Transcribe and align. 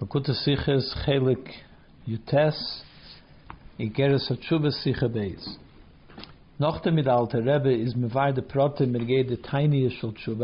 Siches 0.00 0.92
Chelek 1.06 1.48
Hatshuva 4.28 4.72
Beis. 5.08 5.56
Rebbe 7.40 7.70
is. 7.70 7.94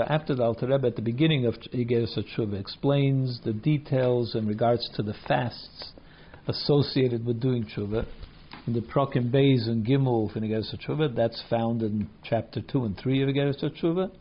After 0.09 0.35
the 0.35 0.43
Alter 0.45 0.67
Rebbe 0.69 0.87
at 0.87 0.97
the 0.97 1.03
beginning 1.03 1.47
of 1.47 1.55
Igeres 1.73 2.17
Tshuva 2.17 2.61
explains 2.61 3.41
the 3.45 3.53
details 3.53 4.37
in 4.37 4.47
regards 4.47 4.89
to 4.95 5.03
the 5.03 5.15
fasts 5.27 5.93
associated 6.47 7.27
with 7.27 7.41
doing 7.41 7.65
tshuva. 7.65 8.07
In 8.69 8.73
the 8.75 8.81
Prokim 8.81 9.33
Beis 9.33 9.67
and 9.69 9.85
Gimel 9.85 10.33
for 10.33 10.39
Igeres 10.39 10.73
Tshuva, 10.77 11.15
that's 11.15 11.43
found 11.51 11.83
in 11.83 12.09
chapter 12.23 12.61
two 12.61 12.85
and 12.85 12.97
three 12.97 13.21
of 13.23 13.29
Igeres 13.29 13.61
Tshuva 13.61 14.13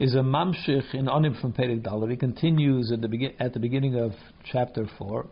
is 0.00 0.14
a 0.14 0.20
mamshich 0.20 0.94
in 0.94 1.04
Onim 1.04 1.38
from 1.42 1.52
Perek 1.52 1.82
Dalar. 1.82 2.10
He 2.10 2.16
continues 2.16 2.90
at 2.90 3.02
the, 3.02 3.08
begin, 3.08 3.34
at 3.38 3.52
the 3.52 3.60
beginning 3.60 3.96
of 3.96 4.12
chapter 4.50 4.88
4. 4.96 5.26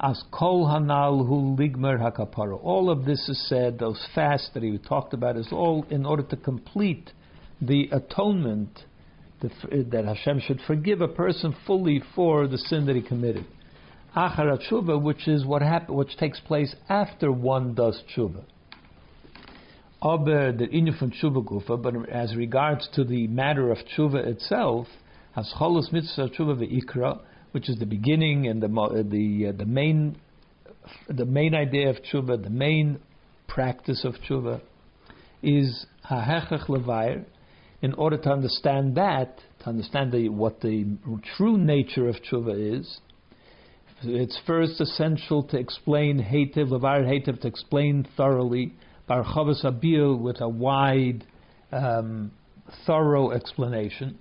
As 0.00 0.24
kol 0.30 0.66
hanal 0.66 1.26
hu 1.28 1.54
ligmer 1.54 2.00
hakapara. 2.00 2.58
All 2.62 2.88
of 2.90 3.04
this 3.04 3.28
is 3.28 3.46
said, 3.46 3.78
those 3.78 4.02
fasts 4.14 4.48
that 4.54 4.62
he 4.62 4.78
talked 4.78 5.12
about, 5.12 5.36
is 5.36 5.48
all 5.52 5.84
in 5.90 6.06
order 6.06 6.22
to 6.22 6.36
complete 6.36 7.12
the 7.60 7.90
atonement 7.92 8.84
that 9.40 10.04
Hashem 10.06 10.40
should 10.40 10.60
forgive 10.66 11.02
a 11.02 11.08
person 11.08 11.54
fully 11.66 12.02
for 12.14 12.48
the 12.48 12.56
sin 12.56 12.86
that 12.86 12.96
he 12.96 13.02
committed. 13.02 13.44
Achar 14.16 14.58
tshuva, 14.66 15.00
which 15.00 15.28
is 15.28 15.44
what 15.44 15.60
happen, 15.60 15.94
which 15.94 16.16
takes 16.16 16.40
place 16.40 16.74
after 16.88 17.30
one 17.30 17.74
does 17.74 18.02
tshuva. 18.16 18.44
Aber 20.00 20.52
the 20.52 20.68
inyan 20.68 20.96
from 20.96 21.10
tshuva 21.10 21.44
gufa, 21.44 21.80
but 21.82 22.08
as 22.08 22.36
regards 22.36 22.88
to 22.94 23.02
the 23.02 23.26
matter 23.26 23.72
of 23.72 23.78
tshuva 23.78 24.26
itself, 24.26 24.86
has 25.32 25.52
cholos 25.58 25.90
mitzvah 25.90 26.28
tshuva 26.28 26.56
ve'ikra, 26.56 27.20
which 27.50 27.68
is 27.68 27.78
the 27.78 27.86
beginning 27.86 28.46
and 28.46 28.62
the 28.62 28.68
the 28.68 29.48
uh, 29.48 29.52
the 29.52 29.64
main 29.64 30.16
the 31.08 31.24
main 31.24 31.54
idea 31.54 31.90
of 31.90 31.96
tshuva, 31.96 32.42
the 32.42 32.50
main 32.50 33.00
practice 33.48 34.04
of 34.04 34.14
tshuva, 34.28 34.60
is 35.42 35.86
hahechach 36.08 36.66
levair. 36.68 37.24
In 37.80 37.92
order 37.94 38.18
to 38.18 38.30
understand 38.30 38.96
that, 38.96 39.38
to 39.60 39.68
understand 39.68 40.10
the, 40.10 40.28
what 40.28 40.60
the 40.60 40.84
true 41.36 41.56
nature 41.56 42.08
of 42.08 42.16
tshuva 42.16 42.78
is, 42.78 43.00
it's 44.02 44.38
first 44.46 44.80
essential 44.80 45.44
to 45.44 45.56
explain 45.58 46.18
hativ 46.20 46.70
levair 46.70 47.04
hativ 47.04 47.40
to 47.40 47.48
explain 47.48 48.06
thoroughly 48.16 48.72
Barchavas 49.08 49.64
Abir 49.64 50.20
with 50.20 50.40
a 50.42 50.48
wide, 50.48 51.24
um, 51.72 52.30
thorough 52.86 53.30
explanation. 53.30 54.18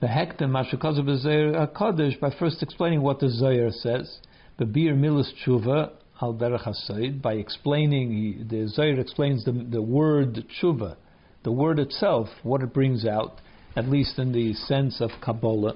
The 0.00 0.06
Hektim 0.06 0.50
Mashakazav 0.50 1.74
Kaddish 1.76 2.18
by 2.20 2.30
first 2.38 2.62
explaining 2.62 3.02
what 3.02 3.20
the 3.20 3.28
Zohar 3.28 3.70
says. 3.70 4.18
The 4.58 4.64
Bir 4.64 4.94
Milas 4.94 5.30
Tshuva 5.44 5.90
Al 6.22 6.34
Derech 6.34 7.20
by 7.20 7.34
explaining 7.34 8.46
the 8.48 8.66
Zohar 8.68 8.98
explains 8.98 9.44
the, 9.44 9.52
the 9.52 9.82
word 9.82 10.44
Tshuva, 10.60 10.96
the 11.44 11.52
word 11.52 11.78
itself, 11.78 12.28
what 12.42 12.62
it 12.62 12.72
brings 12.72 13.04
out, 13.04 13.40
at 13.76 13.88
least 13.88 14.18
in 14.18 14.32
the 14.32 14.54
sense 14.54 15.00
of 15.00 15.10
Kabbalah 15.22 15.74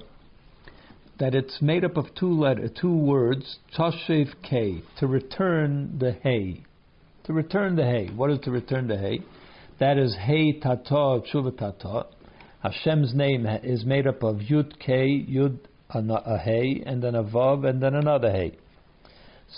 that 1.18 1.34
it's 1.36 1.60
made 1.60 1.84
up 1.84 1.96
of 1.96 2.06
two 2.18 2.32
letter, 2.32 2.68
two 2.68 2.96
words, 2.96 3.58
Tashev 3.78 4.28
K, 4.42 4.82
to 4.98 5.06
return 5.06 5.98
the 6.00 6.12
hay 6.12 6.64
to 7.24 7.32
return 7.32 7.76
the 7.76 7.84
hay. 7.84 8.08
What 8.14 8.30
is 8.30 8.40
to 8.40 8.50
return 8.50 8.88
the 8.88 8.98
hay? 8.98 9.20
That 9.78 9.98
is 9.98 10.16
hay 10.20 10.52
tata 10.60 11.22
tshuva 11.32 11.56
tata. 11.56 12.06
Hashem's 12.62 13.14
name 13.14 13.46
is 13.46 13.84
made 13.84 14.06
up 14.06 14.22
of 14.22 14.36
yud 14.36 14.78
k 14.78 15.26
yud 15.28 15.58
a 15.94 16.38
hay 16.38 16.82
and 16.86 17.02
then 17.02 17.14
a 17.14 17.24
vav 17.24 17.68
and 17.68 17.82
then 17.82 17.94
another 17.94 18.30
hay. 18.30 18.56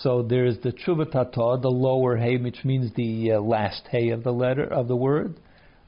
So 0.01 0.23
there 0.23 0.45
is 0.45 0.57
the 0.61 0.73
tshuva 0.73 1.11
tata, 1.11 1.59
the 1.61 1.69
lower 1.69 2.17
hay, 2.17 2.37
which 2.37 2.65
means 2.65 2.91
the 2.95 3.33
uh, 3.33 3.39
last 3.39 3.83
hay 3.89 4.09
of 4.09 4.23
the 4.23 4.33
letter 4.33 4.65
of 4.65 4.87
the 4.87 4.95
word 4.95 5.35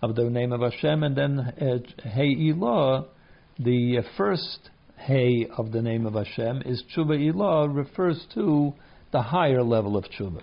of 0.02 0.16
the 0.16 0.30
name 0.30 0.54
of 0.54 0.62
Hashem, 0.62 1.04
and 1.04 1.16
then 1.16 1.40
uh, 1.40 2.08
hey 2.08 2.36
ilah, 2.36 3.08
the 3.60 3.98
uh, 3.98 4.02
first 4.16 4.70
hay 4.98 5.48
of 5.58 5.72
the 5.72 5.82
name 5.82 6.06
of 6.06 6.14
Hashem 6.14 6.62
is 6.66 6.84
tshuva 6.96 7.18
ilah 7.18 7.76
refers 7.76 8.26
to 8.36 8.74
the 9.12 9.22
higher 9.22 9.64
level 9.64 9.98
of 9.98 10.06
tshuva. 10.06 10.42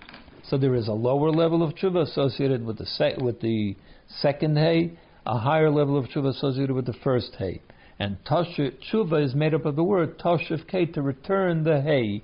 So 0.49 0.57
there 0.57 0.75
is 0.75 0.87
a 0.87 0.93
lower 0.93 1.31
level 1.31 1.63
of 1.63 1.73
tshuva 1.75 2.03
associated 2.03 2.63
with 2.63 2.77
the 2.77 2.85
se- 2.85 3.17
with 3.17 3.41
the 3.41 3.75
second 4.07 4.57
hay, 4.57 4.97
a 5.25 5.39
higher 5.39 5.71
level 5.71 5.97
of 5.97 6.05
tshuva 6.05 6.29
associated 6.29 6.71
with 6.71 6.85
the 6.85 6.93
first 7.03 7.35
hay. 7.39 7.61
And 7.97 8.17
tshuva 8.25 9.23
is 9.23 9.33
made 9.33 9.53
up 9.53 9.65
of 9.65 9.75
the 9.75 9.83
word 9.83 10.19
tashiv 10.19 10.65
ke 10.67 10.93
to 10.93 11.01
return 11.01 11.63
the 11.63 11.81
hay 11.81 12.21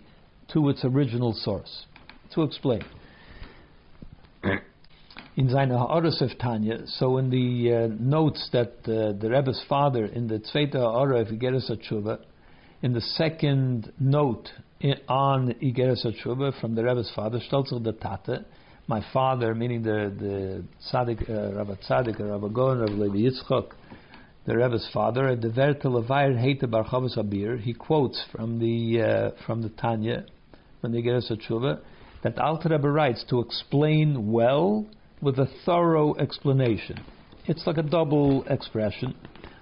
to 0.54 0.70
its 0.70 0.86
original 0.86 1.34
source. 1.34 1.86
To 2.36 2.44
explain. 2.44 2.84
in 5.36 5.50
seine 5.50 5.72
Ha'arasef 5.72 6.38
Tanya, 6.40 6.86
so 6.88 7.18
in 7.18 7.30
the 7.30 7.74
uh, 7.74 7.96
notes 8.00 8.50
that 8.52 8.74
uh, 8.84 9.14
the 9.20 9.30
Rebbe's 9.30 9.64
father, 9.68 10.06
in 10.06 10.28
the 10.28 10.40
Tzveita 10.40 10.76
Ha'ara, 10.76 11.22
if 11.22 11.32
you 11.32 11.38
get 11.38 11.54
us 11.54 11.70
a 11.70 11.78
tshuva, 11.78 12.20
in 12.82 12.94
the 12.94 13.02
second 13.02 13.92
note 14.00 14.50
on 15.08 15.54
Igeres 15.62 16.06
Tshuva 16.06 16.60
from 16.60 16.76
the 16.76 16.84
Rebbe's 16.84 17.12
father, 17.16 17.40
Stolzer 17.40 17.84
the 17.84 17.94
Tate, 17.94 18.46
my 18.88 19.04
father, 19.14 19.54
meaning 19.54 19.84
the 19.84 20.12
the 20.18 20.64
Tzaddik, 20.92 21.30
uh, 21.30 21.56
Rabbi 21.56 21.76
Tzaddik, 21.88 22.20
Rabbi 22.20 22.54
Gon, 22.54 22.80
Rabbi 22.80 22.94
Levi 22.94 23.30
Yitzchok, 23.30 23.72
the 24.46 24.58
Rebbe's 24.58 24.88
father, 24.92 25.36
the 25.36 25.50
Verte 25.50 25.84
Levair 25.84 26.36
Heite 26.36 26.62
Barchavas 26.62 27.16
Abir, 27.18 27.60
he 27.60 27.74
quotes 27.74 28.24
from 28.32 28.60
the 28.60 29.02
uh, 29.02 29.44
from 29.46 29.62
the 29.62 29.70
Tanya, 29.70 30.26
from 30.82 30.92
the 30.92 31.02
Igeres 31.02 31.32
Tshuva, 31.32 31.80
that 32.24 32.40
Alter 32.40 32.70
Rebbe 32.70 32.90
writes 32.90 33.24
to 33.30 33.40
explain 33.40 34.32
well 34.32 34.88
with 35.22 35.38
a 35.38 35.48
thorough 35.64 36.16
explanation. 36.16 37.00
It's 37.46 37.68
like 37.68 37.78
a 37.78 37.84
double 37.84 38.44
expression. 38.46 39.16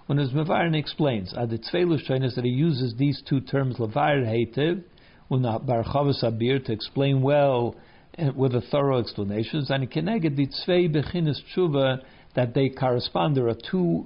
When 0.05 0.17
his 0.17 0.31
Mevarin 0.31 0.75
explains, 0.75 1.33
Aditzvelu 1.33 2.23
is 2.23 2.35
that 2.35 2.45
he 2.45 2.49
uses 2.49 2.95
these 2.97 3.21
two 3.27 3.41
terms, 3.41 3.77
Levair 3.77 4.25
Heitev, 4.25 4.83
Abir 5.31 6.65
to 6.65 6.71
explain 6.71 7.21
well 7.21 7.75
eh, 8.17 8.29
with 8.35 8.55
a 8.55 8.61
thorough 8.61 8.99
explanation. 8.99 9.65
And 9.69 9.83
the 9.83 11.43
Tshuva 11.55 12.01
that 12.35 12.53
they 12.53 12.69
correspond. 12.69 13.35
There 13.35 13.47
are 13.47 13.57
two 13.69 14.05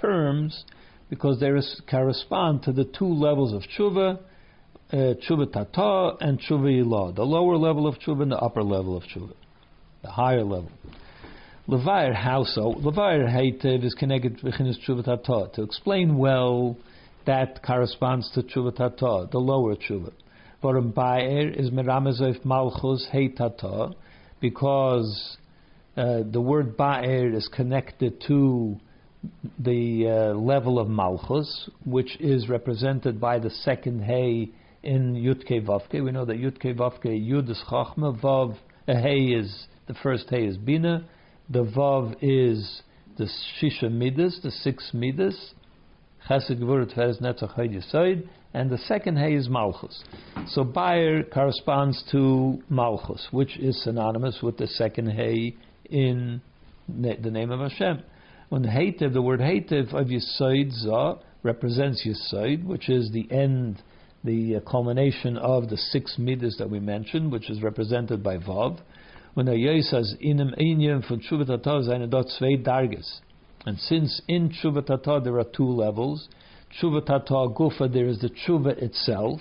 terms 0.00 0.64
because 1.10 1.40
they 1.40 1.50
correspond 1.88 2.62
to 2.64 2.72
the 2.72 2.84
two 2.84 3.06
levels 3.06 3.52
of 3.52 3.62
tshuva, 3.62 4.18
uh, 4.92 4.96
tshuva 4.96 5.52
tata 5.52 6.16
and 6.24 6.40
tshuva 6.40 6.84
ilah, 6.84 7.14
the 7.14 7.22
lower 7.22 7.56
level 7.56 7.86
of 7.86 7.96
tshuva 7.96 8.22
and 8.22 8.32
the 8.32 8.38
upper 8.38 8.62
level 8.62 8.96
of 8.96 9.04
tshuva, 9.04 9.32
the 10.02 10.10
higher 10.10 10.42
level. 10.42 10.70
Levair 11.68 12.14
how 12.14 12.44
so? 12.44 12.74
Levair 12.74 13.26
heitev 13.26 13.84
is 13.84 13.94
connected 13.94 14.42
with 14.42 14.54
tshuva 14.54 15.04
tata 15.04 15.50
to 15.54 15.62
explain 15.62 16.16
well 16.16 16.76
that 17.26 17.62
corresponds 17.62 18.30
to 18.32 18.42
tshuva 18.42 18.74
tata, 18.74 19.28
the 19.30 19.38
lower 19.38 19.74
tshuva. 19.76 20.12
Forum 20.64 20.92
Baer 20.92 21.50
is 21.50 21.68
Meramezov 21.68 22.42
Malchus 22.42 23.06
Heitata, 23.12 23.94
because 24.40 25.36
uh, 25.94 26.20
the 26.32 26.40
word 26.40 26.74
Baer 26.74 27.34
is 27.34 27.46
connected 27.48 28.18
to 28.28 28.78
the 29.58 30.08
uh, 30.08 30.34
level 30.34 30.78
of 30.78 30.88
Malchus, 30.88 31.68
which 31.84 32.18
is 32.18 32.48
represented 32.48 33.20
by 33.20 33.38
the 33.38 33.50
second 33.50 34.04
Hey 34.04 34.52
in 34.82 35.14
Yutke 35.14 35.66
Vavke. 35.66 36.02
We 36.02 36.12
know 36.12 36.24
that 36.24 36.38
Yutke 36.38 36.74
Vavke 36.74 37.08
Yud 37.08 37.50
is 37.50 37.62
Chachma, 37.68 38.18
Vav, 38.18 38.56
a 38.88 38.98
Hey 38.98 39.34
is, 39.34 39.66
the 39.86 39.92
first 40.02 40.30
Hey 40.30 40.46
is 40.46 40.56
Bina, 40.56 41.06
the 41.50 41.64
Vav 41.64 42.16
is 42.22 42.80
the 43.18 43.28
Shisha 43.60 43.92
Midas, 43.92 44.40
the 44.42 44.50
six 44.50 44.92
Midas, 44.94 45.52
Chesed 46.26 46.58
Gvur 46.58 46.90
Tveres 46.90 47.20
Netzach 47.20 47.54
and 48.54 48.70
the 48.70 48.78
second 48.78 49.18
hay 49.18 49.34
is 49.34 49.48
Malchus. 49.48 50.04
So 50.46 50.62
Bayer 50.62 51.24
corresponds 51.24 52.02
to 52.12 52.62
Malchus, 52.70 53.26
which 53.32 53.58
is 53.58 53.82
synonymous 53.82 54.38
with 54.42 54.56
the 54.56 54.68
second 54.68 55.10
hay 55.10 55.56
in 55.90 56.40
the 56.88 57.30
name 57.30 57.50
of 57.50 57.58
Hashem. 57.58 58.02
When 58.50 58.62
Hativ, 58.62 59.12
the 59.12 59.22
word 59.22 59.40
Hativ 59.40 59.92
of 59.92 60.06
Yisoid 60.06 60.70
Zah 60.70 61.16
represents 61.42 62.06
Yisoid, 62.06 62.64
which 62.64 62.88
is 62.88 63.10
the 63.10 63.30
end, 63.32 63.82
the 64.22 64.56
uh, 64.56 64.60
culmination 64.60 65.36
of 65.36 65.68
the 65.68 65.76
six 65.76 66.14
midas 66.16 66.56
that 66.58 66.70
we 66.70 66.78
mentioned, 66.78 67.32
which 67.32 67.50
is 67.50 67.60
represented 67.60 68.22
by 68.22 68.38
Vav. 68.38 68.78
When 69.34 69.46
Ayay 69.46 69.82
says, 69.82 70.14
Inim 70.24 70.56
Inyam 70.60 71.06
von 71.08 71.20
Shuvatata 71.20 71.86
seine 71.86 72.06
dort 72.06 72.28
zwei 72.28 72.56
Dargis. 72.56 73.20
And 73.66 73.78
since 73.80 74.22
in 74.28 74.50
Shuvatata 74.50 75.24
there 75.24 75.38
are 75.38 75.44
two 75.44 75.66
levels, 75.66 76.28
tshuva 76.80 77.04
tata 77.04 77.48
gufa, 77.54 77.92
there 77.92 78.06
is 78.06 78.20
the 78.20 78.30
tshuva 78.30 78.76
itself. 78.82 79.40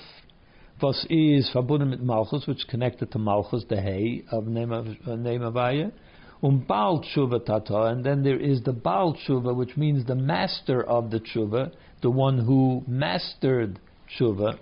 Was 0.81 1.05
is 1.09 1.49
verbunden 1.53 1.89
mit 1.89 2.01
Malchus, 2.01 2.45
which 2.45 2.57
is 2.57 2.63
connected 2.65 3.11
to 3.11 3.19
Malchus, 3.19 3.63
the 3.69 3.79
hay 3.79 4.23
of 4.31 4.47
name 4.47 4.71
of 4.71 5.57
Ayah. 5.57 5.91
Um 6.41 6.65
Baal 6.67 7.01
tshuva 7.01 7.45
tata, 7.45 7.83
and 7.83 8.03
then 8.03 8.23
there 8.23 8.39
is 8.39 8.61
the 8.63 8.73
Baal 8.73 9.15
tshuva, 9.15 9.55
which 9.55 9.77
means 9.77 10.05
the 10.05 10.15
master 10.15 10.83
of 10.83 11.09
the 11.09 11.19
tshuva, 11.19 11.71
the 12.01 12.09
one 12.09 12.39
who 12.39 12.83
mastered 12.85 13.79
tshuva, 14.19 14.57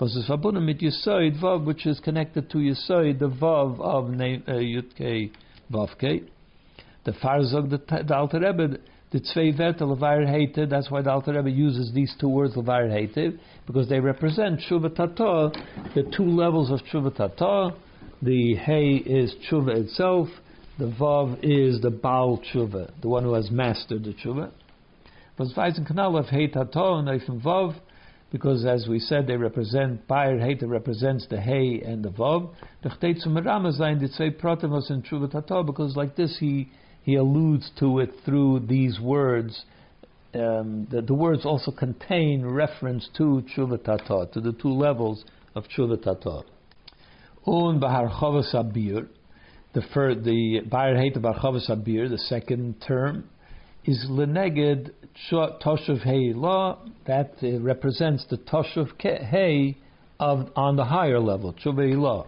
Was 0.00 0.16
verbunden 0.26 0.64
mit 0.64 0.80
Yisoid 0.80 1.38
Vav, 1.40 1.66
which 1.66 1.84
is 1.84 2.00
connected 2.00 2.48
to 2.50 2.58
Yisoid, 2.58 3.18
the 3.18 3.28
Vav 3.28 3.78
of 3.80 4.06
uh, 4.06 4.52
Yudke 4.52 5.30
Vavke. 5.70 6.26
The 7.04 7.12
Farzog, 7.12 7.70
the, 7.70 8.02
the 8.02 8.16
Alter 8.16 8.40
Rebbe, 8.40 8.78
the 9.12 9.18
Tzvei 9.18 9.56
Verte 9.56 9.80
Levair 9.80 10.24
Heite, 10.24 10.70
that's 10.70 10.88
why 10.90 11.02
the 11.02 11.10
Alter 11.10 11.34
Rebbe 11.34 11.50
uses 11.50 11.92
these 11.92 12.14
two 12.20 12.28
words 12.28 12.54
Levair 12.54 12.88
because 13.66 13.88
they 13.88 13.98
represent 13.98 14.60
Tshuva 14.60 14.94
the 15.94 16.04
two 16.16 16.26
levels 16.26 16.70
of 16.70 16.78
Tshuva. 16.86 17.74
The 18.22 18.54
Hey 18.54 18.94
is 18.94 19.34
Tshuva 19.50 19.78
itself, 19.78 20.28
the 20.78 20.86
Vav 20.86 21.40
is 21.42 21.80
the 21.80 21.90
Baal 21.90 22.38
Tshuva, 22.38 22.92
the 23.02 23.08
one 23.08 23.24
who 23.24 23.34
has 23.34 23.50
mastered 23.50 24.04
the 24.04 24.12
Tshuva. 24.12 24.52
And 25.38 25.50
because 28.30 28.64
as 28.64 28.86
we 28.88 29.00
said, 29.00 29.26
they 29.26 29.36
represent 29.36 30.06
Bayer 30.06 30.38
represents 30.62 31.26
the 31.26 31.40
Hey 31.40 31.82
and 31.84 32.04
the 32.04 32.10
Vav. 32.10 32.54
The 32.84 32.90
Chtetzu 32.90 33.26
Merama 33.26 33.76
Zayin 33.76 33.98
did 33.98 34.12
say 34.12 34.30
Pratimos 34.30 34.88
in 34.88 35.02
Tshuva 35.02 35.32
Tata 35.32 35.64
because 35.64 35.96
like 35.96 36.14
this 36.14 36.38
he 36.38 36.70
he 37.02 37.16
alludes 37.16 37.70
to 37.78 38.00
it 38.00 38.10
through 38.24 38.60
these 38.60 39.00
words. 39.00 39.64
Um, 40.34 40.86
the, 40.90 41.02
the, 41.02 41.14
words 41.14 41.44
also 41.44 41.72
contain 41.72 42.44
reference 42.44 43.08
to 43.16 43.42
Tshuva 43.56 43.82
Tata, 43.82 44.28
to 44.32 44.40
the 44.40 44.52
two 44.52 44.72
levels 44.72 45.24
of 45.54 45.64
Tshuva 45.64 46.02
Tata. 46.02 46.42
Un 47.46 47.80
Bahar 47.80 48.08
Chavas 48.08 48.54
Abir, 48.54 49.08
the 49.72 49.82
first, 49.92 50.24
the 50.24 50.60
Heita 50.70 51.20
Bahar 51.20 51.52
Abir, 51.52 52.08
the 52.08 52.18
second 52.18 52.80
term, 52.86 53.28
is 53.84 54.06
leneged 54.08 54.90
toshuv 55.30 56.02
hey 56.02 56.32
law 56.32 56.78
that 57.06 57.32
uh, 57.42 57.58
represents 57.60 58.24
the 58.30 58.36
toshuv 58.36 59.00
hey 59.00 59.76
of 60.18 60.50
on 60.54 60.76
the 60.76 60.84
higher 60.84 61.18
level 61.18 61.54
tshuva 61.54 61.96
law. 61.96 62.26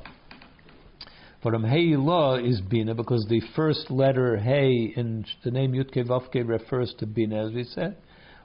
From 1.42 1.64
hey 1.64 1.96
law 1.96 2.36
is 2.36 2.60
bina 2.60 2.94
because 2.94 3.26
the 3.28 3.42
first 3.56 3.90
letter 3.90 4.36
hey 4.36 4.92
in 4.94 5.24
the 5.42 5.50
name 5.50 5.72
Yutke 5.72 6.06
Vavke 6.06 6.46
refers 6.46 6.94
to 7.00 7.06
bina 7.06 7.48
as 7.48 7.52
we 7.52 7.64
said. 7.64 7.96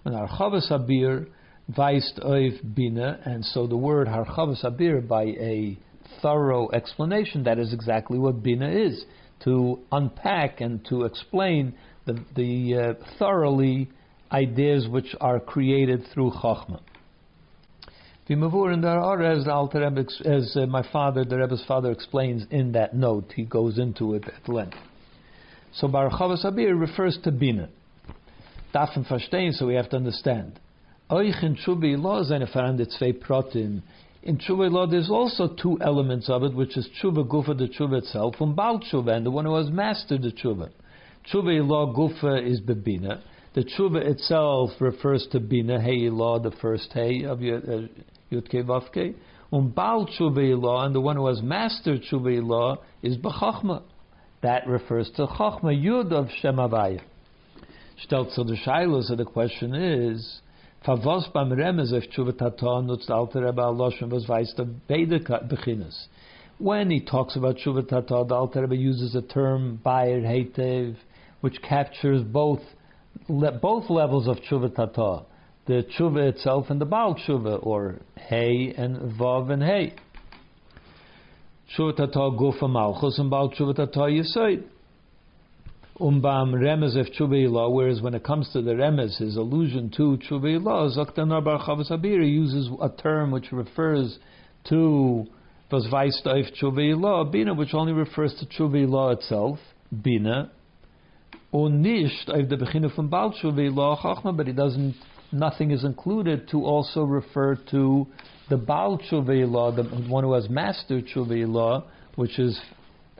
When 0.01 0.15
Harchavas 0.15 0.71
Abir 0.71 1.27
weist 1.77 2.19
oiv 2.25 2.73
bina, 2.73 3.19
and 3.23 3.45
so 3.45 3.67
the 3.67 3.77
word 3.77 4.07
Harchavas 4.07 4.65
Abir 4.65 5.07
by 5.07 5.25
a 5.25 5.77
thorough 6.23 6.71
explanation 6.71 7.43
that 7.43 7.59
is 7.59 7.71
exactly 7.71 8.17
what 8.17 8.41
bina 8.41 8.67
is 8.67 9.05
to 9.43 9.77
unpack 9.91 10.59
and 10.61 10.83
to 10.89 11.03
explain 11.03 11.75
the, 12.05 12.13
the 12.35 12.75
uh, 12.75 13.05
thoroughly 13.19 13.91
ideas 14.31 14.87
which 14.87 15.15
are 15.21 15.39
created 15.39 16.03
through 16.15 16.31
Chachma. 16.31 16.79
In 18.29 18.41
there 18.41 18.99
are 18.99 19.23
as 19.23 19.45
the 19.45 19.53
Alter 19.53 19.85
as 20.25 20.57
uh, 20.57 20.65
my 20.65 20.83
father, 20.91 21.23
the 21.23 21.37
Rebbe's 21.37 21.63
father, 21.65 21.91
explains 21.91 22.45
in 22.51 22.73
that 22.73 22.93
note. 22.93 23.31
He 23.33 23.45
goes 23.45 23.77
into 23.77 24.15
it 24.15 24.25
at 24.27 24.49
length. 24.49 24.75
So 25.73 25.87
Baruch 25.87 26.19
Abir 26.19 26.77
refers 26.77 27.17
to 27.23 27.31
Bina. 27.31 27.69
Darf 28.73 28.89
verstehen, 29.09 29.53
so 29.53 29.65
we 29.65 29.75
have 29.75 29.89
to 29.91 29.95
understand. 29.95 30.59
Euch 31.09 31.41
in 31.41 31.55
Tshuva 31.55 31.97
Law 31.97 32.21
seine 32.23 32.45
zwei 32.47 33.13
Protim. 33.13 33.81
In 34.23 34.37
Tshuva 34.37 34.69
Law, 34.69 34.87
there's 34.87 35.09
also 35.09 35.47
two 35.47 35.77
elements 35.79 36.29
of 36.29 36.43
it, 36.43 36.53
which 36.53 36.75
is 36.75 36.89
Tshuva 37.01 37.25
Gufa, 37.25 37.57
the 37.57 37.69
Tshuva 37.69 37.99
itself, 37.99 38.35
and 38.41 38.53
Baal 38.53 38.81
Tshuva, 38.81 39.15
and 39.15 39.25
the 39.25 39.31
one 39.31 39.45
who 39.45 39.55
has 39.55 39.69
mastered 39.69 40.21
the 40.21 40.31
Tshuva. 40.31 40.69
Tshuva 41.31 41.65
Law 41.65 41.93
Gufa 41.95 42.45
is 42.45 42.59
Bebina. 42.59 43.21
The 43.53 43.63
Tshuva 43.63 44.05
itself 44.05 44.71
refers 44.81 45.25
to 45.31 45.39
Bina, 45.39 45.81
Hey 45.81 46.09
Law, 46.09 46.39
the 46.39 46.51
first 46.51 46.91
Hey 46.93 47.23
of 47.23 47.41
uh, 47.41 47.87
Yudke 48.31 48.63
Vavke. 48.63 49.15
Um 49.51 49.69
Baal 49.69 50.07
Law, 50.19 50.85
and 50.85 50.93
the 50.93 51.01
one 51.01 51.15
who 51.15 51.27
has 51.27 51.41
mastered 51.41 52.01
Tshuva 52.03 52.45
Law 52.45 52.77
is 53.01 53.17
Bechachma. 53.17 53.83
That 54.41 54.67
refers 54.67 55.09
to 55.15 55.25
Chachma 55.25 55.73
Yud 55.73 56.11
of 56.11 56.27
Shemavaya. 56.41 57.01
Stellt 58.03 58.31
zu 58.31 58.43
der 58.43 58.55
so 59.01 59.15
the 59.15 59.25
question 59.25 59.73
is, 59.73 60.41
Favos 60.85 61.31
beim 61.33 61.49
Remez 61.49 61.91
of 61.91 62.03
Tshuva 62.03 62.37
Tata 62.37 62.81
nutzt 62.83 63.09
Alter 63.09 63.45
Rebbe 63.45 63.61
Aloshim 63.61 64.09
was 64.09 64.25
weiß 64.25 64.55
der 64.55 64.65
beide 64.65 65.23
Beginnes. 65.49 66.07
When 66.59 66.91
he 66.91 66.99
talks 66.99 67.35
about 67.35 67.57
Tshuva 67.57 67.87
Tata, 67.87 68.25
the 68.27 68.35
Alter 68.35 68.61
Rebbe 68.61 68.75
uses 68.75 69.13
the 69.13 69.21
term 69.21 69.79
Bayer 69.83 70.21
Heitev, 70.21 70.95
which 71.41 71.61
captures 71.61 72.23
both 72.23 72.61
both 73.27 73.89
levels 73.89 74.27
of 74.27 74.37
tshuva 74.37 74.73
tata, 74.73 75.25
the 75.67 75.85
tshuva 75.97 76.29
itself 76.29 76.69
and 76.69 76.81
the 76.81 76.85
baal 76.85 77.15
tshuva, 77.15 77.65
or 77.65 77.99
hey 78.15 78.73
and 78.77 79.19
vav 79.19 79.51
and 79.51 79.63
hey. 79.63 79.93
Tshuva 81.75 81.97
tata 81.97 82.19
gufa 82.19 82.69
malchus 82.69 83.19
and 83.19 83.29
baal 83.29 83.51
tshuva 83.51 83.75
tata 83.75 83.99
yisoid. 83.99 84.63
Umbam 85.99 86.53
remez 86.53 86.95
of 86.99 87.07
tshuva 87.07 87.47
ilah, 87.47 87.71
whereas 87.71 88.01
when 88.01 88.13
it 88.13 88.23
comes 88.23 88.49
to 88.53 88.61
the 88.61 88.71
remez, 88.71 89.17
his 89.17 89.35
allusion 89.35 89.91
to 89.95 90.17
tshuva 90.17 90.59
ilah, 90.59 90.95
Zaktanar 90.95 91.43
Bar 91.43 91.59
Chavas 91.65 91.91
Abir 91.91 92.23
uses 92.23 92.69
a 92.81 92.89
term 92.89 93.31
which 93.31 93.51
refers 93.51 94.19
to 94.69 95.25
was 95.71 95.85
Vaistaif 95.87 96.51
tshuva 96.61 96.95
ilah, 96.95 97.31
bina, 97.31 97.53
which 97.53 97.73
only 97.73 97.93
refers 97.93 98.33
to 98.39 98.45
tshuva 98.45 98.87
ilah 98.87 99.13
itself, 99.15 99.59
bina, 99.91 100.51
und 101.51 101.81
nicht 101.81 102.29
auf 102.29 102.47
der 102.47 102.57
Beginne 102.57 102.89
von 102.89 103.09
Balshuvi 103.09 103.73
Law 103.73 103.97
Chachma, 103.97 104.35
but 104.35 104.47
it 104.47 104.55
doesn't, 104.55 104.95
nothing 105.31 105.71
is 105.71 105.83
included 105.83 106.47
to 106.49 106.63
also 106.63 107.03
refer 107.03 107.55
to 107.71 108.07
the 108.49 108.57
Baal 108.57 108.99
Law, 109.11 109.71
the 109.71 109.83
one 109.83 110.23
who 110.23 110.33
has 110.33 110.49
mastered 110.49 111.05
Tshuva 111.07 111.83
which 112.15 112.39
is 112.39 112.59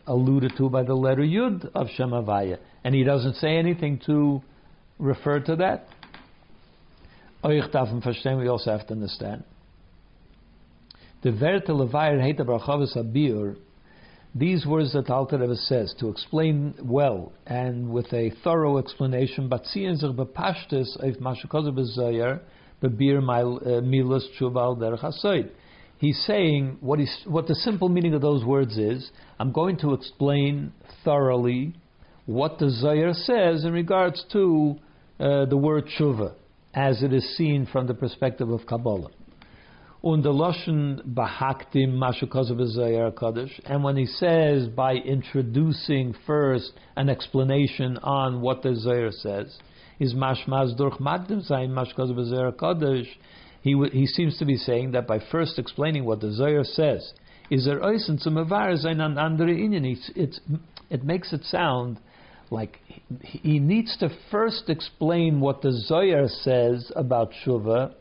alluded 0.08 0.54
to 0.58 0.70
by 0.70 0.84
the 0.84 0.94
letter 0.94 1.22
Yud 1.22 1.70
of 1.76 1.88
Shemavaya. 1.88 2.58
And 2.84 2.96
he 2.96 3.04
doesn't 3.04 3.36
say 3.36 3.58
anything 3.58 4.00
to 4.06 4.42
refer 4.98 5.40
to 5.42 5.56
that. 5.58 5.88
We 7.44 7.60
also 7.60 8.72
have 8.72 8.88
to 8.88 8.94
understand. 8.94 9.44
The 11.22 11.32
Werte 11.32 11.68
Levair 11.68 12.24
heet 12.24 12.40
Abrachavas 12.40 12.96
Abir 12.96 13.58
these 14.36 14.66
words 14.66 14.94
that 14.94 15.10
Alter 15.10 15.38
Rebbe 15.38 15.56
says 15.56 15.96
to 16.00 16.10
explain 16.10 16.76
well 16.82 17.32
and 17.46 17.90
with 17.90 18.12
a 18.14 18.32
thorough 18.44 18.78
explanation, 18.78 19.50
bebir 22.84 23.18
uh, 25.22 25.48
He's 26.00 26.24
saying 26.28 26.78
what, 26.82 27.00
what 27.26 27.48
the 27.48 27.56
simple 27.56 27.90
meaning 27.90 28.14
of 28.14 28.22
those 28.22 28.46
words 28.46 28.78
is. 28.78 29.10
I'm 29.40 29.52
going 29.52 29.78
to 29.78 29.94
explain 29.94 30.72
thoroughly 31.04 31.74
what 32.28 32.60
the 32.60 32.70
Zohar 32.70 33.14
says 33.14 33.64
in 33.64 33.74
regards 33.74 34.24
to 34.34 34.76
uh, 35.20 35.46
the 35.46 35.58
word 35.58 35.90
tshuva, 35.98 36.36
as 36.74 37.02
it 37.02 37.14
is 37.14 37.36
seen 37.36 37.66
from 37.72 37.88
the 37.88 37.96
perspective 37.96 38.50
of 38.50 38.68
Kabbalah. 38.68 39.10
Und 40.04 40.24
the 40.24 40.30
Lashon 40.30 41.02
Bahaktim 41.08 41.98
Mashukazav 41.98 43.18
Kaddish. 43.18 43.60
And 43.66 43.84
when 43.84 43.98
he 43.98 44.06
says 44.06 44.68
by 44.68 44.94
introducing 44.94 46.14
first 46.26 46.72
an 46.96 47.10
explanation 47.10 47.98
on 47.98 48.42
what 48.42 48.62
the 48.62 48.70
Zayar 48.70 49.12
says, 49.12 49.58
is 50.00 50.14
Mashmaz 50.14 50.78
Durch 50.78 51.00
Magdim 51.00 51.50
Zayin 51.50 51.72
Mashukazav 51.72 52.60
Kaddish. 52.60 53.08
He, 53.62 53.76
he 53.92 54.06
seems 54.06 54.38
to 54.38 54.46
be 54.46 54.56
saying 54.56 54.92
that 54.92 55.08
by 55.08 55.20
first 55.32 55.58
explaining 55.58 56.06
what 56.06 56.22
the 56.22 56.28
Zayar 56.28 56.66
says, 56.66 57.14
is 57.50 57.66
there 57.66 57.80
oisen 57.80 58.20
zum 58.20 58.36
Zayin 58.36 59.04
an 59.04 59.18
andere 59.18 59.50
Inyan. 59.50 59.98
It's, 60.16 60.40
it 60.90 61.04
makes 61.04 61.34
it 61.34 61.44
sound 61.46 62.00
like 62.50 62.80
he 63.22 63.60
needs 63.60 63.98
to 63.98 64.10
first 64.32 64.70
explain 64.70 65.40
what 65.40 65.62
the 65.62 65.72
Zohar 65.72 66.28
says 66.28 66.92
about 66.96 67.32
Shuvah 67.46 67.94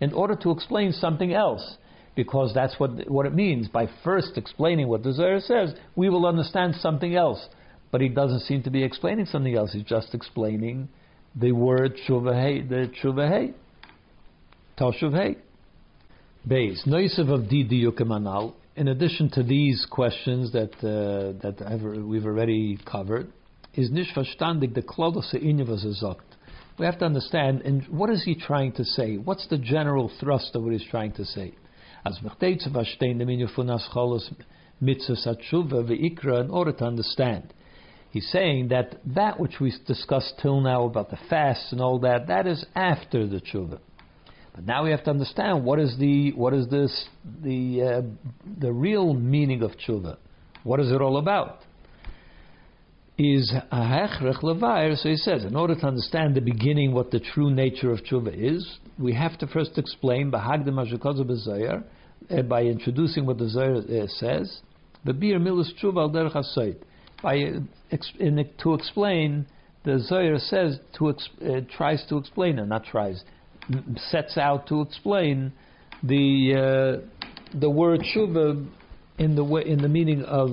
in 0.00 0.12
order 0.12 0.34
to 0.36 0.50
explain 0.50 0.92
something 0.92 1.32
else. 1.32 1.76
Because 2.14 2.52
that's 2.52 2.78
what, 2.78 3.08
what 3.08 3.26
it 3.26 3.34
means. 3.34 3.68
By 3.68 3.88
first 4.02 4.36
explaining 4.36 4.88
what 4.88 5.04
the 5.04 5.12
Zohar 5.12 5.40
says, 5.40 5.74
we 5.94 6.08
will 6.08 6.26
understand 6.26 6.74
something 6.76 7.14
else. 7.14 7.46
But 7.92 8.00
he 8.00 8.08
doesn't 8.08 8.40
seem 8.40 8.62
to 8.64 8.70
be 8.70 8.82
explaining 8.82 9.26
something 9.26 9.54
else. 9.54 9.72
He's 9.72 9.84
just 9.84 10.14
explaining 10.14 10.88
the 11.36 11.52
word 11.52 11.96
shuvahei, 12.08 12.68
the 12.68 12.90
shuvahei, 13.02 13.54
toshuvhei. 14.78 15.36
Beis, 16.46 16.86
noisev 16.86 17.32
of 17.32 17.48
didi 17.48 17.84
yukemanal. 17.84 18.54
In 18.76 18.88
addition 18.88 19.30
to 19.30 19.42
these 19.42 19.86
questions 19.90 20.52
that 20.52 20.72
uh, 20.76 21.38
that 21.42 21.60
I've, 21.66 21.82
we've 21.82 22.26
already 22.26 22.78
covered, 22.90 23.32
is 23.74 23.90
nicht 23.90 24.14
verstandig 24.16 24.74
the 24.74 24.82
klodose 24.82 25.34
we 26.78 26.86
have 26.86 26.98
to 26.98 27.04
understand, 27.04 27.62
and 27.62 27.86
what 27.88 28.10
is 28.10 28.24
he 28.24 28.34
trying 28.34 28.72
to 28.72 28.84
say? 28.84 29.16
What's 29.16 29.46
the 29.48 29.58
general 29.58 30.10
thrust 30.20 30.54
of 30.54 30.62
what 30.62 30.72
he's 30.72 30.86
trying 30.90 31.12
to 31.12 31.24
say? 31.24 31.54
As 32.04 32.18
in 36.40 36.50
order 36.50 36.72
to 36.72 36.84
understand. 36.84 37.52
He's 38.10 38.30
saying 38.30 38.68
that 38.68 38.96
that 39.14 39.38
which 39.38 39.60
we 39.60 39.74
discussed 39.86 40.34
till 40.40 40.60
now 40.60 40.84
about 40.84 41.10
the 41.10 41.18
fasts 41.28 41.72
and 41.72 41.80
all 41.80 41.98
that, 42.00 42.28
that 42.28 42.46
is 42.46 42.64
after 42.74 43.26
the 43.26 43.40
tshuva. 43.40 43.80
But 44.54 44.64
now 44.64 44.84
we 44.84 44.90
have 44.90 45.04
to 45.04 45.10
understand 45.10 45.64
what 45.64 45.78
is 45.78 45.96
the 45.98 46.32
what 46.32 46.54
is 46.54 46.68
this 46.68 47.06
the 47.42 47.82
uh, 47.82 48.02
the 48.58 48.72
real 48.72 49.14
meaning 49.14 49.62
of 49.62 49.72
tshuva. 49.72 50.16
What 50.64 50.80
is 50.80 50.90
it 50.90 51.00
all 51.00 51.18
about? 51.18 51.60
Is 53.20 53.52
a 53.72 53.76
hechrech. 53.76 54.96
So 54.98 55.08
he 55.08 55.16
says, 55.16 55.42
in 55.42 55.56
order 55.56 55.74
to 55.74 55.86
understand 55.88 56.36
the 56.36 56.40
beginning, 56.40 56.92
what 56.92 57.10
the 57.10 57.18
true 57.18 57.50
nature 57.50 57.90
of 57.90 57.98
tshuva 58.04 58.32
is, 58.32 58.78
we 58.96 59.12
have 59.12 59.36
to 59.38 59.48
first 59.48 59.76
explain 59.76 60.32
uh, 60.32 62.42
by 62.42 62.62
introducing 62.62 63.26
what 63.26 63.38
the 63.38 63.46
Zayar 63.46 64.04
uh, 64.04 64.06
says. 64.06 64.60
The 65.04 65.12
bir 65.12 65.40
milus 65.40 65.72
tshuva 65.82 66.02
al 66.02 66.10
derech 66.10 66.76
By 67.20 67.38
uh, 67.38 67.96
in, 68.20 68.48
to 68.62 68.74
explain, 68.74 69.46
the 69.82 69.98
Zayar 70.08 70.38
says 70.38 70.78
to 70.98 71.08
uh, 71.08 71.60
tries 71.76 72.06
to 72.10 72.18
explain, 72.18 72.60
and 72.60 72.68
not 72.68 72.84
tries, 72.84 73.24
sets 74.12 74.38
out 74.38 74.68
to 74.68 74.80
explain 74.80 75.52
the 76.04 77.02
the 77.52 77.68
word 77.68 78.04
tshuva 78.14 78.64
in 79.18 79.34
the 79.34 79.42
way, 79.42 79.64
in 79.66 79.82
the 79.82 79.88
meaning 79.88 80.22
of 80.22 80.50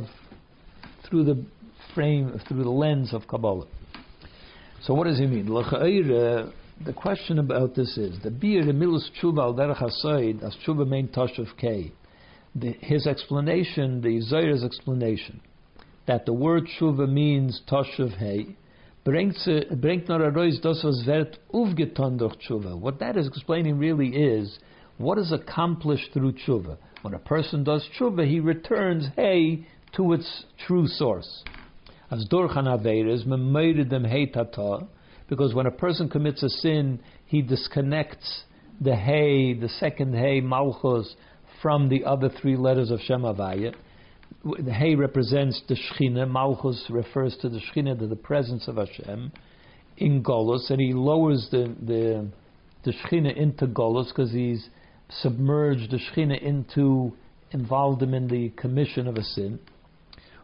through 1.07 1.25
the 1.25 1.45
frame 1.95 2.39
through 2.47 2.63
the 2.63 2.69
lens 2.69 3.13
of 3.13 3.27
Kabbalah. 3.27 3.65
So 4.83 4.93
what 4.93 5.05
does 5.05 5.17
he 5.17 5.25
mean? 5.25 5.47
The 5.47 6.93
question 6.93 7.39
about 7.39 7.73
this 7.73 7.97
is 7.97 8.19
the 8.21 8.29
the 8.29 8.73
milus 8.73 9.09
tshuva 9.19 9.39
al 9.39 9.53
derech 9.55 9.77
hasoid 9.77 10.43
as 10.43 10.55
tshuva 10.57 10.85
main 10.85 11.09
of 11.15 11.47
k. 11.57 11.91
His 12.81 13.07
explanation, 13.07 14.01
the 14.01 14.21
Zoyer's 14.31 14.63
explanation, 14.63 15.41
that 16.05 16.25
the 16.25 16.33
word 16.33 16.67
tshuva 16.67 17.07
means 17.09 17.61
tosh 17.67 17.97
of 17.97 18.11
hay, 18.11 18.57
bringt 19.05 20.07
nor 20.09 20.19
arois 20.19 20.59
das 20.61 20.83
was 20.83 21.03
wird 21.07 21.37
aufgetan 21.53 22.17
durch 22.17 22.37
tshuva. 22.47 22.77
What 22.77 22.99
that 22.99 23.17
is 23.17 23.27
explaining 23.27 23.77
really 23.79 24.09
is 24.09 24.59
what 24.97 25.17
is 25.17 25.31
accomplished 25.31 26.11
through 26.13 26.33
tshuva. 26.33 26.77
When 27.01 27.13
a 27.13 27.19
person 27.19 27.63
does 27.63 27.87
tshuva, 27.97 28.27
he 28.27 28.39
returns 28.39 29.07
hay 29.15 29.65
to 29.95 30.13
its 30.13 30.45
true 30.67 30.87
source. 30.87 31.43
As 32.11 32.27
dorchan 32.27 32.67
averes 32.67 33.25
memoired 33.25 33.89
them 33.89 34.03
hay 34.03 34.27
tata 34.27 34.87
because 35.27 35.53
when 35.53 35.65
a 35.65 35.71
person 35.71 36.07
commits 36.07 36.43
a 36.43 36.49
sin, 36.49 36.99
he 37.25 37.41
disconnects 37.41 38.43
the 38.79 38.95
hey, 38.95 39.53
the 39.53 39.69
second 39.69 40.13
hey, 40.13 40.41
malchus, 40.41 41.15
from 41.61 41.89
the 41.89 42.05
other 42.05 42.29
three 42.29 42.55
letters 42.55 42.91
of 42.91 42.99
Shem 43.01 43.21
Havaya. 43.21 43.73
The 44.43 44.73
hey 44.73 44.93
represents 44.93 45.61
the 45.67 45.75
Shechina, 45.75 46.29
malchus 46.29 46.85
refers 46.89 47.35
to 47.37 47.49
the 47.49 47.59
Shechina, 47.59 47.97
to 47.97 48.07
the 48.07 48.15
presence 48.15 48.67
of 48.67 48.75
Hashem 48.75 49.31
in 49.97 50.23
Golos, 50.23 50.69
and 50.69 50.79
he 50.79 50.93
lowers 50.93 51.47
the 51.51 51.73
the, 51.81 52.27
the 52.83 52.91
Shechina 52.91 53.35
into 53.35 53.65
Golos 53.65 54.09
because 54.09 54.31
he's 54.31 54.69
submerged 55.21 55.91
the 55.91 55.97
Shechina 55.97 56.39
into, 56.41 57.13
involved 57.51 58.03
him 58.03 58.13
in 58.13 58.27
the 58.27 58.49
commission 58.49 59.07
of 59.07 59.15
a 59.15 59.23
sin. 59.23 59.59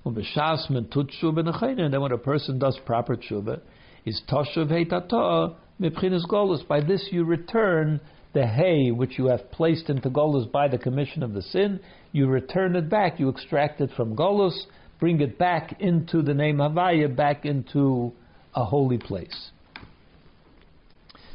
And 0.03 1.93
then 1.93 2.01
when 2.01 2.11
a 2.11 2.17
person 2.17 2.59
does 2.59 2.79
proper 2.85 3.15
tshuva, 3.15 3.61
is 4.05 4.21
Toshav 4.29 4.69
Heitata 4.71 5.55
Mipchinas 5.79 6.25
Golus. 6.27 6.67
By 6.67 6.81
this 6.81 7.09
you 7.11 7.23
return 7.23 8.01
the 8.33 8.47
hay 8.47 8.91
which 8.91 9.17
you 9.19 9.27
have 9.27 9.51
placed 9.51 9.89
into 9.89 10.09
Golus 10.09 10.51
by 10.51 10.67
the 10.67 10.77
commission 10.77 11.21
of 11.21 11.33
the 11.33 11.41
sin, 11.41 11.79
you 12.11 12.27
return 12.27 12.75
it 12.75 12.89
back, 12.89 13.19
you 13.19 13.29
extract 13.29 13.81
it 13.81 13.91
from 13.95 14.15
Golus, 14.15 14.57
bring 14.99 15.21
it 15.21 15.37
back 15.37 15.79
into 15.79 16.21
the 16.21 16.33
name 16.33 16.57
Havaya, 16.57 17.13
back 17.15 17.45
into 17.45 18.13
a 18.55 18.65
holy 18.65 18.97
place. 18.97 19.51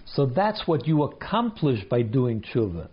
So 0.07 0.27
that's 0.27 0.67
what 0.67 0.87
you 0.87 1.03
accomplish 1.03 1.85
by 1.91 2.03
doing 2.03 2.43
tshuva. 2.43 2.89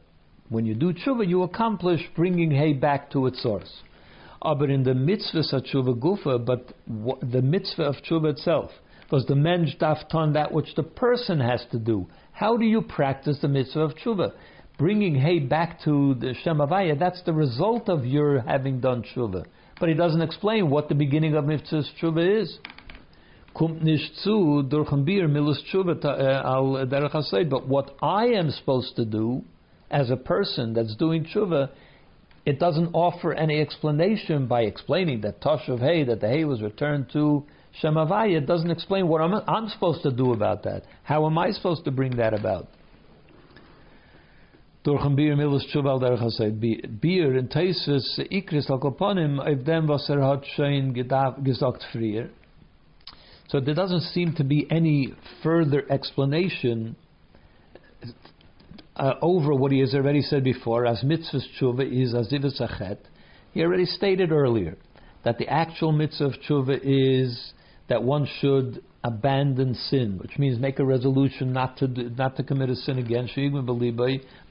When 0.49 0.65
you 0.65 0.75
do 0.75 0.93
tshuva, 0.93 1.27
you 1.27 1.43
accomplish 1.43 2.01
bringing 2.15 2.51
hay 2.51 2.73
back 2.73 3.09
to 3.11 3.27
its 3.27 3.41
source. 3.41 3.81
But 4.43 4.69
in 4.69 4.83
the 4.83 4.93
mitzvah 4.93 5.39
of 5.55 5.63
tshuva 5.63 5.97
gufa, 5.97 6.45
but 6.45 6.73
the 7.31 7.41
mitzvah 7.41 7.83
of 7.83 7.95
tshuva 8.03 8.31
itself, 8.31 8.71
because 9.01 9.25
the 9.25 9.35
mensch 9.35 9.75
darf 9.79 9.99
ton 10.11 10.33
that 10.33 10.51
which 10.51 10.75
the 10.75 10.83
person 10.83 11.39
has 11.39 11.65
to 11.71 11.79
do. 11.79 12.07
How 12.33 12.57
do 12.57 12.65
you 12.65 12.81
practice 12.81 13.39
the 13.41 13.47
mitzvah 13.47 13.79
of 13.79 13.95
tshuva? 13.95 14.33
Bringing 14.77 15.15
hay 15.15 15.39
back 15.39 15.81
to 15.83 16.15
the 16.15 16.33
Shem 16.43 16.57
Havaya, 16.57 16.99
that's 16.99 17.21
the 17.23 17.31
result 17.31 17.87
of 17.87 18.05
your 18.05 18.41
having 18.41 18.81
done 18.81 19.03
tshuva. 19.03 19.45
But 19.79 19.89
he 19.89 19.95
doesn't 19.95 20.21
explain 20.21 20.69
what 20.69 20.89
the 20.89 20.95
beginning 20.95 21.35
of 21.35 21.45
mitzvah 21.45 21.83
tshuva 22.01 22.41
is. 22.41 22.57
Äh, 23.55 23.69
but 27.49 27.67
what 27.67 27.95
I 28.01 28.25
am 28.25 28.49
supposed 28.49 28.95
to 28.95 29.05
do 29.05 29.43
as 29.91 30.09
a 30.09 30.17
person 30.17 30.73
that's 30.73 30.95
doing 30.95 31.25
tshuva, 31.25 31.69
it 32.45 32.59
doesn't 32.59 32.89
offer 32.93 33.33
any 33.33 33.61
explanation 33.61 34.47
by 34.47 34.63
explaining 34.63 35.21
that 35.21 35.41
tosh 35.41 35.67
of 35.69 35.79
hay, 35.79 36.03
that 36.03 36.19
the 36.19 36.27
hay 36.27 36.43
was 36.43 36.61
returned 36.61 37.09
to 37.13 37.45
Shemavaya 37.81 38.37
It 38.37 38.45
doesn't 38.45 38.69
explain 38.69 39.07
what 39.07 39.21
I'm, 39.21 39.33
I'm 39.47 39.69
supposed 39.69 40.03
to 40.03 40.11
do 40.11 40.33
about 40.33 40.63
that. 40.63 40.83
How 41.03 41.25
am 41.25 41.37
I 41.37 41.51
supposed 41.51 41.85
to 41.85 41.91
bring 41.91 42.17
that 42.17 42.33
about? 42.33 42.67
In 44.85 44.91
Ikris 44.93 45.29
Er 50.09 50.19
Frier 51.93 52.29
So 53.47 53.59
there 53.61 53.73
doesn't 53.73 54.01
seem 54.01 54.35
to 54.35 54.43
be 54.43 54.67
any 54.69 55.13
further 55.41 55.85
explanation 55.89 56.97
uh, 58.95 59.13
over 59.21 59.53
what 59.53 59.71
he 59.71 59.79
has 59.79 59.93
already 59.93 60.21
said 60.21 60.43
before, 60.43 60.85
as 60.85 61.03
mitzvah 61.03 61.39
tshuva 61.59 61.83
is 61.89 62.13
as 62.13 62.27
if. 62.31 62.97
He 63.53 63.61
already 63.61 63.85
stated 63.85 64.31
earlier 64.31 64.77
that 65.23 65.37
the 65.37 65.47
actual 65.47 65.91
mitzvah 65.91 66.25
of 66.25 66.33
tshuva 66.47 66.79
is 66.83 67.53
that 67.89 68.03
one 68.03 68.27
should 68.39 68.83
abandon 69.03 69.75
sin, 69.75 70.17
which 70.21 70.37
means 70.37 70.59
make 70.59 70.79
a 70.79 70.85
resolution 70.85 71.51
not 71.51 71.77
to 71.77 71.87
not 71.87 72.37
to 72.37 72.43
commit 72.43 72.69
a 72.69 72.75
sin 72.75 72.99
again. 72.99 73.27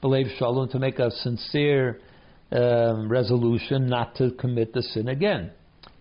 Believe 0.01 0.27
shalom 0.37 0.69
to 0.69 0.79
make 0.79 0.99
a 0.99 1.09
sincere 1.09 1.99
um, 2.51 3.09
resolution 3.09 3.87
not 3.87 4.15
to 4.15 4.31
commit 4.31 4.73
the 4.73 4.83
sin 4.83 5.07
again. 5.07 5.51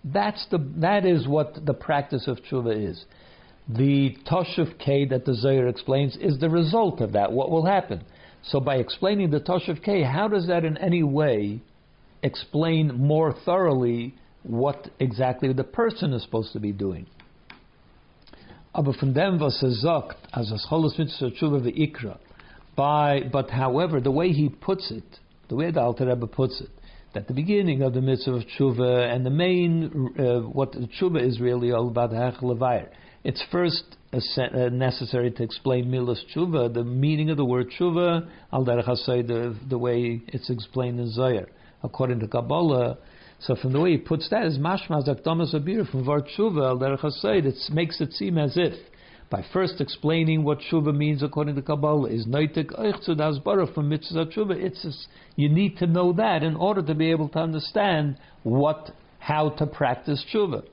That's 0.05 0.45
the 0.51 0.59
that 0.77 1.07
is 1.07 1.27
what 1.27 1.65
the 1.65 1.75
practice 1.75 2.27
of 2.27 2.39
tshuva 2.39 2.91
is. 2.91 3.05
The 3.69 4.17
toshav 4.31 4.79
k 4.79 5.07
that 5.07 5.25
the 5.25 5.35
Zohar 5.35 5.69
explains 5.69 6.17
is 6.17 6.39
the 6.39 6.51
result 6.51 7.01
of 7.01 7.13
that. 7.13 7.33
What 7.33 7.51
will 7.51 7.65
happen? 7.65 8.05
So 8.45 8.61
by 8.61 8.77
explaining 8.77 9.31
the 9.31 9.41
toshav 9.41 9.83
k, 9.83 10.03
how 10.03 10.29
does 10.29 10.47
that 10.49 10.65
in 10.65 10.77
any 10.79 11.03
way 11.03 11.61
explain 12.23 12.99
more 12.99 13.33
thoroughly 13.45 14.15
what 14.43 14.89
exactly 14.99 15.53
the 15.53 15.65
person 15.65 16.13
is 16.13 16.23
supposed 16.23 16.53
to 16.53 16.61
be 16.61 16.73
doing? 16.73 17.07
Aber 18.75 18.93
von 18.99 19.13
dem, 19.13 19.39
was 19.39 19.63
er 19.63 19.71
sagt, 19.71 20.17
as 20.33 20.51
a 20.51 20.59
scholas 20.67 20.99
mitzvah 20.99 21.31
tshuva 21.31 21.61
ve'ikra, 21.61 22.19
by, 22.75 23.21
but 23.31 23.51
however, 23.51 24.01
the 24.01 24.11
way 24.11 24.31
he 24.31 24.49
puts 24.49 24.91
it, 24.91 25.05
the 25.49 25.55
way 25.55 25.71
the 25.71 25.81
Alter 25.81 26.07
Rebbe 26.07 26.27
puts 26.27 26.61
it, 26.61 26.71
that 27.13 27.29
the 27.29 27.35
beginning 27.35 27.83
of 27.83 27.93
the 27.93 28.01
mitzvah 28.01 28.33
of 28.33 28.43
tshuva 28.45 29.15
and 29.15 29.27
the 29.27 29.31
main, 29.31 30.11
uh, 30.19 30.41
what 30.49 30.73
the 30.73 30.89
tshuva 30.99 31.23
is 31.23 31.39
really 31.39 31.71
all 31.71 31.89
about, 31.89 32.11
hech 32.11 32.89
it's 33.25 33.45
first 33.53 33.85
necessary 34.13 35.31
to 35.31 35.43
explain 35.43 35.87
milas 35.87 36.19
tshuva, 36.35 36.73
the 36.73 36.85
meaning 36.85 37.31
of 37.31 37.37
the 37.37 37.45
word 37.45 37.71
tshuva, 37.71 38.29
al 38.53 38.65
the, 38.65 39.57
the 39.69 39.79
way 39.79 40.21
it's 40.29 40.51
explained 40.51 41.01
in 41.01 41.11
Zohar. 41.11 41.49
According 41.83 42.21
to 42.21 42.29
Kabbalah, 42.29 42.99
so 43.41 43.57
from 43.57 43.73
the 43.73 43.81
way 43.81 43.93
he 43.93 43.99
puts 43.99 44.29
that, 44.31 44.45
is 44.45 44.59
mashma 44.59 45.07
zakdamas 45.07 45.55
abir 45.55 45.91
from 45.91 46.05
var 46.05 46.21
tshuva 46.21 46.81
al 46.81 47.35
it 47.35 47.55
makes 47.73 48.01
it 48.01 48.13
seem 48.13 48.39
as 48.39 48.57
if 48.57 48.75
by 49.31 49.43
first 49.51 49.81
explaining 49.81 50.45
what 50.45 50.59
tshuva 50.59 50.95
means 50.95 51.23
according 51.23 51.55
to 51.55 51.63
Kabbalah 51.63 52.11
is 52.11 52.27
noitek 52.27 52.67
eichtzud 52.79 53.17
asbara 53.17 53.73
from 53.75 53.89
mitzvah 53.89 54.27
tshuva. 54.27 54.55
It's 54.55 54.85
a, 54.85 54.91
you 55.37 55.49
need 55.49 55.79
to 55.79 55.87
know 55.87 56.13
that 56.13 56.43
in 56.43 56.55
order 56.55 56.83
to 56.83 56.95
be 56.95 57.11
able 57.11 57.31
to 57.31 57.39
understand 57.39 58.19
what 58.43 58.91
how 59.19 59.49
to 59.51 59.67
practice 59.67 60.23
tshuva. 60.33 60.65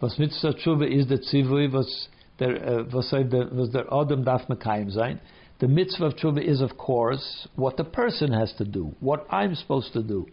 Was 0.00 0.18
mitzvah 0.18 0.54
tshuva 0.54 0.92
is 0.92 1.06
the 1.06 1.18
tzivui 1.18 1.72
was 1.72 2.08
der 2.38 2.80
uh, 2.80 2.84
was 2.92 3.12
was 3.12 3.70
der 3.70 3.92
adam 3.92 4.24
mekayim 4.24 4.90
sein. 4.90 5.20
The 5.60 5.68
mitzvah 5.68 6.06
of 6.06 6.16
tshuva 6.16 6.42
is 6.42 6.60
of 6.60 6.76
course 6.76 7.48
what 7.56 7.76
the 7.76 7.84
person 7.84 8.32
has 8.32 8.52
to 8.58 8.64
do, 8.64 8.94
what 9.00 9.26
I'm 9.30 9.54
supposed 9.54 9.92
to 9.94 10.02
do. 10.02 10.26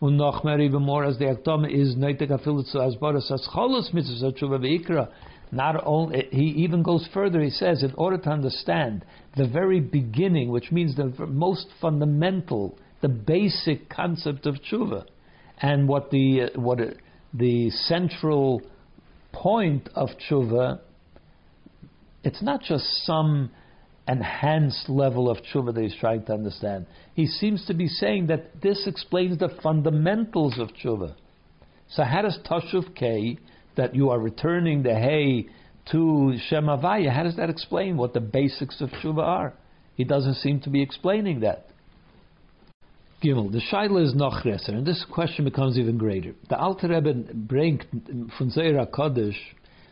Und 0.00 0.16
noch 0.16 0.44
mehr, 0.44 0.60
even 0.60 0.82
more, 0.82 1.04
as 1.04 1.18
the 1.18 1.24
Aktome 1.24 1.68
is 1.68 1.96
Neitek 1.96 2.30
Afilu 2.30 2.64
zu 2.70 2.78
Asbaras 2.78 3.32
as 3.32 3.46
Cholos 3.52 3.92
Mitzvah 3.92 4.32
Tshuva 4.32 4.58
Ve'ikra. 4.60 5.08
Not 5.50 5.82
only, 5.84 6.28
he 6.30 6.44
even 6.62 6.82
goes 6.82 7.08
further, 7.12 7.40
he 7.40 7.50
says, 7.50 7.82
in 7.82 7.94
order 7.94 8.18
to 8.18 8.30
understand 8.30 9.04
the 9.36 9.48
very 9.48 9.80
beginning, 9.80 10.50
which 10.50 10.70
means 10.70 10.94
the 10.94 11.06
most 11.26 11.66
fundamental, 11.80 12.78
the 13.00 13.08
basic 13.08 13.88
concept 13.88 14.46
of 14.46 14.56
tshuva, 14.56 15.04
and 15.60 15.88
what 15.88 16.10
the 16.10 16.50
what 16.54 16.78
the 17.34 17.70
central 17.70 18.62
point 19.32 19.88
of 19.94 20.10
tshuva, 20.28 20.80
it's 22.28 22.42
not 22.42 22.60
just 22.62 22.84
some 23.06 23.50
enhanced 24.06 24.90
level 24.90 25.30
of 25.30 25.38
tshuva 25.38 25.74
that 25.74 25.82
he's 25.82 25.96
trying 25.98 26.22
to 26.26 26.34
understand. 26.34 26.84
He 27.14 27.26
seems 27.26 27.64
to 27.66 27.74
be 27.74 27.88
saying 27.88 28.26
that 28.26 28.60
this 28.60 28.86
explains 28.86 29.38
the 29.38 29.48
fundamentals 29.62 30.58
of 30.58 30.68
tshuva. 30.68 31.14
So 31.88 32.02
how 32.04 32.20
does 32.20 32.38
Tashuv 32.44 32.94
K, 32.94 33.38
that 33.76 33.94
you 33.94 34.10
are 34.10 34.20
returning 34.20 34.82
the 34.82 34.94
hay 34.94 35.48
to 35.90 36.34
Shemavaya, 36.50 37.10
how 37.10 37.22
does 37.22 37.36
that 37.36 37.48
explain 37.48 37.96
what 37.96 38.12
the 38.12 38.20
basics 38.20 38.82
of 38.82 38.90
tshuva 38.90 39.22
are? 39.22 39.54
He 39.94 40.04
doesn't 40.04 40.34
seem 40.34 40.60
to 40.60 40.70
be 40.70 40.82
explaining 40.82 41.40
that. 41.40 41.68
Gimel, 43.24 43.50
the 43.50 43.62
Shaila 43.72 44.04
is 44.04 44.14
Nochreser, 44.14 44.74
and 44.74 44.86
this 44.86 45.02
question 45.10 45.46
becomes 45.46 45.78
even 45.78 45.96
greater. 45.96 46.34
The 46.50 46.58
Alter 46.58 46.88
Rebbe 46.88 47.14
bringt 47.14 47.84
from 48.36 48.50
Zeira 48.50 48.86
Kodesh 48.86 49.38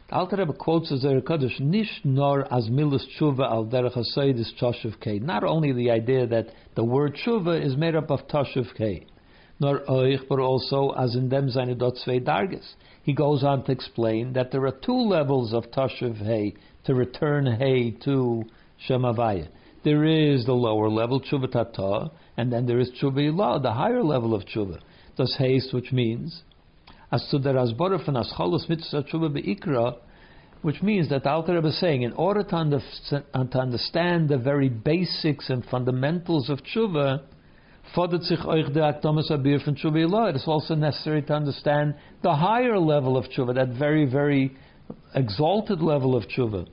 the 0.08 0.14
Alter 0.14 0.36
Rebbe 0.36 0.52
quotes 0.52 0.92
as 0.92 1.00
Zer 1.00 1.20
Kaddish, 1.20 1.58
Nish 1.58 2.00
nor 2.04 2.52
as 2.52 2.68
milas 2.68 3.04
tshuva 3.18 3.50
al 3.50 3.66
derech 3.66 3.96
hasoidis 3.96 4.52
toshuv 4.60 5.00
kei. 5.00 5.18
Not 5.18 5.42
only 5.42 5.72
the 5.72 5.90
idea 5.90 6.26
that 6.28 6.50
the 6.76 6.84
word 6.84 7.16
tshuva 7.16 7.60
is 7.60 7.76
made 7.76 7.96
up 7.96 8.10
of 8.10 8.28
toshuv 8.28 8.72
kei, 8.76 9.06
nor 9.58 9.80
oich, 9.88 10.28
but 10.28 10.38
also 10.38 10.90
as 10.90 11.16
in 11.16 11.28
dem 11.28 11.50
seine 11.50 11.74
dot 11.74 11.96
zwei 11.96 12.20
darges. 12.20 12.74
He 13.02 13.14
goes 13.14 13.42
on 13.42 13.64
to 13.64 13.72
explain 13.72 14.32
that 14.34 14.52
there 14.52 14.64
are 14.66 14.78
two 14.84 14.96
levels 14.96 15.52
of 15.52 15.72
toshuv 15.72 16.18
hay 16.18 16.54
to 16.84 16.94
return 16.94 17.46
hay 17.46 17.90
to 18.04 18.44
shemavaya. 18.88 19.48
There 19.82 20.04
is 20.04 20.46
the 20.46 20.52
lower 20.52 20.88
level 20.88 21.20
tshuva 21.20 21.50
tata, 21.50 22.12
and 22.36 22.52
then 22.52 22.66
there 22.66 22.78
is 22.78 22.92
tshuva 22.92 23.32
ilah, 23.32 23.60
the 23.60 23.72
higher 23.72 24.04
level 24.04 24.34
of 24.34 24.44
tshuva. 24.44 24.78
Does 25.16 25.34
haste, 25.36 25.74
which 25.74 25.90
means 25.90 26.42
as 27.12 27.26
to 27.30 27.38
the 27.38 27.50
Rasbara 27.50 28.04
from 28.04 28.14
Ascholus 28.14 28.68
Mitzvah 28.68 29.04
Tshuva 29.04 29.32
Be'ikra, 29.32 29.96
which 30.62 30.82
means 30.82 31.08
that 31.10 31.22
the 31.22 31.30
Alter 31.30 31.54
Rebbe 31.54 31.68
is 31.68 31.78
saying, 31.78 32.02
in 32.02 32.12
order 32.14 32.42
to, 32.42 32.56
under, 32.56 32.80
to 33.10 33.58
understand 33.58 34.28
the 34.28 34.38
very 34.38 34.68
basics 34.68 35.48
and 35.48 35.64
fundamentals 35.66 36.50
of 36.50 36.58
Tshuva, 36.64 37.22
it 37.94 38.22
is 40.36 40.44
also 40.46 40.74
necessary 40.74 41.22
to 41.22 41.32
understand 41.32 41.94
the 42.22 42.34
higher 42.34 42.78
level 42.78 43.16
of 43.16 43.26
Tshuva, 43.26 43.54
that 43.54 43.68
very, 43.78 44.04
very 44.06 44.56
exalted 45.14 45.80
level 45.80 46.16
of 46.16 46.24
Tshuva. 46.24 46.66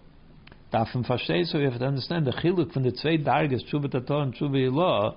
so 0.71 1.59
we 1.59 1.65
have 1.65 1.77
to 1.77 1.85
understand 1.85 2.25
the 2.25 2.31
chiluk 2.31 2.73
from 2.73 2.81
the 2.83 2.91
zwei 2.91 3.17
darges, 3.17 3.61
Tshuva 3.71 3.87
Tator 3.93 4.23
and 4.23 4.33
Tshuva 4.33 4.71
Ilah, 4.71 5.15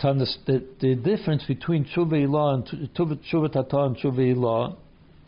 to 0.00 0.08
understand 0.08 0.64
the, 0.80 0.94
difference 0.94 1.44
between 1.46 1.84
tshuva 1.84 2.28
law 2.28 2.54
and 2.54 2.64
tshuva 2.94 3.52
tata 3.52 3.78
and 3.78 3.96
tshuva 3.96 4.36
law 4.36 4.76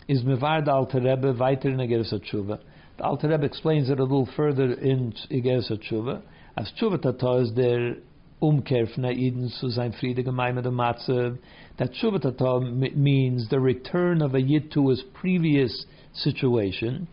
is 0.09 0.23
mevar 0.23 0.67
Alter 0.69 1.01
Rebbe 1.01 1.33
weiter 1.39 1.71
in 1.71 1.79
Igeres 1.79 2.13
Tshuva. 2.13 2.61
The 2.97 3.05
Alter 3.05 3.29
Rebbe 3.29 3.45
explains 3.45 3.91
it 3.91 3.99
a 3.99 4.03
little 4.03 4.29
further 4.37 4.73
in 4.73 5.13
Igeres 5.31 5.71
Tshuva. 5.71 6.23
As 6.57 6.73
tshuva 6.81 7.01
tata 7.01 7.43
is 7.43 7.53
der 7.53 7.97
Umkehr 8.41 8.87
von 8.95 9.05
Eden 9.07 9.49
zu 9.49 9.71
sein 9.71 9.93
Friede 9.93 10.23
gemein 10.23 10.55
mit 10.55 10.65
Matzev. 10.65 11.39
That 11.79 11.93
tshuva 11.93 12.21
tata 12.21 12.61
means 12.61 13.49
the 13.49 13.61
return 13.61 14.23
of 14.23 14.35
a 14.35 14.41
yid 14.41 14.73
to 14.73 14.89
his 14.89 15.03
previous 15.15 15.87
situation, 16.13 17.09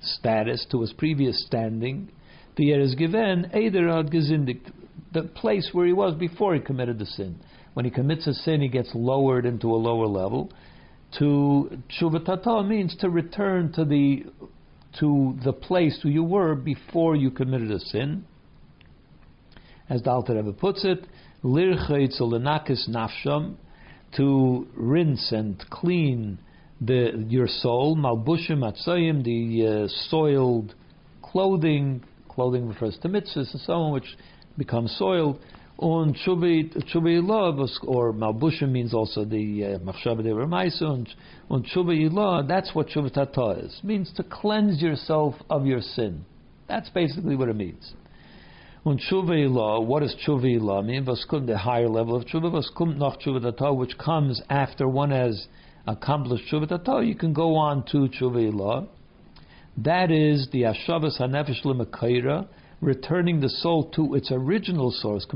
status, 0.00 0.66
to 0.70 0.80
his 0.80 0.92
previous 0.92 1.44
standing. 1.46 2.08
The 2.56 2.64
year 2.64 2.80
is 2.80 2.94
given, 2.94 3.50
Eider 3.54 3.88
hat 3.88 4.10
gesindigt, 4.10 4.72
the 5.12 5.22
place 5.22 5.70
where 5.72 5.86
he 5.86 5.92
was 5.92 6.14
before 6.14 6.54
he 6.54 6.60
committed 6.60 6.98
the 6.98 7.06
sin. 7.06 7.40
When 7.74 7.84
he 7.84 7.90
commits 7.90 8.26
a 8.26 8.34
sin, 8.34 8.60
he 8.60 8.68
gets 8.68 8.90
lowered 8.94 9.46
into 9.46 9.68
a 9.68 9.76
lower 9.76 10.06
level. 10.06 10.52
To 11.18 11.78
tshuvatata 11.88 12.66
means 12.66 12.96
to 13.00 13.08
return 13.08 13.72
to 13.72 13.84
the 13.84 14.24
to 15.00 15.36
the 15.44 15.52
place 15.52 15.98
where 16.02 16.12
you 16.12 16.24
were 16.24 16.54
before 16.54 17.14
you 17.14 17.30
committed 17.30 17.70
a 17.70 17.78
sin. 17.78 18.24
As 19.88 20.02
the 20.02 20.10
Alter 20.10 20.34
Rebbe 20.34 20.52
puts 20.52 20.84
it, 20.84 21.06
lirchaytz 21.44 22.20
nafsham, 22.20 23.56
to 24.16 24.66
rinse 24.74 25.32
and 25.32 25.58
clean 25.70 26.38
the 26.80 27.24
your 27.28 27.48
soul, 27.48 27.96
malbushim 27.96 28.60
atzayim, 28.60 29.24
the 29.24 29.84
uh, 29.84 29.88
soiled 30.10 30.74
clothing, 31.22 32.02
clothing 32.28 32.68
refers 32.68 32.98
to 32.98 33.08
mitzvahs 33.08 33.52
and 33.52 33.60
so 33.62 33.72
on, 33.74 33.92
which 33.92 34.16
become 34.58 34.88
soiled. 34.88 35.40
On 35.78 36.12
Tshuva 36.12 36.66
Ilah, 36.92 37.68
or 37.86 38.12
Malbushim 38.12 38.72
means 38.72 38.92
also 38.92 39.24
the 39.24 39.64
uh, 39.64 39.78
Machshava 39.78 40.24
de 40.24 40.30
Ramaisa, 40.30 41.06
on 41.48 41.62
Tshuva 41.62 42.10
Ilah, 42.10 42.48
that's 42.48 42.74
what 42.74 42.88
Tshuva 42.88 43.12
Tata 43.12 43.64
is. 43.64 43.78
It 43.78 43.84
means 43.84 44.12
to 44.16 44.24
cleanse 44.24 44.82
yourself 44.82 45.36
of 45.48 45.66
your 45.66 45.80
sin. 45.80 46.24
That's 46.66 46.90
basically 46.90 47.36
what 47.36 47.48
it 47.48 47.54
means. 47.54 47.92
On 48.84 48.98
Tshuva 48.98 49.30
Ilah, 49.30 49.86
what 49.86 50.00
does 50.00 50.16
Tshuva 50.26 50.58
Ilah 50.58 50.84
mean? 50.84 51.04
Vaskum, 51.04 51.46
the 51.46 51.56
higher 51.56 51.88
level 51.88 52.16
of 52.16 52.24
Tshuva, 52.24 52.50
Vaskum 52.50 52.98
Nach 52.98 53.16
Tata, 53.20 53.72
which 53.72 53.96
comes 53.98 54.42
after 54.50 54.88
one 54.88 55.12
has 55.12 55.46
accomplished 55.86 56.44
Tshuva 56.50 56.68
Tata, 56.68 57.04
you 57.04 57.14
can 57.14 57.32
go 57.32 57.54
on 57.54 57.84
to 57.92 58.08
Tshuva 58.08 58.52
Ilah. 58.52 58.88
That 59.76 60.10
is 60.10 60.48
the 60.50 60.62
Ashavas 60.62 61.20
HaNefesh 61.20 61.64
L'Mekaira, 61.64 62.48
returning 62.80 63.40
the 63.40 63.48
soul 63.48 63.84
to 63.90 64.14
its 64.14 64.30
original 64.30 64.90
source. 64.90 65.26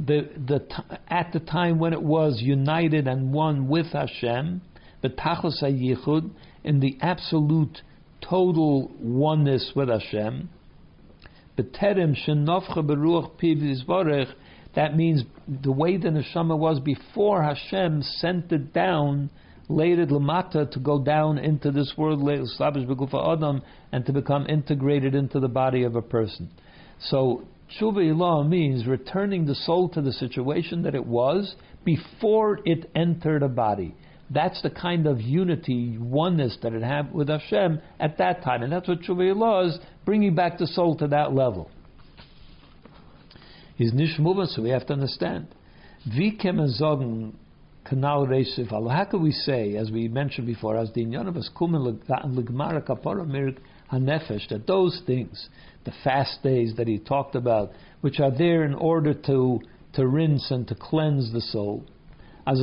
The, 0.00 0.28
the, 0.46 0.66
at 1.08 1.32
the 1.32 1.40
time 1.40 1.78
when 1.78 1.92
it 1.92 2.02
was 2.02 2.42
united 2.42 3.06
and 3.06 3.32
one 3.32 3.68
with 3.68 3.92
Hashem, 3.92 4.60
the 5.02 5.08
Tachlis 5.08 5.62
HaYichud, 5.62 6.30
in 6.64 6.80
the 6.80 6.98
absolute 7.00 7.82
total 8.20 8.90
oneness 8.98 9.72
with 9.76 9.88
Hashem, 9.88 10.48
that 14.74 14.96
means 14.96 15.22
the 15.62 15.72
way 15.72 15.96
the 15.96 16.08
neshama 16.08 16.58
was 16.58 16.80
before 16.80 17.42
Hashem 17.42 18.02
sent 18.02 18.50
it 18.50 18.72
down 18.72 19.30
later 19.68 20.06
lamata 20.06 20.70
to 20.70 20.78
go 20.78 21.02
down 21.02 21.38
into 21.38 21.70
this 21.70 21.92
world, 21.96 22.20
adam, 22.28 23.62
and 23.92 24.06
to 24.06 24.12
become 24.12 24.46
integrated 24.46 25.14
into 25.14 25.40
the 25.40 25.48
body 25.48 25.82
of 25.84 25.96
a 25.96 26.02
person. 26.02 26.50
So 27.00 27.44
tshuva 27.78 27.98
ilah 27.98 28.48
means 28.48 28.86
returning 28.86 29.46
the 29.46 29.54
soul 29.54 29.88
to 29.90 30.02
the 30.02 30.12
situation 30.12 30.82
that 30.82 30.94
it 30.94 31.06
was 31.06 31.54
before 31.84 32.60
it 32.64 32.90
entered 32.94 33.42
a 33.42 33.48
body. 33.48 33.94
That's 34.30 34.60
the 34.62 34.70
kind 34.70 35.06
of 35.06 35.20
unity, 35.20 35.98
oneness 35.98 36.56
that 36.62 36.72
it 36.72 36.82
had 36.82 37.12
with 37.12 37.28
Hashem 37.28 37.80
at 38.00 38.18
that 38.18 38.42
time, 38.42 38.62
and 38.62 38.72
that's 38.72 38.88
what 38.88 39.00
tshuva 39.00 39.34
ilah 39.34 39.68
is, 39.68 39.78
bringing 40.04 40.34
back 40.34 40.58
the 40.58 40.66
soul 40.66 40.96
to 40.96 41.08
that 41.08 41.34
level. 41.34 41.70
Is 43.78 43.92
nishmuva, 43.92 44.46
so 44.46 44.62
we 44.62 44.70
have 44.70 44.86
to 44.86 44.92
understand. 44.92 45.48
Kann 46.40 46.58
Kanal 47.84 48.90
How 48.90 49.04
can 49.04 49.22
we 49.22 49.32
say, 49.32 49.76
as 49.76 49.90
we 49.90 50.08
mentioned 50.08 50.46
before, 50.46 50.76
as 50.76 50.92
the 50.92 51.04
Inyanavas 51.04 51.50
Kumen 51.54 52.00
Ligmara 52.08 52.82
Kapara 52.82 53.26
Mirik 53.26 53.58
Hanefesh, 53.92 54.48
that 54.48 54.66
those 54.66 55.02
things, 55.06 55.48
the 55.84 55.92
fast 56.02 56.42
days 56.42 56.74
that 56.76 56.88
he 56.88 56.98
talked 56.98 57.34
about, 57.34 57.72
which 58.00 58.20
are 58.20 58.30
there 58.30 58.64
in 58.64 58.74
order 58.74 59.12
to 59.12 59.60
to 59.94 60.06
rinse 60.06 60.50
and 60.50 60.66
to 60.66 60.74
cleanse 60.74 61.32
the 61.32 61.40
soul, 61.40 61.84
as 62.46 62.60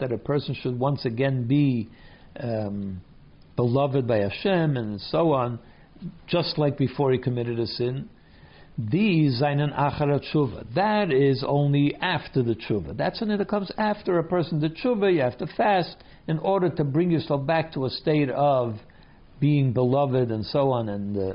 that 0.00 0.12
a 0.12 0.18
person 0.18 0.54
should 0.54 0.78
once 0.78 1.04
again 1.04 1.46
be 1.46 1.88
um, 2.38 3.00
beloved 3.56 4.06
by 4.06 4.18
Hashem 4.18 4.76
and 4.76 5.00
so 5.00 5.32
on, 5.32 5.58
just 6.26 6.56
like 6.58 6.78
before 6.78 7.10
he 7.12 7.18
committed 7.18 7.58
a 7.58 7.66
sin. 7.66 8.08
These 8.78 9.38
seinen 9.38 9.70
acharat 9.70 10.22
tshuva. 10.30 10.66
That 10.74 11.10
is 11.10 11.42
only 11.46 11.94
after 11.94 12.42
the 12.42 12.54
tshuva. 12.54 12.96
That's 12.96 13.20
when 13.20 13.30
it 13.30 13.48
comes 13.48 13.72
after 13.78 14.18
a 14.18 14.24
person 14.24 14.60
the 14.60 14.68
tshuva. 14.68 15.14
You 15.14 15.22
have 15.22 15.38
to 15.38 15.46
fast 15.46 15.96
in 16.28 16.38
order 16.38 16.68
to 16.68 16.84
bring 16.84 17.10
yourself 17.10 17.46
back 17.46 17.72
to 17.72 17.86
a 17.86 17.90
state 17.90 18.28
of 18.28 18.76
being 19.40 19.72
beloved 19.72 20.30
and 20.30 20.44
so 20.44 20.72
on. 20.72 20.90
And 20.90 21.16
uh, 21.16 21.34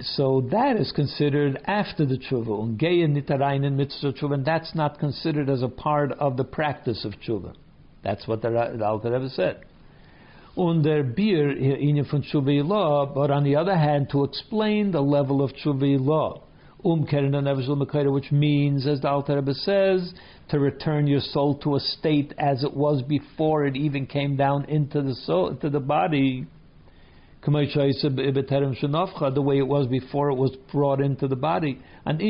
so 0.00 0.40
that 0.50 0.76
is 0.76 0.90
considered 0.90 1.60
after 1.66 2.04
the 2.04 2.16
tshuva. 2.16 2.48
Ungeya 2.48 3.06
nitarainen 3.06 3.74
mitzvah 3.74 4.12
tshuva, 4.12 4.34
and 4.34 4.44
that's 4.44 4.74
not 4.74 4.98
considered 4.98 5.48
as 5.48 5.62
a 5.62 5.68
part 5.68 6.10
of 6.12 6.36
the 6.36 6.44
practice 6.44 7.04
of 7.04 7.12
tshuva. 7.12 7.54
That's 8.02 8.26
what 8.26 8.42
the, 8.42 8.74
the 8.76 8.84
Alter 8.84 9.12
Rebbe 9.12 9.30
said 9.30 9.64
under 10.56 11.02
beer 11.02 11.50
in 11.50 12.04
von 12.04 12.22
law, 12.68 13.06
but 13.06 13.30
on 13.30 13.44
the 13.44 13.56
other 13.56 13.76
hand, 13.76 14.08
to 14.10 14.24
explain 14.24 14.92
the 14.92 15.00
level 15.00 15.42
of 15.42 15.50
law, 15.64 16.42
um 16.84 17.04
which 18.12 18.30
means, 18.30 18.86
as 18.86 19.00
the 19.00 19.08
Alter 19.08 19.36
Rebbe 19.36 19.54
says, 19.54 20.14
to 20.50 20.58
return 20.58 21.06
your 21.06 21.20
soul 21.20 21.56
to 21.58 21.76
a 21.76 21.80
state 21.80 22.34
as 22.38 22.62
it 22.62 22.74
was 22.74 23.02
before 23.02 23.66
it 23.66 23.76
even 23.76 24.06
came 24.06 24.36
down 24.36 24.64
into 24.66 25.02
the 25.02 25.14
soul, 25.14 25.48
into 25.48 25.70
the 25.70 25.80
body. 25.80 26.46
The 27.46 27.50
way 29.44 29.58
it 29.58 29.66
was 29.66 29.86
before 29.86 30.30
it 30.30 30.34
was 30.34 30.56
brought 30.72 31.00
into 31.00 31.28
the 31.28 31.36
body. 31.36 31.78
And 32.06 32.22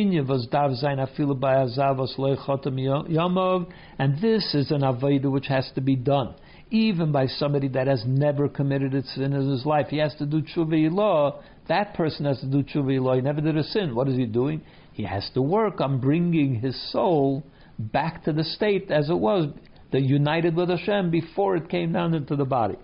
and 3.99 4.21
this 4.21 4.55
is 4.55 4.71
an 4.73 4.81
avodah 4.81 5.31
which 5.31 5.47
has 5.47 5.71
to 5.75 5.81
be 5.81 5.95
done 5.97 6.35
even 6.75 7.13
by 7.13 7.29
somebody 7.29 7.69
that 7.69 7.87
has 7.87 8.03
never 8.05 8.49
committed 8.49 8.93
a 8.95 9.03
sin 9.05 9.33
in 9.33 9.49
his 9.49 9.65
life. 9.65 9.87
He 9.91 9.99
has 9.99 10.13
to 10.17 10.27
do 10.27 10.43
tshuva 10.43 10.93
law. 10.93 11.41
That 11.69 11.95
person 11.95 12.27
has 12.27 12.41
to 12.41 12.47
do 12.47 12.65
tshuva 12.65 13.01
law. 13.01 13.15
He 13.15 13.21
never 13.21 13.41
did 13.41 13.57
a 13.57 13.63
sin. 13.63 13.95
What 13.95 14.09
is 14.09 14.17
he 14.17 14.27
doing? 14.27 14.61
He 14.93 15.05
has 15.05 15.31
to 15.35 15.41
work 15.41 15.81
on 15.81 16.01
bringing 16.01 16.57
his 16.57 16.77
soul 16.91 17.45
back 17.79 18.25
to 18.25 18.33
the 18.33 18.43
state 18.43 18.91
as 18.91 19.09
it 19.09 19.17
was, 19.17 19.53
the 19.93 20.01
united 20.01 20.57
with 20.57 20.69
Hashem 20.69 21.13
before 21.13 21.55
it 21.55 21.69
came 21.69 21.93
down 21.93 22.13
into 22.13 22.35
the 22.35 22.45
body. 22.45 22.79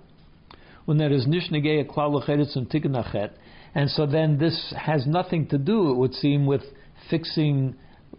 When 0.85 0.97
there 0.97 1.13
is 1.13 1.27
nishnegeya 1.27 1.91
klal 1.91 3.31
and 3.75 3.91
so 3.91 4.07
then 4.07 4.39
this 4.39 4.73
has 4.77 5.07
nothing 5.07 5.49
to 5.49 5.59
do, 5.59 5.91
it 5.91 5.97
would 5.97 6.15
seem, 6.15 6.47
with 6.47 6.63
fixing, 7.09 7.75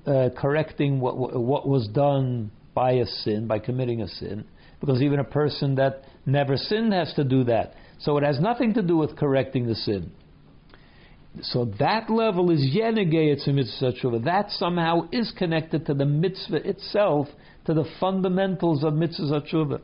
uh, 0.05 0.29
correcting 0.37 0.99
what, 0.99 1.17
what 1.17 1.67
was 1.67 1.87
done 1.89 2.51
by 2.73 2.91
a 2.93 3.05
sin, 3.05 3.47
by 3.47 3.59
committing 3.59 4.01
a 4.01 4.07
sin, 4.07 4.45
because 4.81 5.01
even 5.01 5.19
a 5.19 5.23
person 5.23 5.75
that 5.75 6.03
never 6.25 6.57
sinned 6.57 6.91
has 6.91 7.13
to 7.13 7.23
do 7.23 7.45
that. 7.45 7.75
So 7.99 8.17
it 8.17 8.23
has 8.23 8.39
nothing 8.39 8.73
to 8.73 8.81
do 8.81 8.97
with 8.97 9.15
correcting 9.15 9.67
the 9.67 9.75
sin. 9.75 10.11
So 11.43 11.65
that 11.79 12.09
level 12.09 12.51
is 12.51 12.75
yenegei 12.75 13.47
mitzvah 13.47 14.19
That 14.19 14.51
somehow 14.51 15.07
is 15.11 15.31
connected 15.37 15.85
to 15.85 15.93
the 15.93 16.05
mitzvah 16.05 16.67
itself, 16.67 17.27
to 17.65 17.73
the 17.73 17.85
fundamentals 17.99 18.83
of 18.83 18.95
mitzvah 18.95 19.41
tshuva. 19.41 19.79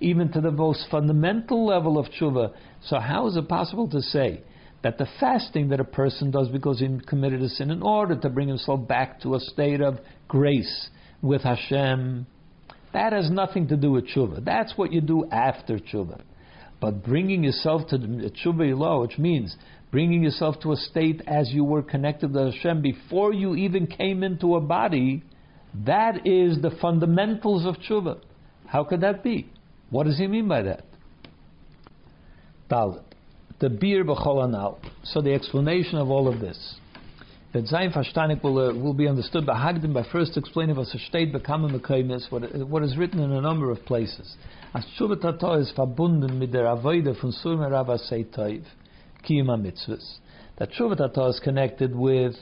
Even 0.00 0.32
to 0.32 0.40
the 0.40 0.50
most 0.50 0.86
fundamental 0.90 1.66
level 1.66 1.98
of 1.98 2.06
tshuva. 2.06 2.52
So 2.82 2.98
how 2.98 3.26
is 3.26 3.36
it 3.36 3.48
possible 3.48 3.88
to 3.88 4.00
say 4.00 4.42
that 4.82 4.98
the 4.98 5.08
fasting 5.18 5.68
that 5.70 5.80
a 5.80 5.84
person 5.84 6.30
does 6.30 6.48
because 6.48 6.80
he 6.80 6.98
committed 7.06 7.42
a 7.42 7.48
sin 7.48 7.70
in 7.70 7.82
order 7.82 8.14
to 8.14 8.28
bring 8.28 8.48
himself 8.48 8.86
back 8.86 9.20
to 9.22 9.34
a 9.34 9.40
state 9.40 9.80
of 9.80 9.98
grace 10.28 10.90
with 11.24 11.42
Hashem, 11.42 12.26
that 12.92 13.12
has 13.12 13.30
nothing 13.30 13.68
to 13.68 13.76
do 13.76 13.92
with 13.92 14.06
tshuva. 14.08 14.44
That's 14.44 14.74
what 14.76 14.92
you 14.92 15.00
do 15.00 15.28
after 15.30 15.78
tshuva. 15.78 16.20
But 16.80 17.02
bringing 17.02 17.42
yourself 17.42 17.88
to 17.88 17.98
tshuva 17.98 18.78
law, 18.78 19.00
which 19.00 19.18
means 19.18 19.56
bringing 19.90 20.22
yourself 20.22 20.60
to 20.62 20.72
a 20.72 20.76
state 20.76 21.22
as 21.26 21.50
you 21.50 21.64
were 21.64 21.82
connected 21.82 22.32
to 22.32 22.50
Hashem 22.50 22.82
before 22.82 23.32
you 23.32 23.54
even 23.56 23.86
came 23.86 24.22
into 24.22 24.56
a 24.56 24.60
body, 24.60 25.24
that 25.86 26.26
is 26.26 26.60
the 26.62 26.70
fundamentals 26.80 27.66
of 27.66 27.76
tshuva. 27.76 28.20
How 28.66 28.84
could 28.84 29.00
that 29.00 29.24
be? 29.24 29.50
What 29.90 30.04
does 30.04 30.18
he 30.18 30.26
mean 30.26 30.46
by 30.46 30.62
that? 30.62 30.84
Dalit 32.70 33.02
the 33.60 33.70
beer 33.70 34.04
b'cholanal. 34.04 34.76
So 35.04 35.22
the 35.22 35.32
explanation 35.32 35.96
of 35.96 36.10
all 36.10 36.28
of 36.28 36.40
this. 36.40 36.76
That 37.54 37.66
Zayin 37.66 37.94
Fashtanik 37.94 38.42
will, 38.42 38.58
uh, 38.58 38.74
will 38.74 38.94
be 38.94 39.06
understood 39.06 39.46
by 39.46 39.54
Hagdim 39.54 39.94
by 39.94 40.02
first 40.10 40.36
explaining 40.36 40.74
was 40.74 40.92
a 40.92 40.98
state 40.98 41.32
becoming 41.32 41.78
Mekaymis, 41.78 42.28
what, 42.28 42.42
what 42.66 42.82
is 42.82 42.96
written 42.96 43.20
in 43.20 43.30
a 43.30 43.40
number 43.40 43.70
of 43.70 43.78
places. 43.84 44.34
As 44.74 44.84
Tshuva 44.98 45.20
Tato 45.20 45.60
is 45.60 45.72
verbunden 45.78 46.36
mit 46.36 46.50
der 46.50 46.64
Avoide 46.64 47.14
von 47.20 47.30
Surme 47.30 47.70
Rabba 47.70 47.96
Seitaiv, 48.10 48.64
Kiyama 49.22 49.56
Mitzvahs. 49.56 50.16
That 50.58 50.70
Tshuva 50.72 50.96
Tato 50.96 51.28
is 51.28 51.38
connected 51.44 51.94
with 51.94 52.34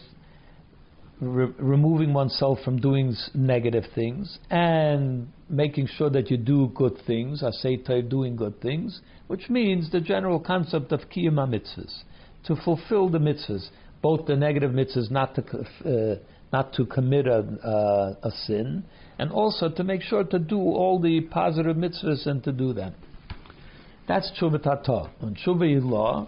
re- 1.21 1.53
removing 1.59 2.15
oneself 2.15 2.61
from 2.65 2.81
doing 2.81 3.15
negative 3.35 3.85
things 3.95 4.39
and 4.49 5.31
making 5.51 5.89
sure 5.89 6.09
that 6.09 6.31
you 6.31 6.39
do 6.39 6.73
good 6.75 6.97
things, 7.07 7.43
aseitai, 7.43 8.09
doing 8.09 8.35
good 8.35 8.63
things, 8.63 9.03
which 9.27 9.51
means 9.51 9.93
the 9.93 10.01
general 10.01 10.41
concept 10.41 10.91
of 10.91 11.01
kiyama 11.15 11.47
mitzvahs, 11.47 12.05
to 12.47 12.57
fulfill 12.65 13.11
the 13.11 13.19
mitzvahs, 13.19 13.69
both 14.03 14.27
the 14.27 14.37
negative 14.37 14.73
mitzvahs 14.73 15.11
not 15.11 15.35
to, 15.37 15.43
uh, 15.87 16.17
not 16.53 16.73
to 16.75 16.85
commit 16.85 17.27
a, 17.27 17.39
uh, 17.39 18.29
a 18.29 18.31
sin, 18.47 18.85
and 19.19 19.31
also 19.31 19.71
to 19.71 19.85
make 19.85 20.03
sure 20.03 20.25
to 20.25 20.39
do 20.39 20.59
all 20.59 21.01
the 21.01 21.21
positive 21.31 21.77
mitzvahs 21.77 22.27
and 22.27 22.43
to 22.45 22.53
do 22.53 22.73
them. 22.73 22.95
That's 24.09 24.31
tshuva 24.39 24.63
tata. 24.63 25.11
And 25.21 25.37
tshuva 25.37 25.83
law 25.83 26.27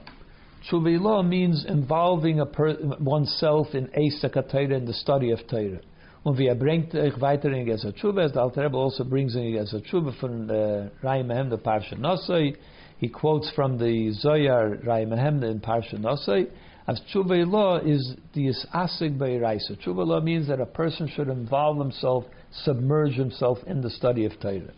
Tshuva 0.71 1.27
means 1.27 1.67
involving 1.67 2.41
a 2.41 2.47
per, 2.47 2.77
oneself 2.99 3.75
in 3.75 3.89
Eisek 3.89 4.37
in 4.71 4.87
the 4.87 4.95
study 4.95 5.31
of 5.31 5.47
Torah. 5.47 5.81
Und 6.25 6.39
wie 6.39 6.47
er 6.47 6.55
bringt 6.55 6.95
euch 6.95 7.21
weiter 7.21 7.53
in 7.53 7.67
Gesa 7.67 7.93
Tshuva, 7.93 8.25
as 8.25 8.33
the 8.33 8.41
Alter 8.41 8.63
Rebbe 8.63 8.77
also 8.77 9.05
brings 9.05 9.37
in 9.37 9.43
Gesa 9.43 9.83
Tshuva 9.87 10.19
from 10.19 10.47
the 10.47 10.91
Mehem, 11.03 11.51
the 11.51 11.59
Parsha 11.59 11.99
Nosoi. 11.99 12.57
He 12.97 13.09
quotes 13.09 13.51
from 13.51 13.77
the 13.77 14.15
Zoyar 14.25 14.83
Rai 14.87 15.05
Mehem 15.05 15.45
in 15.45 15.61
Parsha 15.61 15.99
Nosoi. 15.99 16.49
As 16.87 17.01
Tshuva 17.13 17.51
law 17.51 17.79
is 17.79 18.15
the 18.35 18.53
Asik 18.75 19.17
Beiraisa. 19.17 19.83
Tshuva 19.83 20.07
law 20.07 20.21
means 20.21 20.49
that 20.49 20.61
a 20.61 20.67
person 20.67 21.09
should 21.09 21.29
involve 21.29 21.79
himself, 21.79 22.25
submerge 22.53 23.15
himself 23.15 23.59
in 23.67 23.81
the 23.81 23.89
study 23.89 24.27
of 24.27 24.33
Torah. 24.39 24.75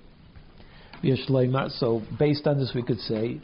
So, 1.71 2.03
based 2.19 2.47
on 2.47 2.59
this, 2.59 2.73
we 2.75 2.83
could 2.83 3.01
say 3.01 3.41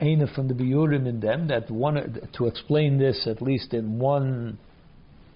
Aina 0.00 0.26
from 0.34 0.48
the 0.48 0.54
Biurim 0.54 1.06
in 1.06 1.20
them 1.20 1.48
that 1.48 1.70
one 1.70 2.20
to 2.34 2.46
explain 2.46 2.98
this 2.98 3.26
at 3.26 3.40
least 3.40 3.72
in 3.72 3.98
one 3.98 4.58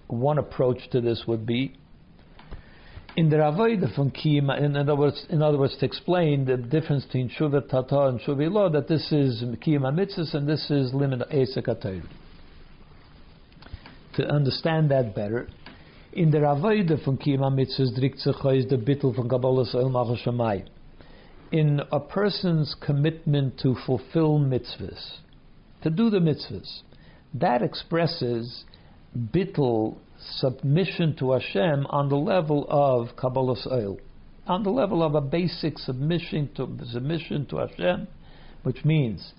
one 0.07 0.37
approach 0.37 0.89
to 0.91 1.01
this 1.01 1.23
would 1.27 1.45
be 1.45 1.73
in 3.17 3.29
the 3.29 3.37
Ravoida 3.37 3.93
from 3.93 4.11
Kiyama, 4.11 4.61
in 4.63 4.77
other 4.77 4.95
words, 4.95 5.25
in 5.29 5.41
other 5.41 5.57
words, 5.57 5.75
to 5.77 5.85
explain 5.85 6.45
the 6.45 6.57
difference 6.57 7.03
between 7.05 7.29
Shuva 7.29 7.67
Tata 7.69 8.07
and 8.07 8.19
Shuva 8.21 8.49
Law, 8.49 8.69
that 8.69 8.87
this 8.87 9.11
is 9.11 9.43
Kiyama 9.65 9.91
Mitzvahs 9.91 10.33
and 10.33 10.47
this 10.47 10.69
is 10.71 10.93
Limit 10.93 11.21
Esek 11.31 11.67
To 14.15 14.27
understand 14.27 14.91
that 14.91 15.15
better, 15.15 15.47
in 16.13 16.31
the 16.31 16.39
Ravoida 16.39 17.03
from 17.03 17.17
Kiyama 17.17 17.51
Mitzvahs, 17.51 18.57
is 18.57 18.67
the 18.67 18.77
Bittel 18.77 19.15
from 19.15 19.29
Kabbalah 19.29 19.65
Sa'il 19.65 19.89
Machashamayim 19.89 20.67
in 21.51 21.81
a 21.91 21.99
person's 21.99 22.75
commitment 22.79 23.59
to 23.59 23.75
fulfill 23.85 24.39
mitzvahs, 24.39 25.17
to 25.83 25.89
do 25.89 26.09
the 26.09 26.19
mitzvahs. 26.19 26.81
That 27.33 27.61
expresses 27.61 28.63
bittul, 29.17 29.97
submission 30.37 31.15
to 31.17 31.33
Hashem 31.33 31.85
on 31.87 32.09
the 32.09 32.15
level 32.15 32.65
of 32.69 33.15
Kabbalah 33.17 33.57
Oil, 33.69 33.97
on 34.47 34.63
the 34.63 34.69
level 34.69 35.03
of 35.03 35.15
a 35.15 35.21
basic 35.21 35.77
submission 35.77 36.49
to 36.55 36.69
submission 36.85 37.45
to 37.47 37.57
Hashem, 37.57 38.07
which 38.63 38.85
means 38.85 39.33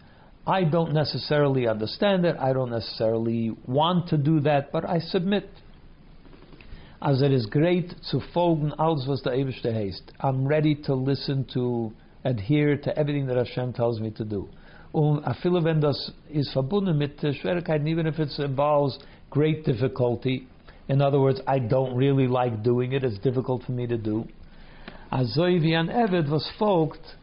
I 0.46 0.64
don't 0.64 0.92
necessarily 0.92 1.68
understand 1.68 2.24
it, 2.24 2.36
I 2.36 2.52
don't 2.52 2.70
necessarily 2.70 3.52
want 3.66 4.08
to 4.08 4.16
do 4.16 4.40
that, 4.40 4.72
but 4.72 4.88
I 4.88 4.98
submit. 4.98 5.48
As 7.00 7.20
it 7.20 7.32
is 7.32 7.46
great 7.46 7.94
zu 8.02 8.20
folgen 8.34 8.72
alles 8.78 9.06
was 9.08 9.22
der 9.22 9.32
Ewigste 9.32 9.72
heißt. 9.72 10.02
I'm 10.20 10.46
ready 10.46 10.74
to 10.82 10.94
listen 10.94 11.44
to 11.52 11.92
adhere 12.24 12.76
to 12.76 12.96
everything 12.96 13.26
that 13.26 13.36
Hashem 13.36 13.72
tells 13.72 14.00
me 14.00 14.10
to 14.12 14.24
do. 14.24 14.48
Um, 14.94 15.22
afilo 15.24 15.64
wenn 15.64 15.80
das 15.80 16.12
is 16.30 16.50
verbunden 16.52 16.98
mit 16.98 17.18
Schwierigkeiten, 17.18 17.86
even 17.86 18.06
if 18.06 18.18
it 18.18 18.30
involves 18.38 18.98
great 19.30 19.64
difficulty. 19.64 20.46
In 20.88 21.00
other 21.00 21.20
words, 21.20 21.40
I 21.46 21.58
don't 21.58 21.96
really 21.96 22.26
like 22.26 22.62
doing 22.62 22.92
it. 22.92 23.02
It's 23.02 23.18
difficult 23.18 23.62
for 23.62 23.72
me 23.72 23.86
to 23.86 23.96
do. 23.96 24.26
Azoi 25.10 25.60
wie 25.60 25.74
an 25.74 25.88
Eved 25.88 26.28
was 26.28 26.48
folgt, 26.58 27.16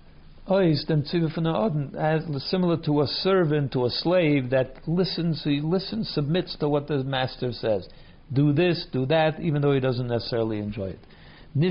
ois 0.50 0.86
der 0.88 2.40
similar 2.40 2.78
to 2.78 3.02
a 3.02 3.08
servant, 3.08 3.72
to 3.72 3.86
a 3.86 3.90
slave 3.90 4.50
that 4.50 4.88
listens, 4.88 5.44
he 5.44 5.62
listens, 5.62 6.10
submits 6.10 6.56
to 6.58 6.68
what 6.68 6.88
the 6.88 7.04
master 7.04 7.54
says. 7.54 7.88
Do 8.32 8.54
this, 8.54 8.86
do 8.92 9.06
that, 9.08 9.40
even 9.40 9.62
though 9.62 9.74
he 9.74 9.80
doesn't 9.80 10.08
necessarily 10.08 10.60
enjoy 10.60 10.90
it 10.90 11.00
and 11.56 11.64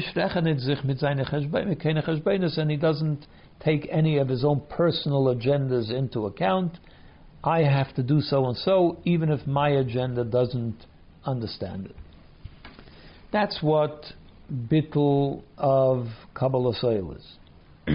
he 2.71 2.77
doesn't 2.77 3.27
take 3.61 3.88
any 3.91 4.19
of 4.19 4.29
his 4.29 4.45
own 4.45 4.62
personal 4.69 5.35
agendas 5.35 5.91
into 5.93 6.27
account. 6.27 6.79
I 7.45 7.61
have 7.61 7.95
to 7.95 8.03
do 8.03 8.21
so 8.21 8.47
and 8.47 8.57
so, 8.57 8.99
even 9.05 9.31
if 9.31 9.47
my 9.47 9.69
agenda 9.71 10.25
doesn't 10.25 10.85
understand 11.25 11.87
it. 11.87 11.95
That's 13.33 13.62
what 13.62 14.05
bittul 14.53 15.45
of 15.57 16.09
Kabbalah 16.35 16.75
Soil 16.75 17.17
is. 17.17 17.37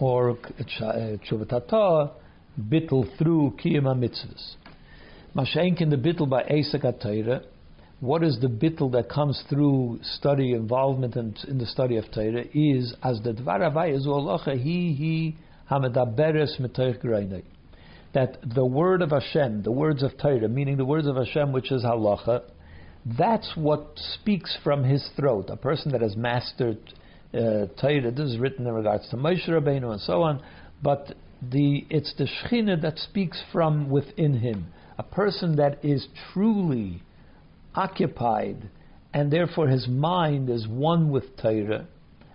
or 0.00 0.36
Chuvatata, 0.36 2.08
eh, 2.08 2.12
bittul 2.60 3.16
through 3.18 3.56
Kiyama 3.62 3.94
mitzvahs. 3.94 4.56
The 5.34 5.96
bittul 5.96 6.28
by 6.28 6.42
Esak 6.44 7.44
what 8.00 8.22
is 8.22 8.38
the 8.40 8.48
bittel 8.48 8.90
that 8.92 9.10
comes 9.10 9.42
through 9.50 10.00
study, 10.02 10.52
involvement 10.52 11.16
in, 11.16 11.36
in 11.46 11.58
the 11.58 11.66
study 11.66 11.96
of 11.96 12.10
Torah 12.10 12.44
is 12.54 12.94
as 13.04 13.20
the 13.22 13.32
dvar 13.32 13.94
is 13.94 14.06
olacha 14.06 14.56
he 14.56 14.94
he 14.94 15.36
hamedaberes 15.70 16.58
metoich 16.58 17.42
That 18.14 18.38
the 18.54 18.64
word 18.64 19.02
of 19.02 19.10
Hashem, 19.10 19.64
the 19.64 19.70
words 19.70 20.02
of 20.02 20.16
Torah, 20.16 20.48
meaning 20.48 20.78
the 20.78 20.84
words 20.86 21.06
of 21.06 21.16
Hashem, 21.16 21.52
which 21.52 21.70
is 21.70 21.84
halacha, 21.84 22.42
that's 23.18 23.52
what 23.54 23.98
speaks 24.14 24.56
from 24.64 24.82
his 24.82 25.06
throat. 25.14 25.50
A 25.50 25.56
person 25.56 25.92
that 25.92 26.00
has 26.00 26.16
mastered 26.16 26.78
uh, 27.32 27.66
Torah, 27.80 28.10
this 28.10 28.30
is 28.30 28.38
written 28.38 28.66
in 28.66 28.72
regards 28.72 29.08
to 29.10 29.16
Moshe 29.16 29.48
Rabbeinu 29.48 29.92
and 29.92 30.00
so 30.00 30.22
on, 30.22 30.42
but 30.82 31.14
the 31.42 31.86
it's 31.88 32.14
the 32.18 32.26
Shechina 32.26 32.80
that 32.82 32.98
speaks 32.98 33.42
from 33.52 33.88
within 33.88 34.34
him. 34.38 34.66
A 34.98 35.02
person 35.02 35.56
that 35.56 35.84
is 35.84 36.08
truly 36.32 37.02
occupied 37.74 38.68
and 39.12 39.32
therefore 39.32 39.68
his 39.68 39.88
mind 39.88 40.48
is 40.48 40.66
one 40.68 41.10
with 41.10 41.36
Torah, 41.36 41.86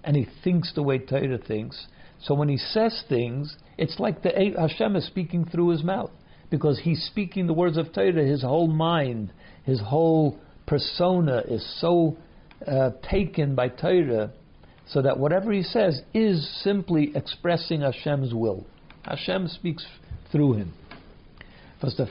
and 0.04 0.16
he 0.16 0.28
thinks 0.44 0.74
the 0.74 0.84
way 0.84 1.00
Torah 1.00 1.38
thinks. 1.38 1.88
So 2.22 2.36
when 2.36 2.50
he 2.50 2.58
says 2.58 3.04
things, 3.08 3.56
it's 3.78 4.00
like 4.00 4.24
the 4.24 4.32
Hashem 4.58 4.96
is 4.96 5.06
speaking 5.06 5.46
through 5.46 5.70
his 5.70 5.84
mouth 5.84 6.12
because 6.50 6.80
he's 6.84 7.04
speaking 7.04 7.48
the 7.48 7.54
words 7.54 7.78
of 7.78 7.94
Torah. 7.94 8.26
His 8.26 8.42
whole 8.42 8.68
mind, 8.68 9.32
his 9.64 9.82
whole 9.82 10.40
persona 10.66 11.44
is 11.48 11.66
so 11.80 12.18
uh, 12.66 12.92
taken 13.10 13.56
by 13.56 13.70
Torah, 13.70 14.32
so 14.88 15.02
that 15.02 15.20
whatever 15.20 15.52
he 15.52 15.64
says 15.64 16.02
is 16.14 16.48
simply 16.64 17.12
expressing 17.16 17.82
Hashem's 17.82 18.34
will. 18.34 18.66
Hashem 19.04 19.48
speaks 19.48 19.86
through 20.32 20.54
him. 20.54 20.74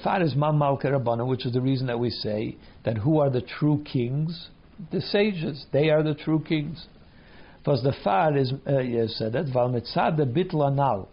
Fat 0.02 0.22
is 0.22 0.37
Mam 0.37 0.58
Rabbana, 0.60 1.26
which 1.26 1.46
is 1.46 1.52
the 1.52 1.60
reason 1.60 1.87
that 1.88 1.98
we 1.98 2.10
say 2.10 2.56
that 2.84 2.98
who 2.98 3.18
are 3.18 3.30
the 3.30 3.40
true 3.40 3.82
kings? 3.90 4.48
The 4.92 5.00
sages. 5.00 5.66
They 5.72 5.90
are 5.90 6.02
the 6.02 6.14
true 6.14 6.40
kings. 6.46 6.87
Fat 7.64 8.37
is 8.37 8.52
uh, 8.68 8.80
yes, 8.80 9.18
that 9.18 9.50
Val 9.52 9.70
Mitzad 9.70 10.16
the 10.16 10.24
Bitla. 10.26 11.08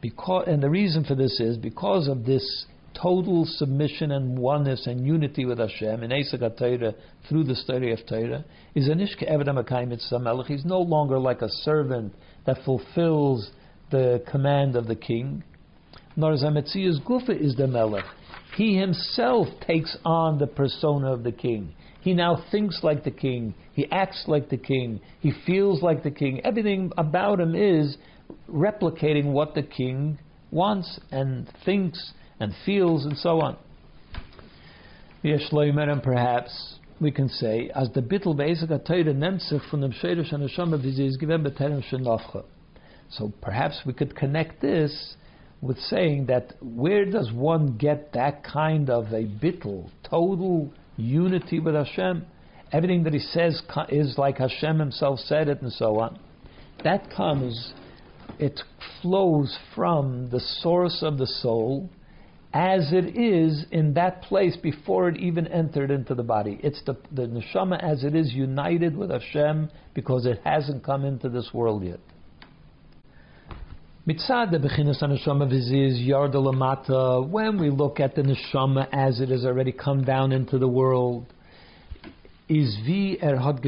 Because, 0.00 0.44
and 0.46 0.62
the 0.62 0.70
reason 0.70 1.04
for 1.04 1.16
this 1.16 1.40
is 1.40 1.56
because 1.56 2.06
of 2.06 2.24
this 2.24 2.66
total 3.00 3.46
submission 3.46 4.12
and 4.12 4.38
oneness 4.38 4.86
and 4.86 5.06
unity 5.06 5.44
with 5.44 5.58
Hashem 5.58 6.02
in 6.02 6.10
Esek 6.10 6.40
Torah 6.58 6.94
through 7.28 7.44
the 7.44 7.54
study 7.54 7.92
of 7.92 7.98
Torah 8.08 8.44
is 8.74 8.88
Anishka 8.88 9.30
Eved 9.30 10.20
Melech. 10.20 10.46
He's 10.46 10.64
no 10.64 10.80
longer 10.80 11.18
like 11.18 11.42
a 11.42 11.48
servant 11.62 12.14
that 12.46 12.58
fulfills 12.64 13.50
the 13.90 14.22
command 14.30 14.76
of 14.76 14.86
the 14.86 14.96
king. 14.96 15.44
Nor 16.16 16.32
Zametzias 16.32 17.00
Gufa 17.04 17.40
is 17.40 17.54
the 17.54 17.68
Melech. 17.68 18.04
He 18.56 18.76
himself 18.76 19.46
takes 19.66 19.96
on 20.04 20.38
the 20.38 20.46
persona 20.48 21.12
of 21.12 21.22
the 21.22 21.32
king. 21.32 21.74
He 22.00 22.12
now 22.14 22.44
thinks 22.50 22.80
like 22.82 23.04
the 23.04 23.10
king. 23.10 23.54
He 23.72 23.86
acts 23.90 24.24
like 24.26 24.48
the 24.48 24.56
king. 24.56 25.00
He 25.20 25.32
feels 25.46 25.82
like 25.82 26.02
the 26.02 26.10
king. 26.10 26.40
Everything 26.44 26.90
about 26.96 27.40
him 27.40 27.54
is 27.54 27.96
replicating 28.50 29.26
what 29.26 29.54
the 29.54 29.62
king 29.62 30.18
wants 30.50 30.98
and 31.10 31.48
thinks 31.64 32.12
and 32.40 32.54
feels 32.64 33.04
and 33.04 33.16
so 33.16 33.40
on. 33.40 33.56
and 35.22 36.02
perhaps 36.02 36.78
we 37.00 37.10
can 37.10 37.28
say, 37.28 37.70
as 37.74 37.90
the 37.92 38.02
bittel 38.02 38.36
wie 40.82 40.92
sie 40.92 41.06
ist 41.06 41.20
shenafcha. 41.20 42.44
So 43.10 43.32
perhaps 43.40 43.82
we 43.86 43.92
could 43.92 44.14
connect 44.14 44.60
this 44.60 45.16
with 45.60 45.78
saying 45.78 46.26
that 46.26 46.54
where 46.60 47.04
does 47.04 47.32
one 47.32 47.76
get 47.76 48.12
that 48.12 48.44
kind 48.44 48.90
of 48.90 49.06
a 49.12 49.24
bittel, 49.24 49.90
total 50.08 50.72
unity 50.96 51.58
with 51.58 51.74
Hashem? 51.74 52.26
Everything 52.70 53.04
that 53.04 53.14
he 53.14 53.18
says 53.18 53.62
is 53.88 54.18
like 54.18 54.38
Hashem 54.38 54.78
himself 54.78 55.20
said 55.20 55.48
it 55.48 55.62
and 55.62 55.72
so 55.72 56.00
on. 56.00 56.18
That 56.84 57.10
comes 57.10 57.72
it 58.38 58.60
flows 59.00 59.56
from 59.74 60.28
the 60.30 60.40
source 60.40 61.02
of 61.02 61.18
the 61.18 61.26
soul 61.26 61.88
as 62.52 62.92
it 62.92 63.16
is 63.16 63.66
in 63.70 63.94
that 63.94 64.22
place 64.22 64.56
before 64.56 65.08
it 65.08 65.18
even 65.18 65.46
entered 65.48 65.90
into 65.90 66.14
the 66.14 66.22
body. 66.22 66.58
It's 66.62 66.82
the, 66.86 66.96
the 67.12 67.26
neshama 67.26 67.82
as 67.82 68.04
it 68.04 68.14
is 68.14 68.32
united 68.32 68.96
with 68.96 69.10
Hashem 69.10 69.70
because 69.94 70.24
it 70.24 70.40
hasn't 70.44 70.82
come 70.82 71.04
into 71.04 71.28
this 71.28 71.50
world 71.52 71.84
yet. 71.84 72.00
Mitzad 74.06 74.54
bechinas 74.54 75.02
neshama 75.02 75.48
viziz 75.48 75.98
yardalamata. 76.00 77.28
When 77.28 77.60
we 77.60 77.68
look 77.68 78.00
at 78.00 78.14
the 78.14 78.22
neshama 78.22 78.88
as 78.92 79.20
it 79.20 79.28
has 79.28 79.44
already 79.44 79.72
come 79.72 80.02
down 80.02 80.32
into 80.32 80.58
the 80.58 80.68
world, 80.68 81.26
is 82.48 82.78
vi 82.86 83.18
er 83.22 83.36
hat 83.36 83.60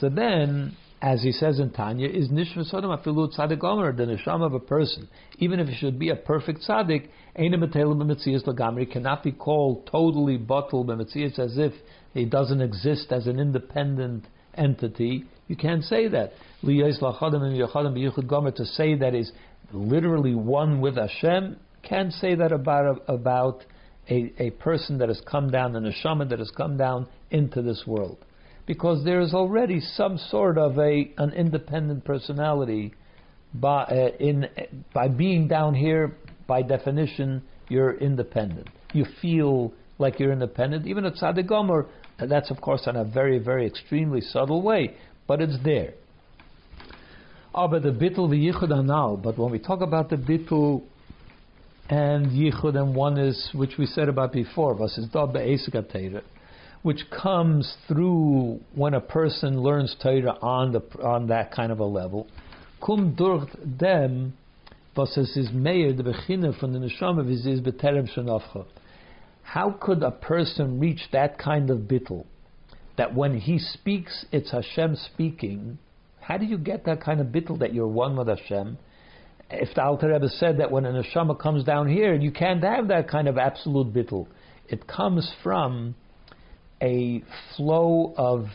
So 0.00 0.08
then 0.08 0.74
as 1.00 1.22
he 1.22 1.30
says 1.30 1.60
in 1.60 1.70
Tanya, 1.70 2.08
is 2.08 2.28
nishma 2.28 2.64
sodom 2.64 2.90
afilu 2.90 3.32
tzaddik 3.32 3.62
omer, 3.62 3.92
the 3.92 4.04
neshama 4.04 4.46
of 4.46 4.54
a 4.54 4.60
person, 4.60 5.08
even 5.38 5.60
if 5.60 5.68
he 5.68 5.74
should 5.74 5.98
be 5.98 6.08
a 6.08 6.16
perfect 6.16 6.62
tzaddik, 6.68 7.08
ena 7.36 7.56
metel 7.56 7.94
b'metzias 7.94 8.44
lagamri, 8.44 8.90
cannot 8.90 9.22
be 9.22 9.30
called 9.30 9.86
totally 9.86 10.36
bottled 10.36 10.88
b'metzias 10.88 11.38
as 11.38 11.56
if 11.56 11.72
he 12.14 12.24
doesn't 12.24 12.60
exist 12.60 13.12
as 13.12 13.28
an 13.28 13.38
independent 13.38 14.26
entity. 14.54 15.24
You 15.46 15.56
can't 15.56 15.84
say 15.84 16.08
that. 16.08 16.32
To 16.62 16.66
say 18.64 18.94
that 18.96 19.14
is 19.14 19.32
literally 19.72 20.34
one 20.34 20.80
with 20.80 20.96
Hashem, 20.96 21.56
can't 21.82 22.12
say 22.12 22.34
that 22.34 22.50
about 22.50 23.04
about 23.06 23.64
a, 24.10 24.32
a 24.38 24.50
person 24.50 24.98
that 24.98 25.08
has 25.08 25.22
come 25.30 25.50
down, 25.50 25.76
a 25.76 25.80
neshama 25.80 26.28
that 26.28 26.40
has 26.40 26.50
come 26.50 26.76
down 26.76 27.06
into 27.30 27.62
this 27.62 27.84
world 27.86 28.24
because 28.68 29.02
there 29.02 29.20
is 29.20 29.32
already 29.32 29.80
some 29.80 30.18
sort 30.18 30.58
of 30.58 30.78
a 30.78 31.10
an 31.16 31.32
independent 31.32 32.04
personality 32.04 32.92
by 33.54 33.82
uh, 33.84 34.10
in 34.20 34.46
by 34.92 35.08
being 35.08 35.48
down 35.48 35.74
here 35.74 36.14
by 36.46 36.60
definition 36.62 37.42
you're 37.68 37.94
independent. 37.94 38.68
You 38.92 39.06
feel 39.20 39.72
like 39.98 40.20
you're 40.20 40.32
independent. 40.32 40.86
Even 40.86 41.04
at 41.06 41.14
tzaddik 41.14 41.88
that's 42.18 42.50
of 42.50 42.60
course 42.60 42.86
in 42.86 42.94
a 42.94 43.04
very 43.04 43.38
very 43.38 43.66
extremely 43.66 44.20
subtle 44.20 44.62
way 44.62 44.94
but 45.26 45.40
it's 45.40 45.56
there. 45.64 45.94
Aber 47.54 47.80
the 47.80 47.90
bittul 47.90 48.28
v'yichud 48.28 48.70
anal 48.70 49.16
but 49.16 49.38
when 49.38 49.50
we 49.50 49.58
talk 49.58 49.80
about 49.80 50.10
the 50.10 50.16
bittul 50.16 50.82
and 51.88 52.26
yichud 52.26 52.76
and 52.76 52.94
oneness 52.94 53.48
which 53.54 53.78
we 53.78 53.86
said 53.86 54.10
about 54.10 54.30
before 54.30 54.74
versus 54.74 55.08
da 55.10 55.24
be'esik 55.24 55.74
which 56.82 57.00
comes 57.10 57.76
through 57.86 58.60
when 58.74 58.94
a 58.94 59.00
person 59.00 59.60
learns 59.60 59.94
Torah 60.02 60.38
on 60.40 60.72
the 60.72 60.80
on 61.02 61.26
that 61.28 61.52
kind 61.52 61.72
of 61.72 61.80
a 61.80 61.84
level. 61.84 62.26
Kum 62.80 63.14
durch 63.14 63.48
dem, 63.78 64.34
was 64.96 65.16
is 65.16 65.48
the 65.52 66.54
from 66.58 66.72
the 66.72 66.78
neshama 66.78 67.24
beterem. 67.64 68.66
How 69.42 69.70
could 69.70 70.02
a 70.02 70.10
person 70.10 70.78
reach 70.78 71.00
that 71.12 71.38
kind 71.38 71.70
of 71.70 71.78
bittel? 71.80 72.26
That 72.96 73.14
when 73.14 73.38
he 73.38 73.58
speaks, 73.58 74.26
it's 74.32 74.50
Hashem 74.50 74.96
speaking. 74.96 75.78
How 76.20 76.36
do 76.36 76.44
you 76.44 76.58
get 76.58 76.84
that 76.84 77.00
kind 77.00 77.20
of 77.20 77.28
bittel 77.28 77.58
that 77.60 77.72
you're 77.72 77.88
one 77.88 78.16
with 78.16 78.28
Hashem? 78.28 78.76
If 79.50 79.74
the 79.74 79.82
Alter 79.82 80.08
Rebbe 80.08 80.28
said 80.28 80.58
that 80.58 80.70
when 80.70 80.84
a 80.84 80.92
neshama 80.92 81.38
comes 81.38 81.64
down 81.64 81.88
here, 81.88 82.14
you 82.14 82.30
can't 82.30 82.62
have 82.62 82.88
that 82.88 83.08
kind 83.08 83.28
of 83.28 83.38
absolute 83.38 83.94
bittel. 83.94 84.26
It 84.68 84.86
comes 84.86 85.32
from 85.42 85.94
a 86.82 87.22
flow 87.56 88.14
of 88.16 88.46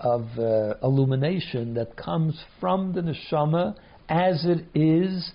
of 0.00 0.26
uh, 0.38 0.74
illumination 0.82 1.74
that 1.74 1.96
comes 1.96 2.38
from 2.60 2.92
the 2.92 3.00
neshama 3.00 3.74
as 4.08 4.44
it 4.44 4.64
is 4.74 5.32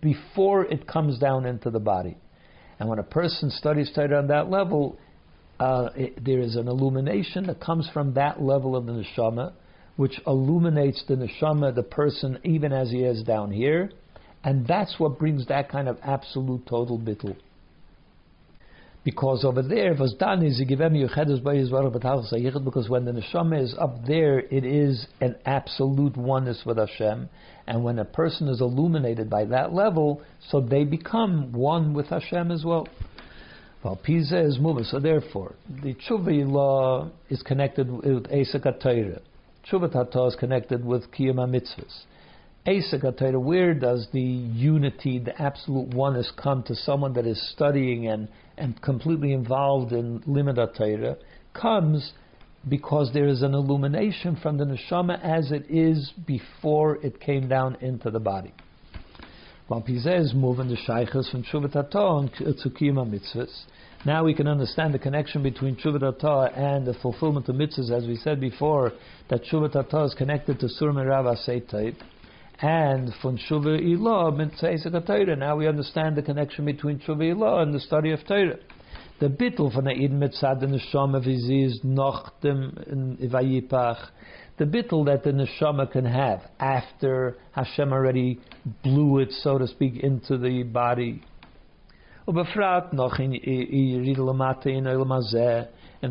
before 0.00 0.64
it 0.64 0.86
comes 0.86 1.18
down 1.18 1.44
into 1.44 1.68
the 1.70 1.80
body. 1.80 2.16
And 2.78 2.88
when 2.88 2.98
a 2.98 3.04
person 3.04 3.50
studies 3.50 3.90
Torah 3.94 4.18
on 4.18 4.28
that 4.28 4.48
level, 4.48 4.98
uh, 5.58 5.90
it, 5.96 6.24
there 6.24 6.38
is 6.38 6.56
an 6.56 6.68
illumination 6.68 7.46
that 7.48 7.60
comes 7.60 7.90
from 7.92 8.14
that 8.14 8.40
level 8.40 8.76
of 8.76 8.86
the 8.86 8.92
neshama, 8.92 9.52
which 9.96 10.20
illuminates 10.26 11.04
the 11.08 11.14
neshama, 11.14 11.74
the 11.74 11.82
person, 11.82 12.38
even 12.44 12.72
as 12.72 12.90
he 12.90 12.98
is 13.02 13.22
down 13.24 13.50
here, 13.50 13.90
and 14.44 14.66
that's 14.66 14.94
what 14.98 15.18
brings 15.18 15.46
that 15.48 15.68
kind 15.68 15.88
of 15.88 15.98
absolute 16.02 16.64
total 16.66 16.98
bittul. 16.98 17.36
Because 19.08 19.42
over 19.42 19.62
there, 19.62 19.94
was 19.94 20.12
done 20.20 20.44
is 20.44 20.58
because 20.60 20.90
when 22.90 23.04
the 23.06 23.12
neshama 23.12 23.62
is 23.62 23.74
up 23.78 24.04
there, 24.06 24.40
it 24.40 24.66
is 24.66 25.06
an 25.22 25.34
absolute 25.46 26.14
oneness 26.14 26.62
with 26.66 26.76
Hashem, 26.76 27.26
and 27.66 27.82
when 27.82 27.98
a 28.00 28.04
person 28.04 28.48
is 28.48 28.60
illuminated 28.60 29.30
by 29.30 29.46
that 29.46 29.72
level, 29.72 30.20
so 30.50 30.60
they 30.60 30.84
become 30.84 31.52
one 31.52 31.94
with 31.94 32.08
Hashem 32.08 32.50
as 32.50 32.66
well. 32.66 32.86
Well, 33.82 33.96
Pisa 33.96 34.44
is 34.44 34.58
moving, 34.60 34.84
so 34.84 35.00
therefore, 35.00 35.54
the 35.82 35.94
tshuva 35.94 36.46
law 36.46 37.08
is 37.30 37.40
connected 37.40 37.90
with 37.90 38.30
Esek 38.30 38.64
HaTorah. 38.64 39.22
Tshuva 39.66 40.28
is 40.28 40.36
connected 40.36 40.84
with 40.84 41.10
Kiyam 41.12 41.36
HaMitzvahs. 41.36 42.04
Esek 42.66 43.42
where 43.42 43.72
does 43.72 44.06
the 44.12 44.20
unity, 44.20 45.18
the 45.18 45.40
absolute 45.40 45.94
oneness 45.94 46.30
come 46.36 46.62
to 46.64 46.74
someone 46.74 47.14
that 47.14 47.26
is 47.26 47.40
studying 47.52 48.06
and, 48.08 48.28
and 48.58 48.80
completely 48.82 49.32
involved 49.32 49.92
in 49.92 50.20
Limud 50.20 50.58
Torah? 50.76 51.16
Comes 51.54 52.12
because 52.68 53.10
there 53.12 53.28
is 53.28 53.42
an 53.42 53.54
illumination 53.54 54.36
from 54.36 54.58
the 54.58 54.64
neshama 54.64 55.20
as 55.22 55.52
it 55.52 55.66
is 55.70 56.12
before 56.26 56.96
it 57.04 57.20
came 57.20 57.48
down 57.48 57.76
into 57.80 58.10
the 58.10 58.20
body. 58.20 58.52
Moving 59.70 60.68
the 60.68 60.76
from 61.30 63.10
to. 63.10 63.64
Now 64.06 64.24
we 64.24 64.32
can 64.34 64.48
understand 64.48 64.94
the 64.94 64.98
connection 64.98 65.42
between 65.42 65.76
Tshuvat 65.76 66.56
and 66.56 66.86
the 66.86 66.94
fulfillment 66.94 67.48
of 67.48 67.56
mitzvahs, 67.56 67.90
as 67.90 68.06
we 68.06 68.16
said 68.16 68.40
before, 68.40 68.92
that 69.28 69.42
Tshuvat 69.44 70.06
is 70.06 70.14
connected 70.14 70.60
to 70.60 70.68
Sur 70.68 70.92
Merav 70.92 71.26
and 72.60 73.12
from 73.22 73.38
Shuva 73.38 73.80
Ilah 73.80 75.06
Torah. 75.06 75.36
Now 75.36 75.56
we 75.56 75.68
understand 75.68 76.16
the 76.16 76.22
connection 76.22 76.64
between 76.64 76.98
Shuva 77.00 77.34
Ilah 77.34 77.62
and 77.62 77.72
the 77.74 77.80
study 77.80 78.10
of 78.10 78.26
Torah. 78.26 78.58
The 79.20 79.28
bittel 79.28 79.72
von 79.74 79.84
der 79.84 79.92
Eden 79.92 80.20
mitzad 80.20 80.60
the 80.60 80.66
neshama 80.66 81.26
is 81.26 81.80
noch 81.82 82.40
dem 82.40 83.18
vayipach. 83.20 84.10
The 84.58 84.64
bittel 84.64 85.04
that 85.06 85.24
the 85.24 85.30
neshama 85.30 85.90
can 85.90 86.04
have 86.04 86.42
after 86.60 87.36
Hashem 87.52 87.92
already 87.92 88.40
blew 88.84 89.18
it, 89.18 89.32
so 89.32 89.58
to 89.58 89.66
speak, 89.66 90.02
into 90.02 90.38
the 90.38 90.62
body. 90.64 91.22
And 92.28 92.36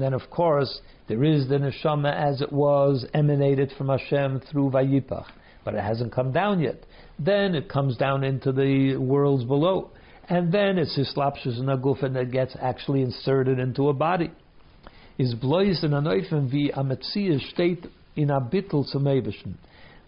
then 0.01 0.13
of 0.13 0.29
course 0.29 0.81
there 1.07 1.23
is 1.23 1.47
the 1.47 1.55
neshama 1.55 2.13
as 2.13 2.41
it 2.41 2.51
was 2.51 3.05
emanated 3.13 3.71
from 3.77 3.89
Hashem 3.89 4.41
through 4.51 4.71
Vayipach, 4.71 5.27
but 5.67 5.75
it 5.75 5.83
hasn't 5.83 6.13
come 6.13 6.31
down 6.31 6.61
yet. 6.61 6.85
Then 7.19 7.53
it 7.53 7.67
comes 7.67 7.97
down 7.97 8.23
into 8.23 8.53
the 8.53 8.95
worlds 8.95 9.43
below 9.43 9.91
and 10.29 10.49
then 10.49 10.77
it's 10.77 10.97
hislapshus 10.97 11.59
and 11.59 12.15
it 12.15 12.31
gets 12.31 12.55
actually 12.61 13.01
inserted 13.01 13.59
into 13.59 13.89
a 13.89 13.93
body. 13.93 14.31
Is 15.17 15.35
blois 15.35 15.83
in 15.83 15.91
anoifen 15.91 16.49
vi 16.49 16.71
a 16.73 16.81
metzia 16.85 17.41
state 17.51 17.85
in 18.15 18.29
a 18.29 18.39
bittel 18.39 18.85
zum 18.85 19.03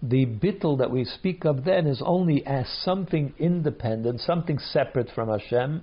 The 0.01 0.25
bittel 0.27 0.77
that 0.77 0.91
we 0.91 1.03
speak 1.03 1.43
of 1.43 1.65
then 1.65 1.87
is 1.87 2.01
only 2.05 2.45
as 2.45 2.65
something 2.85 3.33
independent, 3.37 4.21
something 4.21 4.59
separate 4.59 5.09
from 5.13 5.27
Hashem, 5.27 5.81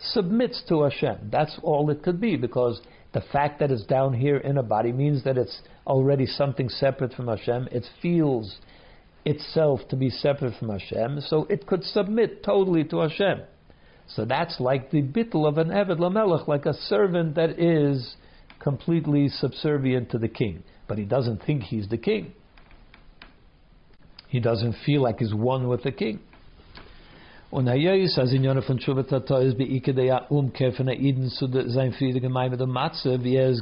submits 0.00 0.62
to 0.70 0.84
Hashem. 0.84 1.28
That's 1.30 1.58
all 1.62 1.90
it 1.90 2.02
could 2.02 2.18
be 2.18 2.36
because 2.36 2.80
the 3.12 3.20
fact 3.30 3.60
that 3.60 3.70
it's 3.70 3.84
down 3.84 4.14
here 4.14 4.38
in 4.38 4.56
a 4.56 4.62
body 4.62 4.92
means 4.92 5.22
that 5.24 5.36
it's 5.36 5.60
already 5.86 6.24
something 6.24 6.70
separate 6.70 7.12
from 7.12 7.28
Hashem. 7.28 7.68
It 7.70 7.84
feels 8.00 8.56
itself 9.28 9.80
to 9.90 9.96
be 9.96 10.10
separate 10.10 10.54
from 10.58 10.70
Hashem, 10.70 11.20
so 11.20 11.46
it 11.50 11.66
could 11.66 11.84
submit 11.84 12.42
totally 12.42 12.84
to 12.84 13.00
Hashem. 13.00 13.42
So 14.08 14.24
that's 14.24 14.58
like 14.58 14.90
the 14.90 15.02
bittel 15.02 15.46
of 15.46 15.58
an 15.58 15.68
Eved 15.68 15.98
Lamelech, 15.98 16.48
like 16.48 16.66
a 16.66 16.72
servant 16.74 17.34
that 17.34 17.58
is 17.58 18.16
completely 18.58 19.28
subservient 19.28 20.10
to 20.10 20.18
the 20.18 20.28
king. 20.28 20.62
But 20.88 20.98
he 20.98 21.04
doesn't 21.04 21.42
think 21.44 21.64
he's 21.64 21.88
the 21.88 21.98
king. 21.98 22.32
He 24.28 24.40
doesn't 24.40 24.76
feel 24.84 25.02
like 25.02 25.18
he's 25.18 25.34
one 25.34 25.68
with 25.68 25.82
the 25.82 25.92
king. 25.92 26.20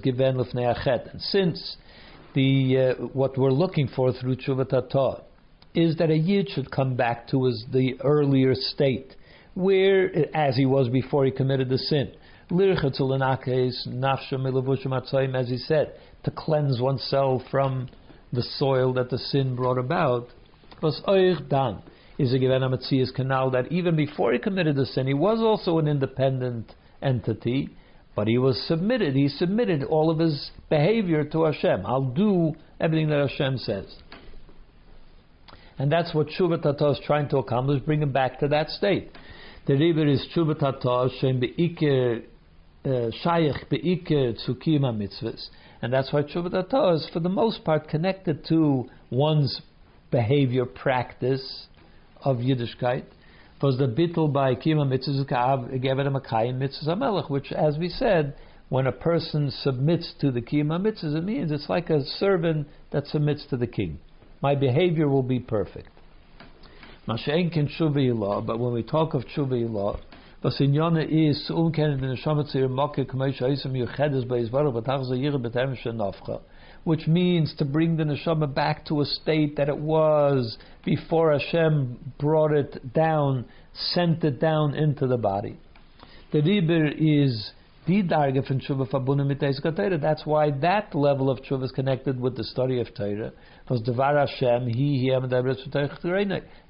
Gewähnt 0.00 0.40
auf 0.40 0.56
And 1.12 1.20
since 1.20 1.76
the, 2.34 2.78
uh, 2.78 2.94
what 3.12 3.38
we're 3.38 3.50
looking 3.50 3.86
for 3.88 4.12
through 4.12 4.36
Shuvatata 4.36 5.22
is 5.76 5.96
that 5.96 6.10
a 6.10 6.16
Yid 6.16 6.48
should 6.50 6.70
come 6.70 6.96
back 6.96 7.28
to 7.28 7.44
his, 7.44 7.64
the 7.70 8.00
earlier 8.02 8.54
state, 8.54 9.14
where, 9.54 10.10
as 10.34 10.56
he 10.56 10.66
was 10.66 10.88
before 10.88 11.24
he 11.24 11.30
committed 11.30 11.68
the 11.68 11.78
sin. 11.78 12.12
As 15.34 15.48
he 15.48 15.58
said, 15.58 15.92
to 16.24 16.30
cleanse 16.30 16.80
oneself 16.80 17.42
from 17.50 17.88
the 18.32 18.42
soil 18.42 18.92
that 18.94 19.10
the 19.10 19.18
sin 19.18 19.54
brought 19.54 19.78
about. 19.78 20.28
Was 20.82 21.00
euch 21.06 21.48
dann 21.48 21.82
is 22.18 22.32
a 22.32 22.38
given 22.38 22.62
Amatzias 22.62 23.12
canal 23.14 23.50
that 23.50 23.70
even 23.70 23.96
before 23.96 24.32
he 24.32 24.38
committed 24.38 24.76
the 24.76 24.86
sin, 24.86 25.06
he 25.06 25.14
was 25.14 25.40
also 25.40 25.78
an 25.78 25.88
independent 25.88 26.74
entity, 27.02 27.70
but 28.14 28.28
he 28.28 28.38
was 28.38 28.60
submitted. 28.66 29.14
He 29.14 29.28
submitted 29.28 29.84
all 29.84 30.10
of 30.10 30.18
his 30.18 30.50
behavior 30.70 31.24
to 31.24 31.44
Hashem. 31.44 31.84
I'll 31.84 32.02
do 32.02 32.54
everything 32.80 33.08
that 33.08 33.28
Hashem 33.28 33.58
says. 33.58 33.96
And 35.78 35.92
that's 35.92 36.14
what 36.14 36.28
Shuvat 36.28 36.62
Tata 36.62 36.90
is 36.90 37.00
trying 37.06 37.28
to 37.28 37.38
accomplish, 37.38 37.82
bring 37.82 38.02
him 38.02 38.12
back 38.12 38.40
to 38.40 38.48
that 38.48 38.70
state. 38.70 39.10
The 39.66 39.74
river 39.74 40.06
is 40.06 40.26
Tshuva 40.34 40.58
Tata 40.58 41.08
Shem 41.20 41.40
Be'ikir 41.40 42.22
uh, 42.84 42.88
Shayach 43.24 43.68
Be'ikir 43.68 44.34
Tsukima 44.40 44.94
Mitzvahs. 44.96 45.48
And 45.82 45.92
that's 45.92 46.12
why 46.12 46.22
Tshuva 46.22 46.50
Tata 46.50 46.94
is 46.94 47.08
for 47.12 47.20
the 47.20 47.28
most 47.28 47.64
part 47.64 47.88
connected 47.88 48.46
to 48.48 48.88
one's 49.10 49.60
behavior 50.10 50.64
practice 50.64 51.66
of 52.22 52.38
Yiddishkeit. 52.38 53.04
Was 53.60 53.78
the 53.78 53.88
bittel 53.88 54.32
by 54.32 54.54
Kima 54.54 54.86
Mitzvahs 54.86 55.28
Mitzvahs 55.28 56.88
Amelech, 56.88 57.28
which 57.28 57.52
as 57.52 57.76
we 57.76 57.88
said, 57.88 58.34
when 58.68 58.86
a 58.86 58.92
person 58.92 59.50
submits 59.50 60.14
to 60.20 60.30
the 60.30 60.40
Kima 60.40 60.80
Mitzvahs, 60.80 61.16
it 61.16 61.24
means 61.24 61.50
it's 61.50 61.68
like 61.68 61.90
a 61.90 62.04
servant 62.04 62.68
that 62.92 63.06
submits 63.06 63.44
to 63.46 63.56
the 63.56 63.66
king. 63.66 63.98
My 64.42 64.54
behavior 64.54 65.08
will 65.08 65.22
be 65.22 65.40
perfect. 65.40 65.88
Mashenkin 67.08 67.68
Tshuva 67.78 68.46
but 68.46 68.58
when 68.58 68.72
we 68.72 68.82
talk 68.82 69.14
of 69.14 69.24
Tshuva 69.26 69.60
was 70.42 70.60
u'm 70.60 70.60
in 70.60 70.74
Yonah 70.74 71.06
is 71.08 71.50
which 76.84 77.06
means 77.08 77.54
to 77.56 77.64
bring 77.64 77.96
the 77.96 78.04
neshama 78.04 78.54
back 78.54 78.84
to 78.86 79.00
a 79.00 79.04
state 79.04 79.56
that 79.56 79.68
it 79.68 79.78
was 79.78 80.58
before 80.84 81.32
Hashem 81.32 82.14
brought 82.18 82.52
it 82.52 82.92
down, 82.92 83.44
sent 83.74 84.22
it 84.22 84.40
down 84.40 84.74
into 84.74 85.06
the 85.06 85.16
body. 85.16 85.58
The 86.32 86.42
Riber 86.42 86.88
is 86.96 87.52
the 87.86 88.02
That's 90.00 90.26
why 90.26 90.50
that 90.50 90.94
level 90.94 91.30
of 91.30 91.38
tshuva 91.40 91.64
is 91.64 91.72
connected 91.72 92.20
with 92.20 92.36
the 92.36 92.44
study 92.44 92.80
of 92.80 92.94
Torah. 92.94 93.32
Because 93.66 93.82
devar 93.82 94.16
Hashem, 94.16 94.68
he 94.68 95.00
he 95.00 95.12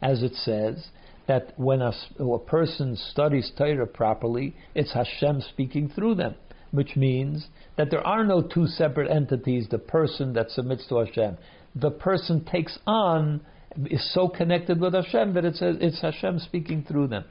as 0.02 0.22
it 0.22 0.34
says 0.34 0.88
that 1.26 1.52
when 1.56 1.82
a, 1.82 1.92
a 2.18 2.38
person 2.38 2.96
studies 2.96 3.52
Torah 3.58 3.86
properly, 3.86 4.56
it's 4.74 4.94
Hashem 4.94 5.42
speaking 5.42 5.90
through 5.90 6.14
them, 6.14 6.36
which 6.70 6.96
means 6.96 7.48
that 7.76 7.90
there 7.90 8.06
are 8.06 8.24
no 8.24 8.40
two 8.40 8.66
separate 8.66 9.10
entities. 9.10 9.66
The 9.70 9.78
person 9.78 10.32
that 10.34 10.50
submits 10.50 10.86
to 10.88 11.04
Hashem, 11.04 11.36
the 11.74 11.90
person 11.90 12.44
takes 12.44 12.78
on 12.86 13.42
is 13.90 14.14
so 14.14 14.28
connected 14.28 14.80
with 14.80 14.94
Hashem 14.94 15.34
that 15.34 15.44
it's, 15.44 15.58
it's 15.60 16.00
Hashem 16.00 16.38
speaking 16.38 16.82
through 16.82 17.08
them. 17.08 17.24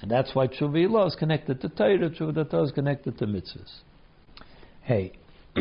And 0.00 0.10
that's 0.10 0.34
why 0.34 0.46
Tshuva 0.46 1.08
is 1.08 1.14
connected 1.14 1.60
to 1.60 1.68
Torah, 1.68 2.08
Tshuva 2.08 2.64
is 2.64 2.72
connected 2.72 3.18
to 3.18 3.26
mitzvahs. 3.26 3.80
Hey, 4.80 5.12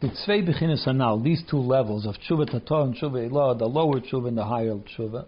the 0.00 0.08
Tzvei 0.08 0.42
Bechinas 0.48 0.88
Anal, 0.88 1.20
these 1.20 1.42
two 1.50 1.58
levels 1.58 2.06
of 2.06 2.14
Tshuva 2.26 2.66
Torah 2.66 2.84
and 2.84 2.96
Tshuva 2.96 3.30
law, 3.30 3.52
the 3.52 3.66
lower 3.66 4.00
Tshuva 4.00 4.28
and 4.28 4.38
the 4.38 4.44
higher 4.44 4.74
Tshuva, 4.74 5.26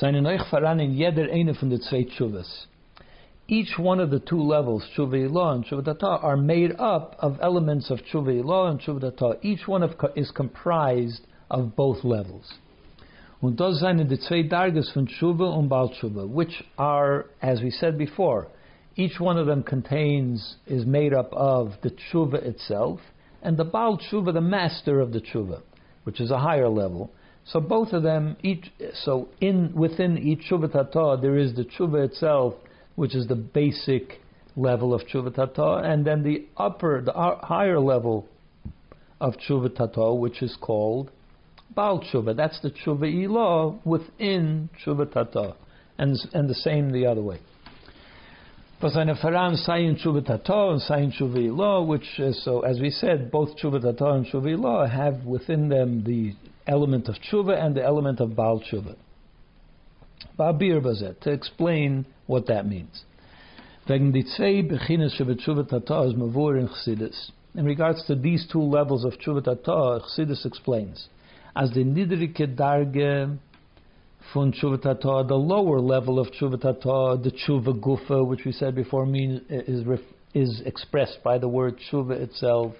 seinen 0.00 0.24
euch 0.24 0.40
voran 0.52 0.80
in 0.80 0.94
eine 1.02 1.54
von 1.54 1.68
den 1.68 1.80
zwei 1.80 2.04
Tshuvas. 2.04 2.66
Each 3.48 3.76
one 3.76 3.98
of 3.98 4.10
the 4.10 4.20
two 4.20 4.40
levels, 4.40 4.84
Tshuva 4.96 5.28
law 5.28 5.52
and 5.54 5.64
Tshuva 5.64 5.98
Torah, 5.98 6.18
are 6.18 6.36
made 6.36 6.76
up 6.78 7.16
of 7.18 7.38
elements 7.42 7.90
of 7.90 7.98
Tshuva 8.04 8.44
law 8.44 8.68
and 8.68 8.80
Tshuva 8.80 9.16
Torah. 9.16 9.36
Each 9.42 9.66
one 9.66 9.82
of, 9.82 9.96
is 10.14 10.30
comprised 10.30 11.22
of 11.50 11.74
both 11.74 12.04
levels. 12.04 12.54
Und 13.42 13.56
das 13.58 13.80
sind 13.80 14.08
die 14.08 14.18
zwei 14.18 14.42
Darges 14.42 14.92
von 14.92 15.08
Tshuva 15.08 15.58
und 15.58 15.68
Baal 15.68 15.88
Tshuva, 15.88 16.28
which 16.28 16.62
are, 16.76 17.26
as 17.42 17.62
we 17.62 17.70
said 17.72 17.98
before, 17.98 18.46
each 18.94 19.18
one 19.18 19.38
of 19.38 19.46
them 19.46 19.64
contains, 19.64 20.56
is 20.68 20.86
made 20.86 21.12
up 21.12 21.32
of 21.32 21.72
the 21.82 21.90
Tshuva 21.90 22.34
itself, 22.44 23.00
and 23.42 23.56
the 23.56 23.64
Baal 23.64 23.98
Tshuva, 23.98 24.32
the 24.32 24.40
master 24.40 25.00
of 25.00 25.12
the 25.12 25.20
Tshuva, 25.20 25.62
which 26.04 26.20
is 26.20 26.30
a 26.30 26.38
higher 26.38 26.68
level. 26.68 27.10
So 27.44 27.60
both 27.60 27.92
of 27.92 28.02
them, 28.02 28.36
each, 28.42 28.70
so 28.94 29.28
in 29.40 29.72
within 29.74 30.18
each 30.18 30.50
Tshuva 30.50 30.70
Tata, 30.72 31.18
there 31.20 31.36
is 31.36 31.54
the 31.54 31.64
Tshuva 31.64 32.04
itself, 32.04 32.54
which 32.96 33.14
is 33.14 33.26
the 33.26 33.36
basic 33.36 34.20
level 34.56 34.92
of 34.92 35.02
Tshuva 35.02 35.34
Tata, 35.34 35.82
and 35.84 36.04
then 36.04 36.22
the 36.22 36.46
upper, 36.56 37.00
the 37.00 37.12
higher 37.12 37.80
level 37.80 38.26
of 39.20 39.34
Tshuva 39.36 39.74
Tata, 39.74 40.12
which 40.12 40.42
is 40.42 40.56
called 40.60 41.10
Baal 41.74 42.00
Tshuva. 42.00 42.36
That's 42.36 42.60
the 42.60 42.70
Tshuva 42.70 43.04
Ilah 43.04 43.78
within 43.84 44.68
Tshuva 44.84 45.12
Tata. 45.12 45.54
And, 45.96 46.16
and 46.32 46.48
the 46.48 46.54
same 46.54 46.92
the 46.92 47.06
other 47.06 47.22
way. 47.22 47.40
Was 48.80 48.96
eine 48.96 49.16
Faran 49.16 49.56
Sayin 49.56 49.96
Tshuva 49.96 50.24
Tata 50.24 50.70
and 50.70 50.80
Sayin 50.80 51.10
Tshuva 51.10 51.36
Ilah, 51.36 51.84
which, 51.84 52.20
uh, 52.20 52.30
so 52.30 52.60
as 52.60 52.78
we 52.78 52.90
said, 52.90 53.28
both 53.28 53.56
Tshuva 53.56 53.82
Tata 53.82 54.12
and 54.12 54.24
Tshuva 54.24 54.56
Ilah 54.56 54.88
have 54.88 55.24
within 55.24 55.68
them 55.68 56.04
the 56.04 56.32
element 56.64 57.08
of 57.08 57.16
Tshuva 57.16 57.60
and 57.60 57.74
the 57.74 57.82
element 57.82 58.20
of 58.20 58.36
Baal 58.36 58.60
Tshuva. 58.60 58.94
Ba'abir 60.38 60.80
Bazet, 60.80 61.18
to 61.22 61.32
explain 61.32 62.06
what 62.28 62.46
that 62.46 62.66
means. 62.66 63.02
Wegen 63.88 64.12
die 64.12 64.22
zwei 64.36 64.62
Beginnes 64.62 65.16
für 65.16 65.24
Tshuva 65.24 65.68
Tata 65.68 66.02
is 66.02 66.14
Mavur 66.14 66.56
in 66.56 66.68
Chassidus. 66.68 67.32
In 67.56 67.64
regards 67.64 68.06
to 68.06 68.14
these 68.14 68.46
two 68.46 68.62
levels 68.62 69.04
of 69.04 69.14
Tshuva 69.14 69.42
Tata, 69.42 70.04
Chassidus 70.04 70.46
explains 70.46 71.08
as 71.56 71.72
the 71.72 71.82
nidrike 71.82 72.54
darge 72.54 73.36
von 74.34 74.52
tshuva 74.52 75.26
the 75.28 75.34
lower 75.34 75.80
level 75.80 76.18
of 76.18 76.28
tshuva 76.28 76.60
the 77.22 77.30
tshuva 77.30 77.80
gufa, 77.80 78.26
which 78.26 78.44
we 78.44 78.52
said 78.52 78.74
before, 78.74 79.06
mean, 79.06 79.44
is 79.48 79.84
is 80.34 80.62
expressed 80.66 81.18
by 81.22 81.38
the 81.38 81.48
word 81.48 81.78
tshuva 81.90 82.12
itself, 82.12 82.74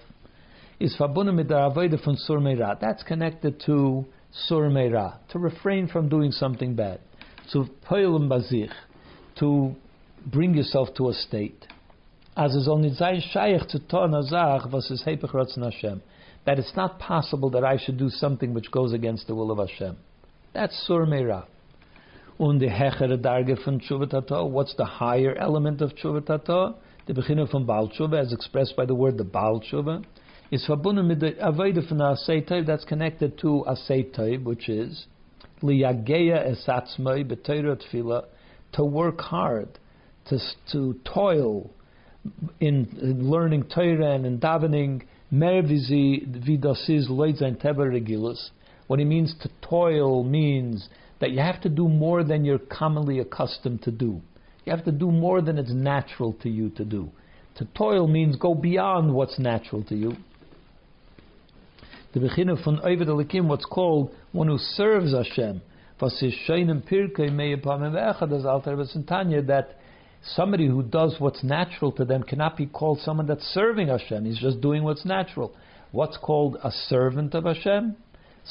is 0.79 0.95
avoide 0.99 2.03
von 2.03 2.17
surmeira. 2.27 2.79
That's 2.79 3.03
connected 3.03 3.61
to 3.65 4.05
surmeira, 4.49 5.17
to 5.29 5.39
refrain 5.39 5.87
from 5.87 6.09
doing 6.09 6.31
something 6.31 6.75
bad, 6.75 6.99
to 7.51 7.65
poilem 7.89 8.29
bazich, 8.29 8.71
to 9.39 9.75
bring 10.25 10.53
yourself 10.55 10.89
to 10.97 11.09
a 11.09 11.13
state. 11.13 11.65
as 12.37 12.55
is 12.55 12.67
only 12.67 12.91
zayin 12.91 13.21
shayach 13.33 13.67
to 13.69 13.79
ton 13.79 14.11
azach 14.11 14.71
is 14.91 15.03
hepech 15.05 15.33
Hashem. 15.63 16.01
That 16.45 16.57
it's 16.57 16.75
not 16.75 16.99
possible 16.99 17.49
that 17.51 17.65
I 17.65 17.77
should 17.77 17.97
do 17.97 18.09
something 18.09 18.53
which 18.53 18.71
goes 18.71 18.93
against 18.93 19.27
the 19.27 19.35
will 19.35 19.51
of 19.51 19.57
Hashem. 19.57 19.97
That's 20.53 20.85
sur 20.87 21.05
meira. 21.05 21.45
Und 22.37 22.59
die 22.59 22.69
hechere 22.69 23.17
Darge 23.17 23.57
von 23.57 23.79
Tshuvat 23.79 24.29
what's 24.49 24.75
the 24.75 24.85
higher 24.85 25.35
element 25.35 25.81
of 25.81 25.93
Tshuvat 25.95 26.75
The 27.05 27.13
beginner 27.13 27.47
from 27.47 27.65
Baal 27.65 27.89
Tshuva, 27.89 28.19
as 28.19 28.33
expressed 28.33 28.75
by 28.75 28.85
the 28.85 28.95
word 28.95 29.17
the 29.17 29.23
Baal 29.23 29.61
Tshuva, 29.61 30.03
is 30.51 30.65
verbunden 30.67 31.07
mit 31.07 31.19
der 31.19 31.33
Avodah 31.33 31.87
von 31.87 32.65
that's 32.65 32.85
connected 32.85 33.37
to 33.39 33.65
Asei 33.67 34.43
which 34.43 34.69
is 34.69 35.05
liyageya 35.61 36.47
esatzmai 36.47 37.25
b'teira 37.25 37.75
tefillah, 37.75 38.25
to 38.73 38.83
work 38.83 39.19
hard, 39.21 39.79
to, 40.25 40.39
to 40.71 40.99
toil 41.03 41.69
in, 42.59 42.97
in 43.01 43.29
learning 43.29 43.63
Torah 43.63 44.13
and 44.13 44.25
in 44.25 44.39
davening, 44.39 45.03
mer 45.31 45.63
vidasiz 45.63 47.09
loidzain 47.09 47.61
teba 47.61 47.85
regilus. 47.85 48.49
What 48.89 48.97
he 48.97 49.05
means 49.05 49.35
to 49.43 49.49
toil 49.61 50.23
means 50.23 50.89
that 51.19 51.29
you 51.29 51.41
have 51.41 51.61
to 51.61 51.69
do 51.69 51.87
more 51.87 52.23
than 52.23 52.43
you're 52.43 52.57
commonly 52.57 53.19
accustomed 53.19 53.83
to 53.83 53.91
do. 53.91 54.19
You 54.65 54.71
have 54.71 54.83
to 54.85 54.91
do 54.91 55.11
more 55.11 55.43
than 55.43 55.59
it's 55.59 55.71
natural 55.71 56.33
to 56.41 56.49
you 56.49 56.71
to 56.71 56.83
do. 56.83 57.11
To 57.57 57.65
toil 57.77 58.07
means 58.07 58.35
go 58.35 58.55
beyond 58.55 59.13
what's 59.13 59.37
natural 59.37 59.83
to 59.83 59.95
you. 59.95 60.13
The 62.15 62.19
beginning 62.19 62.57
von 62.65 62.79
Ovid 62.79 63.09
Elikim, 63.09 63.47
what's 63.47 63.65
called 63.65 64.11
one 64.31 64.47
who 64.47 64.57
serves 64.57 65.13
Hashem. 65.13 65.61
That 65.99 66.15
somebody 70.23 70.67
who 70.67 70.81
does 70.81 71.15
what's 71.19 71.43
natural 71.43 71.91
to 71.91 72.05
them 72.05 72.23
cannot 72.23 72.57
be 72.57 72.65
called 72.65 73.01
someone 73.01 73.27
that's 73.27 73.43
serving 73.53 73.89
Hashem. 73.89 74.25
He's 74.25 74.39
just 74.39 74.61
doing 74.61 74.81
what's 74.81 75.05
natural. 75.05 75.53
What's 75.91 76.17
called 76.17 76.57
a 76.63 76.71
servant 76.71 77.35
of 77.35 77.43
Hashem? 77.43 77.95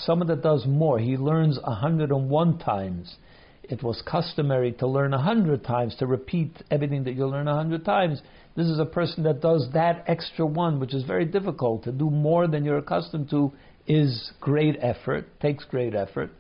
Someone 0.05 0.29
that 0.29 0.43
does 0.43 0.65
more. 0.67 0.99
He 0.99 1.17
learns 1.17 1.59
101 1.63 2.59
times. 2.59 3.17
It 3.65 3.83
was 3.83 4.03
customary 4.07 4.73
to 4.73 4.87
learn 4.87 5.11
100 5.11 5.65
times, 5.65 5.95
to 5.97 6.07
repeat 6.07 6.53
everything 6.71 7.05
that 7.05 7.15
you 7.15 7.27
learn 7.27 7.47
100 7.47 7.85
times. 7.85 8.23
This 8.57 8.67
is 8.67 8.79
a 8.79 8.87
person 8.87 9.25
that 9.25 9.41
does 9.41 9.69
that 9.75 10.05
extra 10.07 10.47
one, 10.47 10.81
which 10.81 10.95
is 10.95 11.05
very 11.05 11.27
difficult. 11.27 11.85
To 11.85 11.93
do 11.93 12.09
more 12.11 12.47
than 12.47 12.65
you're 12.65 12.79
accustomed 12.79 13.29
to 13.31 13.53
is 13.87 14.33
great 14.41 14.77
effort, 14.81 15.41
takes 15.41 15.65
great 15.65 15.95
effort, 15.95 16.31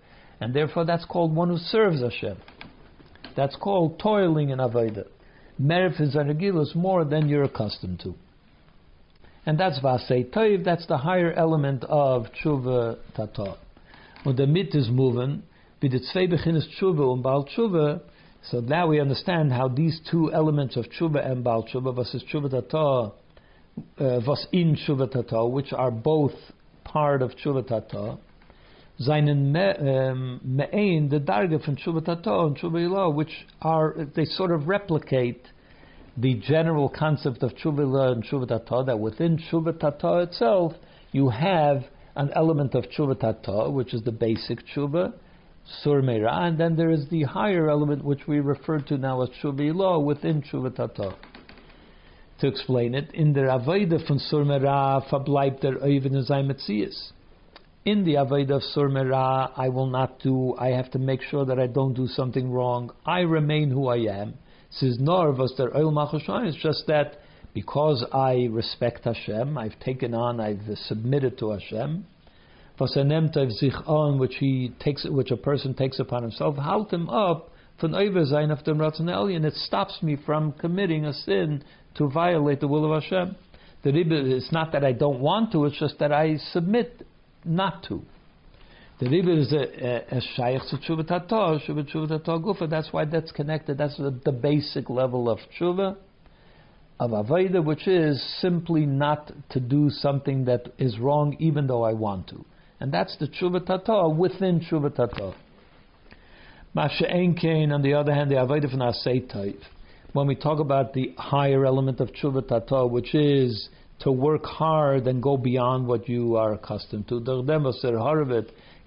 and 0.41 0.55
therefore 0.55 0.85
that's 0.85 1.05
called 1.05 1.35
one 1.35 1.49
who 1.49 1.59
serves 1.59 2.03
Hashem. 2.03 2.39
That's 3.37 3.57
called 3.57 3.99
toiling 3.99 4.51
in 4.51 4.59
Avodah. 4.59 5.07
Merif 5.61 6.01
is 6.01 6.75
more 6.75 7.05
than 7.05 7.29
you're 7.29 7.45
accustomed 7.45 8.01
to. 8.01 8.15
And 9.49 9.59
that's 9.59 9.78
Vasei 9.78 10.30
Toiv, 10.30 10.62
that's 10.62 10.86
the 10.88 10.99
higher 10.99 11.32
element 11.32 11.82
of 11.84 12.26
Tshuva 12.34 12.99
Tata. 13.16 13.57
Und 14.26 14.36
the 14.36 14.46
mit 14.46 14.74
is 14.74 14.90
moving, 14.90 15.42
with 15.80 15.92
the 15.92 16.01
zwei 16.12 16.26
Beginnes 16.26 16.66
Tshuva 16.78 17.14
and 17.14 17.22
Baal 17.22 17.46
Tshuva, 17.46 18.03
so 18.42 18.61
now 18.61 18.88
we 18.88 19.01
understand 19.01 19.51
how 19.51 19.66
these 19.68 20.03
two 20.11 20.30
elements 20.34 20.76
of 20.76 20.84
Tshuva 20.90 21.26
and 21.26 21.42
Baal 21.42 21.62
Tshuva, 21.66 21.99
is 22.14 22.22
Tshuva 22.30 22.51
Tata, 22.51 22.76
uh, 22.76 24.20
was 24.26 24.46
in 24.53 24.76
Tshuva 24.76 25.11
Tata, 25.11 25.46
which 25.46 25.72
are 25.72 25.92
both 25.92 26.34
part 26.84 27.22
of 27.22 27.30
Tshuva 27.30 27.66
Tata, 27.66 28.18
seinen 28.99 29.57
um, 29.57 30.40
me'ein, 30.44 31.09
the 31.09 31.20
darga 31.20 31.64
from 31.64 31.76
Tshuva 31.76 32.05
Tata 32.05 32.38
and 32.40 32.59
Tshuva 32.59 32.86
Ilah, 32.86 33.14
which 33.14 33.46
are, 33.62 33.94
they 34.14 34.26
sort 34.26 34.51
of 34.51 34.68
replicate 34.68 35.40
the 36.21 36.35
general 36.35 36.89
concept 36.89 37.43
of 37.43 37.53
Tshuva 37.53 38.12
and 38.12 38.25
Tshuva 38.25 38.87
that 38.87 38.99
within 38.99 39.39
Tshuva 39.39 40.23
itself, 40.25 40.73
you 41.12 41.29
have 41.29 41.85
an 42.16 42.31
element 42.35 42.75
of 42.75 42.85
Tshuva 42.85 43.73
which 43.73 43.95
is 43.95 44.03
the 44.03 44.12
basic 44.12 44.66
Tshuva, 44.66 45.12
Sur 45.83 46.03
Meira, 46.03 46.47
and 46.47 46.59
then 46.59 46.77
there 46.77 46.91
is 46.91 47.09
the 47.09 47.23
higher 47.23 47.71
element 47.71 48.05
which 48.05 48.27
we 48.27 48.41
refer 48.41 48.81
to 48.81 48.99
now 48.99 49.23
as 49.23 49.29
Tshuva 49.41 50.05
within 50.05 50.43
Tshuva. 50.43 51.14
To 52.41 52.47
explain 52.47 52.95
it, 52.95 53.11
in 53.14 53.33
the 53.33 53.41
Avodah 53.41 54.07
from 54.07 54.19
Sur 54.19 54.45
Meira, 54.45 55.03
der 55.61 55.79
Oiven 55.79 56.14
Metzias 56.47 57.12
in 57.89 58.05
the 58.05 58.14
Avodah 58.14 58.57
of 58.57 58.62
Sur 58.62 58.91
Merah, 58.91 59.51
I 59.57 59.71
will 59.71 59.87
not 59.87 60.21
do, 60.21 60.55
I 60.59 60.69
have 60.69 60.91
to 60.91 60.99
make 60.99 61.23
sure 61.23 61.47
that 61.47 61.59
I 61.59 61.66
don't 61.66 61.95
do 61.95 62.07
something 62.07 62.51
wrong. 62.51 62.91
I 63.07 63.21
remain 63.21 63.71
who 63.71 63.89
I 63.89 63.99
am. 64.21 64.35
Says 64.71 64.99
Nor 65.01 65.33
was 65.33 65.53
der 65.57 65.75
Oil 65.75 65.93
It's 66.47 66.57
just 66.59 66.87
that 66.87 67.19
because 67.55 68.05
I 68.12 68.49
respect 68.51 69.05
Hashem, 69.05 69.57
I've 69.57 69.79
taken 69.81 70.14
on, 70.14 70.41
I've 70.41 70.62
submitted 70.87 71.39
to 71.39 71.51
Hashem. 71.51 72.07
Was 72.79 72.97
er 72.97 73.51
sich 73.51 73.75
on, 73.87 74.19
which 74.19 74.37
he 74.37 74.73
takes, 74.79 75.05
which 75.05 75.33
a 75.33 75.37
person 75.37 75.75
takes 75.75 75.99
upon 75.99 76.23
himself, 76.23 76.57
halt 76.57 76.93
him 76.93 77.09
up 77.09 77.51
von 77.81 77.93
Oversein 77.93 78.51
of 78.51 78.64
dem 78.64 78.81
and 78.81 79.45
it 79.45 79.55
stops 79.55 80.03
me 80.03 80.16
from 80.16 80.53
committing 80.53 81.05
a 81.05 81.12
sin 81.12 81.62
to 81.95 82.09
violate 82.09 82.61
the 82.61 82.69
will 82.69 82.93
of 82.93 83.03
Hashem. 83.03 83.37
The 83.83 83.91
it's 83.95 84.53
not 84.53 84.73
that 84.73 84.85
I 84.85 84.93
don't 84.93 85.21
want 85.21 85.53
to, 85.53 85.64
it's 85.64 85.79
just 85.79 85.99
that 85.99 86.12
I 86.12 86.37
submit 86.37 87.07
not 87.45 87.85
to. 87.85 88.03
The 89.01 89.09
Rebbe 89.09 89.30
is 89.30 89.53
a, 89.53 90.20
shaykh 90.34 90.62
to 90.70 90.76
tshuva 90.76 91.07
tato, 91.07 91.59
tshuva 91.61 91.88
tshuva 91.88 92.09
tato 92.09 92.40
gufa. 92.40 92.68
That's 92.68 92.92
why 92.92 93.05
that's 93.05 93.30
connected. 93.30 93.78
That's 93.78 93.96
the, 93.96 94.18
the 94.24 94.32
basic 94.32 94.90
level 94.90 95.30
of 95.30 95.38
tshuva, 95.57 95.96
of 96.99 97.11
avodah, 97.12 97.64
which 97.64 97.86
is 97.86 98.20
simply 98.40 98.86
not 98.86 99.30
to 99.51 99.61
do 99.61 99.88
something 99.88 100.46
that 100.46 100.72
is 100.78 100.99
wrong, 100.99 101.36
even 101.38 101.68
though 101.68 101.84
I 101.84 101.92
want 101.92 102.26
to. 102.30 102.44
And 102.80 102.92
that's 102.92 103.16
the 103.18 103.28
tshuva 103.28 103.64
tato 103.64 104.09
within 104.09 104.61
tshuva 104.61 104.92
tato. 104.92 105.34
Masha 106.74 107.05
Enkein, 107.05 107.72
on 107.72 107.82
the 107.82 107.94
other 107.94 108.12
hand, 108.12 108.32
the 108.32 108.36
avodah 108.36 108.68
from 108.68 108.80
Asei 108.80 109.55
When 110.12 110.26
we 110.26 110.34
talk 110.34 110.59
about 110.59 110.92
the 110.92 111.14
higher 111.16 111.64
element 111.64 112.01
of 112.01 112.11
tshuva 112.11 112.49
tato, 112.49 112.88
which 112.88 113.14
is 113.14 113.68
to 114.01 114.11
work 114.11 114.44
hard 114.44 115.07
and 115.07 115.22
go 115.22 115.36
beyond 115.36 115.86
what 115.86 116.09
you 116.09 116.34
are 116.34 116.55
accustomed 116.55 117.07
to. 117.09 117.20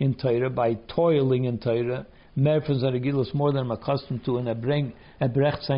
In 0.01 0.15
Torah 0.15 0.49
by 0.49 0.73
toiling 0.93 1.45
in 1.45 1.59
Torah. 1.59 2.05
More 2.35 3.51
than 3.51 3.57
I'm 3.57 3.71
accustomed 3.71 4.25
to, 4.25 4.37
and 4.37 4.49
I 4.49 4.53
bring 4.53 4.93
Ebrecht 5.21 5.69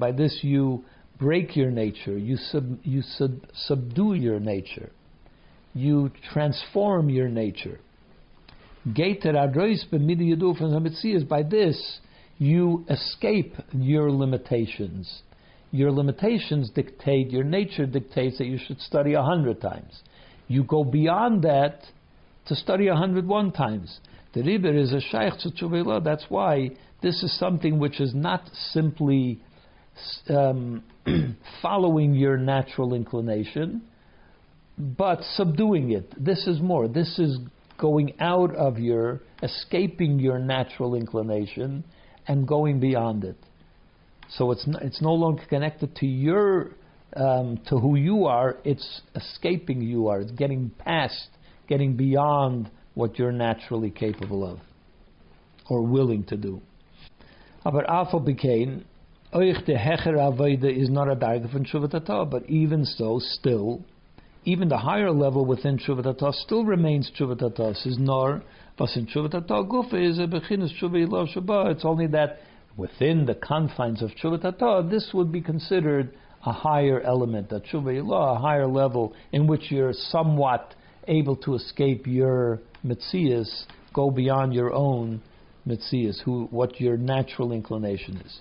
by 0.00 0.12
this 0.12 0.40
you 0.42 0.84
break 1.18 1.54
your 1.54 1.70
nature, 1.70 2.18
you 2.18 2.36
sub, 2.36 2.78
you 2.82 3.02
sub, 3.02 3.40
subdue 3.54 4.14
your 4.14 4.40
nature, 4.40 4.90
you 5.74 6.10
transform 6.32 7.08
your 7.08 7.28
nature. 7.28 7.78
By 8.84 9.16
this 11.42 12.00
you 12.38 12.84
escape 12.88 13.54
your 13.72 14.10
limitations 14.10 15.22
your 15.70 15.92
limitations 15.92 16.70
dictate, 16.70 17.30
your 17.30 17.44
nature 17.44 17.86
dictates 17.86 18.38
that 18.38 18.46
you 18.46 18.58
should 18.66 18.80
study 18.80 19.14
a 19.14 19.22
hundred 19.22 19.60
times. 19.60 20.02
You 20.46 20.64
go 20.64 20.82
beyond 20.82 21.42
that 21.42 21.82
to 22.48 22.54
study 22.56 22.88
a 22.88 22.96
hundred 22.96 23.26
one 23.26 23.52
times. 23.52 24.00
The 24.34 24.42
Rebbe 24.42 24.68
is 24.68 24.92
a 24.92 25.00
Shaykh 25.00 25.34
to 25.40 26.00
That's 26.04 26.24
why 26.28 26.70
this 27.02 27.22
is 27.22 27.38
something 27.38 27.78
which 27.78 28.00
is 28.00 28.14
not 28.14 28.48
simply 28.72 29.40
um, 30.28 30.82
following 31.62 32.14
your 32.14 32.36
natural 32.36 32.94
inclination, 32.94 33.82
but 34.76 35.20
subduing 35.34 35.92
it. 35.92 36.12
This 36.22 36.46
is 36.46 36.60
more. 36.60 36.88
This 36.88 37.18
is 37.18 37.38
going 37.78 38.14
out 38.20 38.54
of 38.54 38.78
your, 38.78 39.20
escaping 39.42 40.18
your 40.18 40.38
natural 40.38 40.94
inclination 40.94 41.84
and 42.26 42.46
going 42.46 42.80
beyond 42.80 43.24
it. 43.24 43.36
So 44.30 44.50
it's 44.50 44.66
it's 44.82 45.00
no 45.00 45.14
longer 45.14 45.42
connected 45.48 45.96
to 45.96 46.06
your 46.06 46.72
um, 47.16 47.58
to 47.68 47.78
who 47.78 47.96
you 47.96 48.26
are. 48.26 48.58
It's 48.64 49.00
escaping 49.14 49.80
you 49.80 50.08
are. 50.08 50.20
It's 50.20 50.32
getting 50.32 50.70
past, 50.78 51.28
getting 51.68 51.96
beyond 51.96 52.70
what 52.94 53.18
you're 53.18 53.32
naturally 53.32 53.90
capable 53.90 54.44
of 54.44 54.58
or 55.68 55.82
willing 55.82 56.24
to 56.24 56.36
do. 56.36 56.60
Aber 57.64 57.84
afal 57.84 58.24
became 58.24 58.84
euch 59.34 59.64
the 59.66 59.74
hecher 59.74 60.14
avoida 60.14 60.64
is 60.64 60.88
not 60.90 61.10
a 61.10 61.14
darga 61.14 61.50
from 61.50 61.64
tshuvatata, 61.64 62.28
but 62.30 62.48
even 62.48 62.84
so, 62.84 63.18
still, 63.20 63.84
even 64.44 64.68
the 64.68 64.78
higher 64.78 65.12
level 65.12 65.44
within 65.44 65.78
tshuvatata 65.78 66.32
still 66.32 66.64
remains 66.64 67.10
tshuvatata. 67.18 67.76
Says 67.76 67.98
nor, 67.98 68.42
was 68.78 68.96
in 68.96 69.06
tshuvatata 69.06 69.68
gufa 69.68 69.94
is 69.94 70.18
a 70.18 70.22
bechinas 70.22 70.72
tshuva 70.80 71.70
It's 71.70 71.84
only 71.84 72.06
that 72.08 72.40
within 72.78 73.26
the 73.26 73.34
confines 73.34 74.00
of 74.00 74.10
Tshuva 74.12 74.88
this 74.88 75.10
would 75.12 75.30
be 75.30 75.42
considered 75.42 76.14
a 76.46 76.52
higher 76.52 77.00
element, 77.00 77.50
a 77.50 77.60
Tshuva 77.60 77.98
a 77.98 78.38
higher 78.38 78.68
level 78.68 79.12
in 79.32 79.46
which 79.46 79.70
you're 79.70 79.92
somewhat 79.92 80.74
able 81.08 81.36
to 81.36 81.54
escape 81.54 82.06
your 82.06 82.60
mitzias, 82.84 83.64
go 83.92 84.10
beyond 84.10 84.54
your 84.54 84.72
own 84.72 85.20
mitzias, 85.66 86.20
who 86.24 86.46
what 86.50 86.80
your 86.80 86.96
natural 86.96 87.52
inclination 87.52 88.16
is. 88.18 88.40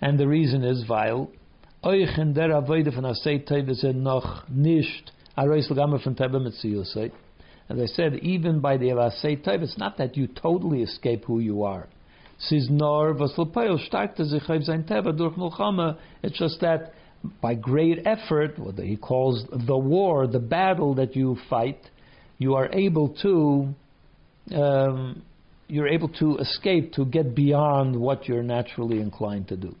And 0.00 0.18
the 0.18 0.26
reason 0.28 0.64
is, 0.64 0.84
vile. 0.86 1.30
As 1.84 1.90
I 7.80 7.86
said, 7.86 8.14
even 8.16 8.60
by 8.60 8.76
the 8.76 8.88
Asay 8.88 9.42
Teve, 9.42 9.62
it's 9.62 9.78
not 9.78 9.96
that 9.96 10.16
you 10.16 10.26
totally 10.26 10.82
escape 10.82 11.24
who 11.24 11.38
you 11.38 11.62
are. 11.62 11.88
It's 12.38 12.60
just 16.38 16.60
that 16.60 16.92
by 17.40 17.54
great 17.54 18.04
effort, 18.04 18.58
what 18.58 18.78
he 18.78 18.96
calls 18.96 19.44
the 19.66 19.78
war, 19.78 20.26
the 20.26 20.40
battle 20.40 20.94
that 20.94 21.14
you 21.14 21.36
fight, 21.48 21.88
you 22.42 22.54
are 22.54 22.68
able 22.72 23.08
to 23.22 23.74
um, 24.54 25.22
you're 25.68 25.88
able 25.88 26.08
to 26.08 26.36
escape 26.38 26.92
to 26.92 27.04
get 27.06 27.34
beyond 27.34 27.98
what 27.98 28.28
you're 28.28 28.42
naturally 28.42 29.00
inclined 29.00 29.48
to 29.48 29.56
do. 29.56 29.74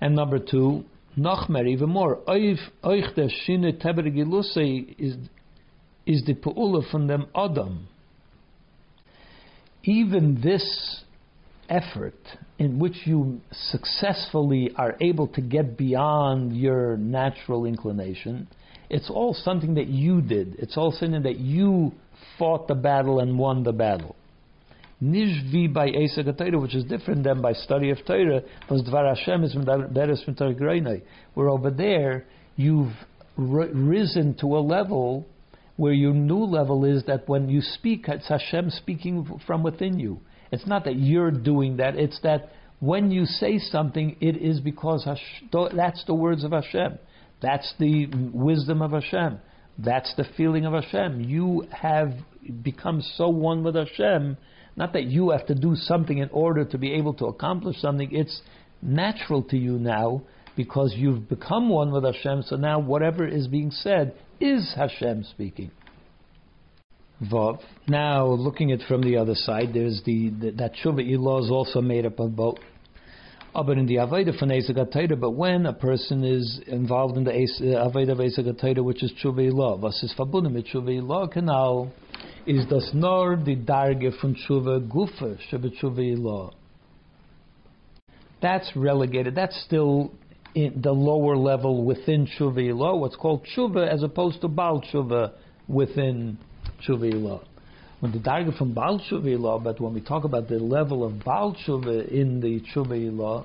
And 0.00 0.14
number 0.14 0.38
two, 0.38 0.84
Nachmer, 1.16 1.66
even 1.66 1.88
more, 1.88 2.20
der 2.26 3.28
Shine 3.28 3.64
is 4.98 5.16
is 6.06 6.24
the 6.24 6.34
Pu'ula 6.34 6.88
from 6.90 7.06
them 7.06 7.26
Adam. 7.34 7.88
Even 9.84 10.40
this 10.42 11.02
effort 11.68 12.18
in 12.58 12.78
which 12.78 12.96
you 13.04 13.40
successfully 13.52 14.70
are 14.76 14.96
able 15.00 15.28
to 15.28 15.40
get 15.40 15.76
beyond 15.76 16.56
your 16.56 16.96
natural 16.96 17.66
inclination, 17.66 18.48
it's 18.90 19.10
all 19.10 19.34
something 19.34 19.74
that 19.74 19.88
you 19.88 20.20
did. 20.20 20.56
It's 20.58 20.76
all 20.76 20.92
something 20.92 21.22
that 21.22 21.38
you 21.38 21.92
fought 22.38 22.68
the 22.68 22.74
battle 22.74 23.20
and 23.20 23.38
won 23.38 23.62
the 23.62 23.72
battle. 23.72 24.16
Nishvi 25.02 25.72
by 25.72 25.90
Esa 25.90 26.24
Torah, 26.32 26.58
which 26.58 26.74
is 26.74 26.84
different 26.84 27.22
than 27.22 27.40
by 27.40 27.52
study 27.52 27.90
of 27.90 27.98
Torah, 28.04 28.42
was 28.68 28.82
Dvar 28.82 29.14
Hashem 29.14 29.44
is 29.44 29.54
Beres 29.54 31.02
where 31.34 31.48
over 31.48 31.70
there 31.70 32.24
you've 32.56 32.92
risen 33.36 34.34
to 34.40 34.56
a 34.56 34.58
level 34.58 35.26
where 35.76 35.92
your 35.92 36.12
new 36.12 36.44
level 36.44 36.84
is 36.84 37.04
that 37.04 37.28
when 37.28 37.48
you 37.48 37.60
speak, 37.60 38.06
it's 38.08 38.28
Hashem 38.28 38.70
speaking 38.70 39.40
from 39.46 39.62
within 39.62 40.00
you. 40.00 40.18
It's 40.50 40.66
not 40.66 40.84
that 40.86 40.96
you're 40.96 41.30
doing 41.30 41.76
that, 41.76 41.94
it's 41.94 42.18
that 42.22 42.50
when 42.80 43.10
you 43.12 43.26
say 43.26 43.58
something, 43.58 44.16
it 44.20 44.36
is 44.36 44.60
because 44.60 45.04
Hash- 45.04 45.44
that's 45.74 46.04
the 46.06 46.14
words 46.14 46.42
of 46.42 46.52
Hashem. 46.52 46.98
That's 47.40 47.72
the 47.78 48.06
wisdom 48.32 48.82
of 48.82 48.92
Hashem. 48.92 49.38
That's 49.78 50.12
the 50.16 50.24
feeling 50.36 50.66
of 50.66 50.72
Hashem. 50.72 51.20
You 51.20 51.66
have 51.70 52.12
become 52.62 53.00
so 53.16 53.28
one 53.28 53.62
with 53.62 53.76
Hashem, 53.76 54.36
not 54.76 54.92
that 54.92 55.04
you 55.04 55.30
have 55.30 55.46
to 55.46 55.54
do 55.54 55.74
something 55.76 56.18
in 56.18 56.30
order 56.30 56.64
to 56.64 56.78
be 56.78 56.94
able 56.94 57.14
to 57.14 57.26
accomplish 57.26 57.80
something. 57.80 58.08
It's 58.12 58.42
natural 58.82 59.42
to 59.44 59.56
you 59.56 59.78
now 59.78 60.22
because 60.56 60.94
you've 60.96 61.28
become 61.28 61.68
one 61.68 61.92
with 61.92 62.04
Hashem. 62.04 62.42
So 62.42 62.56
now 62.56 62.80
whatever 62.80 63.26
is 63.26 63.46
being 63.46 63.70
said 63.70 64.14
is 64.40 64.74
Hashem 64.76 65.24
speaking. 65.24 65.70
Vav. 67.22 67.60
Now 67.86 68.26
looking 68.26 68.72
at 68.72 68.80
from 68.88 69.02
the 69.02 69.16
other 69.16 69.34
side, 69.34 69.70
there's 69.74 70.02
the, 70.04 70.30
the 70.30 70.50
that 70.52 70.72
Shuvah 70.84 71.08
Ilah 71.08 71.44
is 71.44 71.50
also 71.50 71.80
made 71.80 72.06
up 72.06 72.18
of 72.18 72.34
both 72.36 72.58
but 73.64 73.78
in 73.78 73.86
the 73.86 73.96
Aveda 73.96 74.38
von 74.38 74.50
Esagatayda, 74.50 75.18
but 75.18 75.30
when 75.30 75.66
a 75.66 75.72
person 75.72 76.24
is 76.24 76.60
involved 76.66 77.16
in 77.16 77.24
the 77.24 77.30
Aveda 77.30 78.12
of 78.12 78.18
Esagatayda, 78.18 78.82
which 78.82 79.02
is 79.02 79.12
Tshuva 79.12 79.50
Ilah, 79.50 79.88
is 80.02 80.14
mit 80.52 80.66
Tshuva 80.66 81.00
Ilah, 81.00 81.32
genau, 81.32 81.90
is 82.46 82.66
das 82.66 82.90
nur 82.94 83.36
the 83.36 83.56
Darge 83.56 84.12
von 84.20 84.34
Tshuva 84.34 84.86
Gufa, 84.88 85.38
Shebe 85.50 85.70
Tshuva 85.80 86.16
Ilah. 86.16 86.52
That's 88.40 88.70
relegated, 88.76 89.34
that's 89.34 89.60
still 89.64 90.12
in 90.54 90.80
the 90.82 90.92
lower 90.92 91.36
level 91.36 91.84
within 91.84 92.26
Tshuva 92.26 92.58
Ilah, 92.58 92.98
what's 92.98 93.16
called 93.16 93.46
Tshuva, 93.56 93.88
as 93.88 94.02
opposed 94.02 94.40
to 94.40 94.48
Baal 94.48 94.82
Tshuva 94.82 95.32
within 95.68 96.38
Tshuva 96.86 97.12
Ilah 97.12 97.44
when 98.00 98.12
the 98.12 98.18
darga 98.18 98.56
from 98.56 98.72
Baal 98.72 99.00
Tshuva 99.00 99.62
but 99.64 99.80
when 99.80 99.92
we 99.92 100.00
talk 100.00 100.22
about 100.22 100.48
the 100.48 100.58
level 100.58 101.04
of 101.04 101.24
Baal 101.24 101.54
Tshuva 101.54 102.08
in 102.08 102.40
the 102.40 102.60
Tshuva 102.60 103.44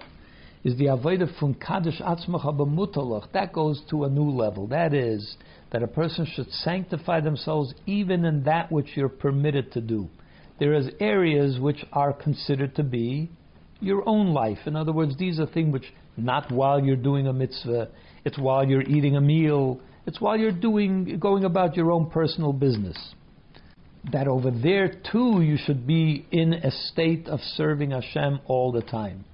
is 0.63 0.77
the 0.77 0.85
avodah 0.85 1.39
from 1.39 1.55
Kaddish 1.55 1.99
Atzmacha 1.99 2.55
B'mutalach. 2.55 3.31
That 3.31 3.51
goes 3.51 3.81
to 3.89 4.03
a 4.03 4.09
new 4.09 4.29
level. 4.29 4.67
That 4.67 4.93
is, 4.93 5.37
that 5.71 5.81
a 5.81 5.87
person 5.87 6.27
should 6.35 6.51
sanctify 6.51 7.21
themselves 7.21 7.73
even 7.87 8.25
in 8.25 8.43
that 8.43 8.71
which 8.71 8.95
you're 8.95 9.09
permitted 9.09 9.71
to 9.71 9.81
do. 9.81 10.07
There 10.59 10.73
is 10.73 10.87
areas 10.99 11.59
which 11.59 11.83
are 11.91 12.13
considered 12.13 12.75
to 12.75 12.83
be 12.83 13.31
your 13.81 14.07
own 14.07 14.33
life. 14.33 14.59
In 14.67 14.75
other 14.75 14.93
words, 14.93 15.17
these 15.17 15.39
are 15.39 15.47
things 15.47 15.73
which 15.73 15.91
not 16.15 16.51
while 16.51 16.79
you're 16.79 16.95
doing 16.95 17.25
a 17.25 17.33
mitzvah, 17.33 17.89
it's 18.23 18.37
while 18.37 18.63
you're 18.63 18.83
eating 18.83 19.15
a 19.15 19.21
meal, 19.21 19.81
it's 20.05 20.21
while 20.21 20.37
you're 20.37 20.51
doing 20.51 21.17
going 21.19 21.43
about 21.43 21.75
your 21.75 21.91
own 21.91 22.11
personal 22.11 22.53
business 22.53 23.15
that 24.11 24.27
over 24.27 24.51
there 24.51 24.89
too 25.11 25.41
you 25.41 25.57
should 25.57 25.87
be 25.87 26.25
in 26.31 26.53
a 26.53 26.71
state 26.71 27.27
of 27.27 27.39
serving 27.55 27.91
Hashem 27.91 28.39
all 28.45 28.71
the 28.71 28.81
time. 28.81 29.25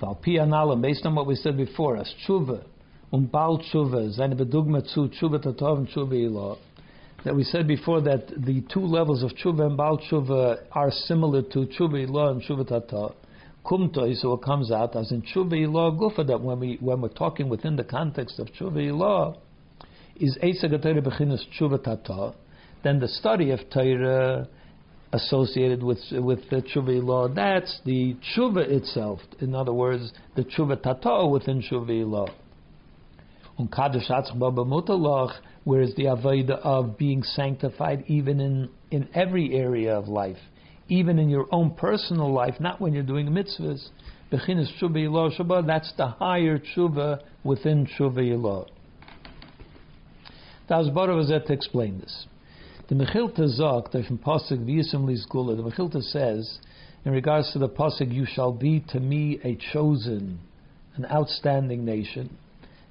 Based 0.00 1.04
on 1.04 1.14
what 1.14 1.26
we 1.26 1.34
said 1.34 1.56
before, 1.56 1.96
as 1.96 2.12
tshuva, 2.26 2.64
um 3.12 3.26
bal 3.26 3.58
tshuva, 3.58 4.12
seine 4.14 4.36
bedugma 4.36 4.86
zu 4.86 5.08
tshuva 5.08 5.44
tatov 5.44 5.78
and 5.78 5.88
tshuva 5.88 6.12
ilah, 6.12 6.56
that 7.24 7.34
we 7.34 7.42
said 7.42 7.66
before 7.66 8.00
that 8.02 8.28
the 8.28 8.62
two 8.72 8.80
levels 8.80 9.24
of 9.24 9.32
tshuva 9.32 9.66
and 9.66 9.76
bal 9.76 9.98
tshuva 9.98 10.60
are 10.70 10.90
similar 10.92 11.42
to 11.42 11.66
tshuva 11.66 12.06
ilah 12.06 12.30
and 12.30 12.42
tshuva 12.42 12.64
tatov. 12.64 13.14
Kumtoi, 13.66 14.14
so 14.14 14.34
it 14.34 14.42
comes 14.42 14.70
out 14.70 14.94
as 14.94 15.10
in 15.10 15.20
tshuva 15.22 15.54
ilah 15.54 15.98
gufa, 15.98 16.24
that 16.24 16.40
when, 16.40 16.60
we, 16.60 16.78
when 16.80 17.00
we're 17.00 17.08
talking 17.08 17.48
within 17.48 17.74
the 17.74 17.84
context 17.84 18.38
of 18.38 18.46
tshuva 18.52 18.78
ilah, 18.78 19.36
is 20.20 20.36
Eisa 20.42 20.68
Torah 20.82 21.02
Bechinas 21.02 21.42
Tshuva 21.58 21.82
Tata, 21.82 22.34
then 22.82 22.98
the 23.00 23.08
study 23.08 23.50
of 23.50 23.60
Torah 23.70 24.48
associated 25.12 25.82
with 25.82 25.98
with 26.12 26.48
the 26.50 26.62
Tshuva 26.62 27.02
law, 27.02 27.28
that's 27.28 27.80
the 27.84 28.16
Tshuva 28.36 28.68
itself. 28.68 29.20
In 29.40 29.54
other 29.54 29.72
words, 29.72 30.12
the 30.36 30.44
Tshuva 30.44 30.82
Tata 30.82 31.26
within 31.26 31.62
Tshuva 31.62 32.08
law. 32.08 32.28
On 33.58 33.66
Kaddish 33.68 34.08
whereas 35.64 35.94
the 35.96 36.04
Avodah 36.04 36.60
of 36.62 36.96
being 36.96 37.22
sanctified 37.22 38.04
even 38.06 38.40
in, 38.40 38.70
in 38.90 39.08
every 39.14 39.52
area 39.54 39.96
of 39.96 40.06
life, 40.06 40.38
even 40.88 41.18
in 41.18 41.28
your 41.28 41.46
own 41.50 41.72
personal 41.74 42.32
life, 42.32 42.54
not 42.60 42.80
when 42.80 42.94
you're 42.94 43.02
doing 43.02 43.26
mitzvahs. 43.28 43.88
Bechinas 44.32 44.68
Tshuva 44.80 45.66
that's 45.66 45.92
the 45.96 46.06
higher 46.06 46.58
Tshuva 46.58 47.20
within 47.42 47.86
Tshuva 47.86 48.40
law. 48.40 48.66
The 50.68 50.74
Asbara 50.74 51.16
was 51.16 51.28
there 51.28 51.40
to 51.40 51.52
explain 51.52 51.98
this. 51.98 52.26
The 52.88 52.94
Mechilta 52.94 53.48
sagt, 53.48 53.92
from 54.06 54.18
Pasuk 54.18 54.66
V'yisem 54.66 55.04
Lizgula, 55.06 55.56
the 55.56 55.62
Mechilta 55.62 56.02
says, 56.02 56.58
in 57.06 57.12
regards 57.12 57.52
to 57.52 57.58
the 57.58 57.70
Pasuk, 57.70 58.12
you 58.12 58.26
shall 58.26 58.52
be 58.52 58.84
to 58.90 59.00
me 59.00 59.40
a 59.44 59.56
chosen, 59.72 60.38
an 60.96 61.06
outstanding 61.06 61.86
nation. 61.86 62.36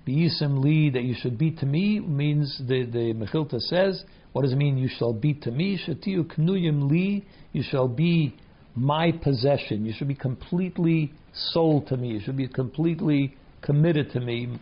V'yisem 0.07 0.63
Li, 0.63 0.89
that 0.89 1.03
you 1.03 1.13
should 1.19 1.37
be 1.37 1.51
to 1.51 1.67
me, 1.67 1.99
means, 1.99 2.59
the, 2.67 2.85
the 2.85 3.13
Mechilta 3.13 3.59
says, 3.59 4.03
what 4.33 4.41
does 4.41 4.53
it 4.53 4.57
mean, 4.57 4.77
you 4.79 4.87
shall 4.87 5.13
be 5.13 5.35
to 5.35 5.51
me? 5.51 5.79
Shatiu 5.83 6.25
Knuyim 6.35 6.89
Li, 6.89 7.25
you 7.53 7.61
shall 7.61 7.87
be 7.87 8.35
my 8.75 9.11
possession. 9.11 9.85
You 9.85 9.93
should 9.93 10.07
be 10.07 10.15
completely 10.15 11.11
sold 11.33 11.87
to 11.87 11.97
me. 11.97 12.09
You 12.09 12.21
should 12.21 12.37
be 12.37 12.47
completely 12.47 13.35
committed 13.61 14.11
to 14.13 14.19
me. 14.19 14.59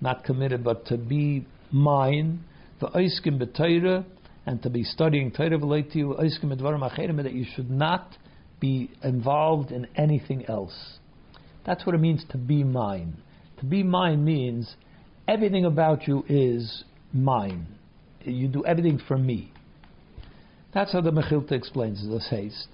Not 0.00 0.24
committed, 0.24 0.62
but 0.62 0.86
to 0.86 0.96
be 0.96 1.46
mine, 1.70 2.44
the 2.80 2.86
oiskim 2.88 3.40
b'Torah, 3.40 4.04
and 4.46 4.62
to 4.62 4.70
be 4.70 4.82
studying 4.82 5.30
Torah 5.30 5.58
v'leitiu 5.58 6.18
oiskim 6.18 6.52
b'dvarim 6.52 7.22
that 7.22 7.32
you 7.32 7.44
should 7.54 7.70
not 7.70 8.16
be 8.60 8.90
involved 9.02 9.70
in 9.70 9.86
anything 9.96 10.46
else. 10.46 10.98
That's 11.66 11.84
what 11.84 11.94
it 11.94 11.98
means 11.98 12.24
to 12.30 12.38
be 12.38 12.64
mine. 12.64 13.18
To 13.58 13.64
be 13.64 13.82
mine 13.82 14.24
means 14.24 14.74
everything 15.26 15.64
about 15.64 16.08
you 16.08 16.24
is 16.28 16.84
mine. 17.12 17.66
You 18.22 18.48
do 18.48 18.64
everything 18.64 19.00
for 19.06 19.18
me. 19.18 19.52
That's 20.72 20.92
how 20.92 21.00
the 21.00 21.10
Mechilta 21.10 21.52
explains 21.52 22.06
the 22.06 22.20
haste, 22.20 22.68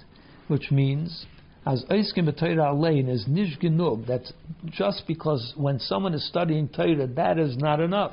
which 0.48 0.70
means 0.70 1.26
as 1.66 1.84
Oiskim 1.90 2.28
b'Torah 2.28 2.74
Alein 2.74 3.08
is 3.08 3.26
nish 3.26 3.58
genug, 3.58 4.06
that's 4.06 4.32
just 4.70 5.04
because 5.06 5.54
when 5.56 5.78
someone 5.78 6.12
is 6.12 6.26
studying 6.28 6.68
Torah, 6.68 7.06
that 7.06 7.38
is 7.38 7.56
not 7.56 7.80
enough 7.80 8.12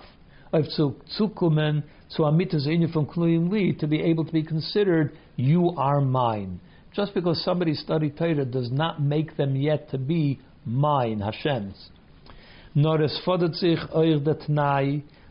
of 0.54 0.66
zukumen 0.66 1.84
zu 2.10 2.24
amitas 2.24 2.68
from 2.91 3.08
li 3.49 3.74
to 3.74 3.88
be 3.88 4.02
able 4.02 4.26
to 4.26 4.32
be 4.32 4.43
considered 4.43 5.12
you 5.36 5.70
are 5.78 6.02
mine. 6.02 6.60
Just 6.93 7.14
because 7.14 7.41
somebody 7.43 7.74
studied 7.74 8.18
Torah 8.18 8.45
does 8.45 8.70
not 8.72 9.02
make 9.02 9.38
them 9.38 9.56
yet 9.56 9.89
to 9.91 9.97
be 9.97 10.39
mine, 10.66 11.22
Hashem's. 11.22 11.89
Nor 12.76 13.02
es 13.02 13.20
fordert 13.26 13.56
sich 13.56 13.80
euch 13.93 14.24
der 14.24 14.36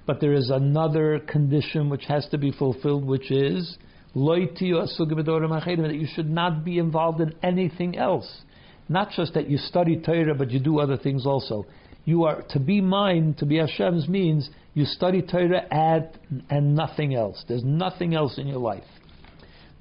but 0.07 0.21
there 0.21 0.33
is 0.33 0.51
another 0.51 1.21
condition 1.21 1.89
which 1.89 2.05
has 2.07 2.27
to 2.31 2.39
be 2.39 2.51
fulfilled, 2.51 3.05
which 3.05 3.31
is 3.31 3.79
that 4.13 5.97
you 6.01 6.07
should 6.15 6.31
not 6.31 6.65
be 6.65 6.79
involved 6.79 7.21
in 7.21 7.33
anything 7.43 7.97
else. 7.97 8.43
Not 8.89 9.11
just 9.13 9.35
that 9.35 9.49
you 9.49 9.57
study 9.57 10.01
Torah, 10.05 10.35
but 10.35 10.51
you 10.51 10.59
do 10.59 10.81
other 10.81 10.97
things 10.97 11.27
also. 11.27 11.65
You 12.05 12.25
are 12.25 12.43
to 12.51 12.59
be 12.59 12.81
mine, 12.81 13.37
to 13.39 13.47
be 13.47 13.59
Hashem's 13.59 14.09
means 14.09 14.51
you 14.75 14.85
study 14.85 15.23
Torah 15.23 15.65
and, 15.71 16.45
and 16.49 16.75
nothing 16.75 17.15
else. 17.15 17.45
There's 17.49 17.65
nothing 17.65 18.15
else 18.15 18.39
in 18.39 18.47
your 18.47 18.59
life. 18.59 18.85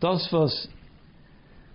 Das 0.02 0.28
was 0.32 0.68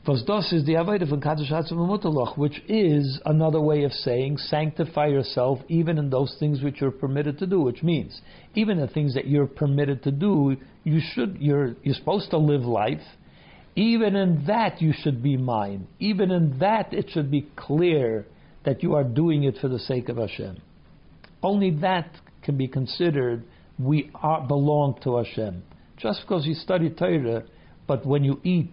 was 0.07 0.23
das 0.25 0.53
is 0.53 0.67
the 0.67 0.75
Avodah 0.75 1.09
von 1.09 1.21
Kaddish 1.21 1.51
Mutaloch, 1.51 2.37
which 2.37 2.61
is 2.69 3.19
another 3.25 3.61
way 3.61 3.85
of 3.85 3.93
saying 3.93 4.37
sanctify 4.37 5.07
yourself 5.07 5.61
even 5.69 5.97
in 5.97 6.11
those 6.11 6.37
things 6.39 6.63
which 6.63 6.83
you're 6.83 6.91
permitted 6.91 7.39
to 7.39 7.47
do, 7.47 7.63
which 7.63 7.83
means 7.83 8.21
even 8.55 8.79
the 8.79 8.87
things 8.87 9.15
that 9.15 9.27
you're 9.27 9.47
permitted 9.47 10.03
to 10.03 10.11
do, 10.11 10.57
you 10.83 11.01
should 11.15 11.39
you're 11.41 11.75
you're 11.83 11.95
supposed 11.95 12.31
to 12.31 12.39
live 12.39 12.63
life 12.63 13.01
even 13.77 14.15
in 14.15 14.45
that, 14.47 14.81
you 14.81 14.93
should 14.97 15.23
be 15.23 15.37
mine. 15.37 15.89
Even 15.99 16.31
in 16.31 16.59
that, 16.61 16.93
it 16.93 17.11
should 17.11 17.31
be 17.31 17.49
clear 17.57 18.27
that 18.65 18.83
you 18.83 18.95
are 18.95 19.05
doing 19.05 19.45
it 19.45 19.57
for 19.61 19.69
the 19.69 19.79
sake 19.79 20.09
of 20.09 20.17
Hashem. 20.17 20.59
Only 21.43 21.71
that 21.81 22.09
can 22.45 22.57
be 22.57 22.69
considered 22.69 23.45
we 23.79 24.11
are, 24.15 24.47
belong 24.47 24.99
to 25.03 25.17
Hashem. 25.17 25.63
Just 25.97 26.21
because 26.23 26.47
you 26.47 26.55
study 26.55 26.91
Torah, 26.91 27.45
but 27.87 28.07
when 28.07 28.25
you 28.25 28.41
eat, 28.45 28.73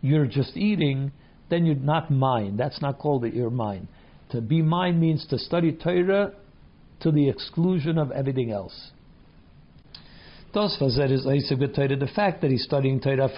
you're 0.00 0.26
just 0.26 0.56
eating, 0.56 1.12
then 1.48 1.64
you're 1.66 1.74
not 1.76 2.10
mine. 2.10 2.56
That's 2.56 2.80
not 2.82 2.98
called 2.98 3.22
that 3.22 3.34
you're 3.34 3.50
mine. 3.50 3.88
To 4.30 4.40
be 4.40 4.62
mine 4.62 4.98
means 5.00 5.26
to 5.28 5.38
study 5.38 5.72
Torah 5.72 6.32
to 7.00 7.10
the 7.10 7.28
exclusion 7.28 7.98
of 7.98 8.10
everything 8.10 8.50
else. 8.50 8.90
The 10.54 12.10
fact 12.14 12.40
that 12.42 12.50
he's 12.50 12.64
studying 12.64 13.00
Torah, 13.00 13.30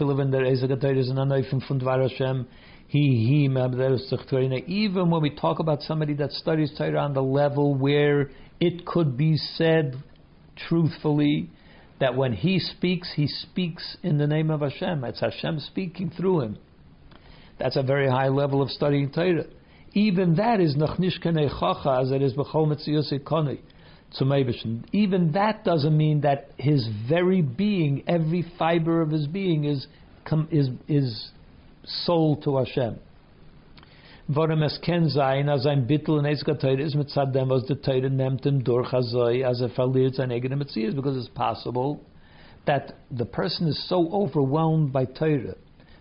even 4.67 5.11
when 5.11 5.23
we 5.23 5.31
talk 5.31 5.59
about 5.61 5.83
somebody 5.83 6.15
that 6.15 6.33
studies 6.33 6.73
Torah 6.77 6.99
on 6.99 7.15
the 7.15 7.23
level 7.23 7.75
where 7.75 8.31
it 8.61 8.87
could 8.87 9.17
be 9.17 9.37
said 9.37 9.97
truthfully 10.69 11.51
that 12.01 12.17
when 12.17 12.33
he 12.33 12.59
speaks, 12.59 13.13
he 13.15 13.27
speaks 13.27 13.97
in 14.03 14.19
the 14.19 14.27
name 14.27 14.51
of 14.51 14.61
Hashem. 14.61 15.05
It's 15.05 15.21
Hashem 15.21 15.61
speaking 15.61 16.11
through 16.11 16.41
him. 16.41 16.59
That's 17.59 17.77
a 17.77 17.83
very 17.83 18.09
high 18.09 18.29
level 18.29 18.63
of 18.63 18.71
studying 18.71 19.11
Torah. 19.11 19.47
Even 19.93 20.35
that 20.37 20.61
is 20.61 20.77
nachnishkane 20.77 21.49
chacha 21.61 22.01
as 22.03 22.11
it 22.11 22.21
is 22.21 22.33
b'chol 22.35 22.67
even 24.93 25.33
that 25.33 25.65
doesn't 25.65 25.97
mean 25.97 26.21
that 26.21 26.51
his 26.57 26.89
very 27.09 27.43
being, 27.43 28.05
every 28.07 28.45
fiber 28.59 29.01
of 29.03 29.11
his 29.11 29.27
being, 29.27 29.65
is 29.65 29.87
is 30.51 30.69
is 30.89 31.31
sold 31.85 32.45
to 32.45 32.59
Hashem. 32.59 32.99
Warum 34.27 34.63
es 34.63 34.81
ken 34.81 35.09
sein, 35.11 35.51
als 35.51 35.67
ein 35.67 35.87
Bittel 35.87 36.19
in 36.19 36.25
Eizka 36.25 36.55
Teire 36.55 36.81
ist 36.81 36.95
mit 36.95 37.11
Saddam, 37.11 37.51
was 37.51 37.67
der 37.67 37.83
Teire 37.83 38.09
nimmt 38.09 38.47
ihm 38.47 38.65
durch 38.65 38.91
Hazoi, 38.91 39.45
als 39.45 39.61
er 39.61 39.69
verliert 39.69 40.15
seine 40.15 40.35
eigene 40.35 40.57
Metzies, 40.57 40.95
because 40.95 41.19
it's 41.19 41.29
possible 41.29 42.01
that 42.65 42.95
the 43.11 43.27
person 43.27 43.69
is 43.69 43.87
so 43.87 44.11
overwhelmed 44.11 44.93
by 44.93 45.05
Teire, 45.05 45.57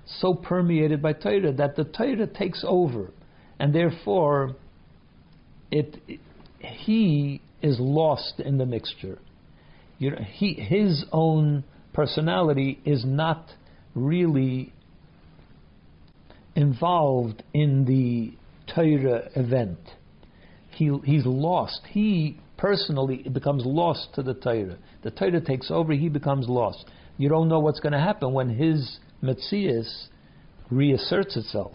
so 0.05 0.33
permeated 0.33 1.01
by 1.01 1.11
Teire, 1.11 1.51
that 1.57 1.75
the 1.75 1.83
Teire 1.83 2.25
takes 2.27 2.63
over, 2.65 3.11
and 3.59 3.75
therefore 3.75 4.55
it, 5.69 5.99
it 6.07 6.21
he 6.59 7.41
is 7.61 7.77
lost 7.77 8.39
in 8.39 8.57
the 8.57 8.65
mixture. 8.65 9.19
You 9.99 10.11
know, 10.11 10.21
he, 10.21 10.53
his 10.53 11.05
own 11.11 11.65
personality 11.91 12.79
is 12.85 13.03
not 13.05 13.51
really 13.95 14.71
involved 16.55 17.43
in 17.53 17.85
the 17.85 17.93
Torah 18.73 19.29
event. 19.35 19.79
He, 20.71 20.91
he's 21.03 21.25
lost. 21.25 21.81
He 21.89 22.39
personally 22.57 23.27
becomes 23.31 23.63
lost 23.65 24.09
to 24.15 24.23
the 24.23 24.33
Torah. 24.33 24.77
The 25.03 25.11
Torah 25.11 25.41
takes 25.41 25.69
over, 25.69 25.93
he 25.93 26.09
becomes 26.09 26.47
lost. 26.47 26.85
You 27.17 27.29
don't 27.29 27.47
know 27.47 27.59
what's 27.59 27.79
going 27.79 27.93
to 27.93 27.99
happen 27.99 28.33
when 28.33 28.49
his 28.49 28.99
Metzias 29.21 30.07
reasserts 30.71 31.37
itself. 31.37 31.73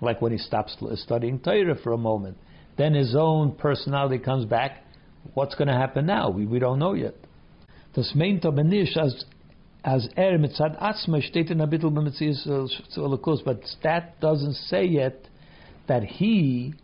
Like 0.00 0.20
when 0.20 0.32
he 0.32 0.38
stops 0.38 0.76
studying 0.94 1.38
Torah 1.38 1.76
for 1.82 1.92
a 1.92 1.98
moment. 1.98 2.36
Then 2.76 2.94
his 2.94 3.14
own 3.14 3.52
personality 3.52 4.18
comes 4.18 4.46
back 4.46 4.84
What's 5.34 5.54
going 5.54 5.68
to 5.68 5.74
happen 5.74 6.06
now? 6.06 6.30
We, 6.30 6.46
we 6.46 6.58
don't 6.58 6.78
know 6.78 6.94
yet. 6.94 7.14
Das 7.94 8.14
meint 8.14 8.44
aber 8.44 8.64
nicht, 8.64 8.96
als, 8.96 9.26
als 9.82 10.08
er 10.16 10.38
mit 10.38 10.52
Zad 10.52 10.80
Atzma 10.80 11.20
steht 11.22 11.50
in 11.50 11.60
a 11.60 11.66
bittel 11.66 11.90
b'metzias 11.90 13.44
but 13.44 13.60
that 13.82 14.20
doesn't 14.20 14.54
say 14.54 14.84
yet 14.84 15.28
that 15.88 16.02
he 16.02 16.74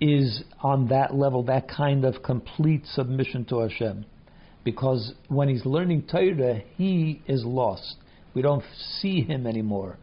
is 0.00 0.42
on 0.62 0.88
that 0.88 1.14
level, 1.14 1.42
that 1.44 1.68
kind 1.68 2.04
of 2.04 2.22
complete 2.22 2.84
submission 2.86 3.44
to 3.46 3.60
Hashem. 3.60 4.04
Because 4.64 5.14
when 5.28 5.48
he's 5.48 5.64
learning 5.64 6.06
Torah, 6.10 6.62
he 6.76 7.22
is 7.26 7.44
lost. 7.44 7.96
We 8.34 8.42
don't 8.42 8.64
see 9.00 9.22
him 9.22 9.46
anymore. 9.46 9.96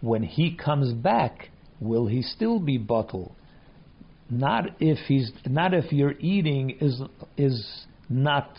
When 0.00 0.22
he 0.22 0.54
comes 0.54 0.92
back, 0.92 1.48
will 1.80 2.06
he 2.06 2.22
still 2.22 2.60
be 2.60 2.78
bottled? 2.78 3.32
Not 4.28 4.76
if 4.78 4.98
he's 5.08 5.32
not 5.46 5.74
if 5.74 5.90
your 5.90 6.12
eating 6.20 6.76
is 6.80 7.02
is 7.36 7.86
not 8.08 8.58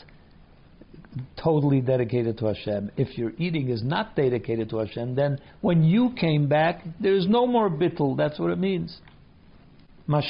totally 1.42 1.82
dedicated 1.82 2.38
to 2.40 2.48
Hashem. 2.48 2.92
If 2.98 3.18
your 3.18 3.32
eating 3.38 3.70
is 3.70 3.84
not 3.84 4.16
dedicated 4.16 4.70
to 4.72 4.78
Hashem, 4.78 5.16
then 5.16 5.40
when 5.62 5.84
you 5.84 6.14
came 6.20 6.48
back, 6.48 6.84
there's 7.00 7.28
no 7.28 7.48
more 7.48 7.70
bittul. 7.70 8.18
That's 8.18 8.40
what 8.40 8.52
it 8.52 8.60
means. 8.60 9.00
When 10.12 10.22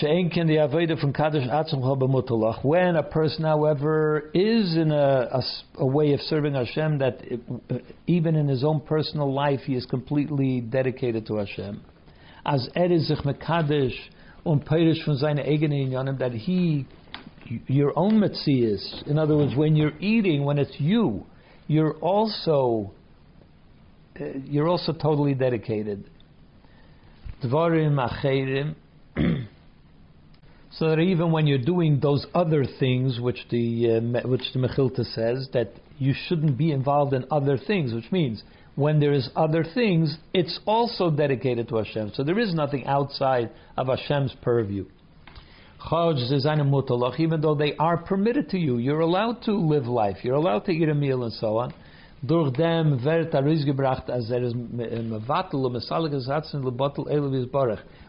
a 2.96 3.04
person, 3.04 3.46
however, 3.46 4.30
is 4.32 4.78
in 4.78 4.92
a, 4.92 5.28
a, 5.32 5.42
a 5.78 5.86
way 5.86 6.14
of 6.14 6.20
serving 6.22 6.54
Hashem 6.54 7.00
that 7.00 7.18
it, 7.22 7.42
even 8.06 8.36
in 8.36 8.48
his 8.48 8.64
own 8.64 8.82
personal 8.82 9.34
life 9.34 9.62
he 9.62 9.74
is 9.74 9.88
completely 9.88 10.62
dedicated 10.62 11.26
to 11.28 11.38
Hashem, 11.38 11.82
as 12.46 12.70
er 12.78 13.00
sich 13.00 13.18
mekadesh 13.26 13.96
und 14.46 14.66
peirish 14.66 15.04
von 15.04 15.18
seine 15.18 15.48
eigenen 15.48 15.90
Inyanim, 15.90 16.20
that 16.20 16.34
he, 16.34 16.86
your 17.68 17.98
own 17.98 18.20
Metzias, 18.20 19.08
in 19.08 19.18
other 19.18 19.36
words, 19.36 19.56
when 19.56 19.76
you're 19.76 19.98
eating, 20.00 20.46
when 20.46 20.60
it's 20.60 20.80
you, 20.80 21.26
you're 21.66 21.96
also, 21.96 22.92
uh, 24.20 24.26
you're 24.46 24.68
also 24.68 24.94
totally 24.94 25.34
dedicated. 25.34 26.08
Dvarim 27.44 27.98
acherim, 27.98 28.76
so 30.74 30.90
that 30.90 31.00
even 31.00 31.32
when 31.32 31.48
you're 31.48 31.58
doing 31.58 32.00
those 32.00 32.26
other 32.34 32.64
things, 32.80 33.20
which 33.20 33.46
the 33.50 33.98
uh, 33.98 34.28
which 34.28 34.54
the 34.54 34.60
Mechilta 34.60 35.04
says 35.14 35.50
that 35.54 35.74
you 35.98 36.14
shouldn't 36.28 36.58
be 36.58 36.72
involved 36.72 37.14
in 37.14 37.26
other 37.30 37.58
things, 37.58 37.94
which 37.94 38.12
means 38.12 38.44
when 38.76 39.00
there 39.00 39.12
is 39.12 39.30
other 39.36 39.64
things, 39.64 40.18
it's 40.34 40.60
also 40.66 41.12
dedicated 41.12 41.68
to 41.70 41.76
Hashem. 41.76 42.12
So 42.16 42.24
there 42.24 42.40
is 42.40 42.54
nothing 42.54 42.86
outside 42.86 43.50
of 43.78 43.88
Hashem's 43.88 44.34
purview. 44.42 44.86
Even 47.18 47.42
though 47.42 47.56
they 47.56 47.76
are 47.78 47.98
permitted 47.98 48.50
to 48.50 48.58
you, 48.58 48.78
you're 48.78 49.00
allowed 49.00 49.42
to 49.44 49.54
live 49.54 49.88
life, 49.88 50.18
you're 50.24 50.36
allowed 50.36 50.66
to 50.66 50.72
eat 50.72 50.88
a 50.88 50.94
meal 50.94 51.24
and 51.24 51.34
so 51.34 51.58
on. 51.58 51.74
Durch 52.24 52.54
dem 52.54 53.04
wird 53.04 53.34
er 53.34 53.42
gebracht, 53.42 54.08
als 54.12 54.30
er 54.30 54.44
is 54.44 54.54
mevatel 54.54 55.66
und 55.66 55.74
lebatel 55.74 57.08
elevis 57.10 57.48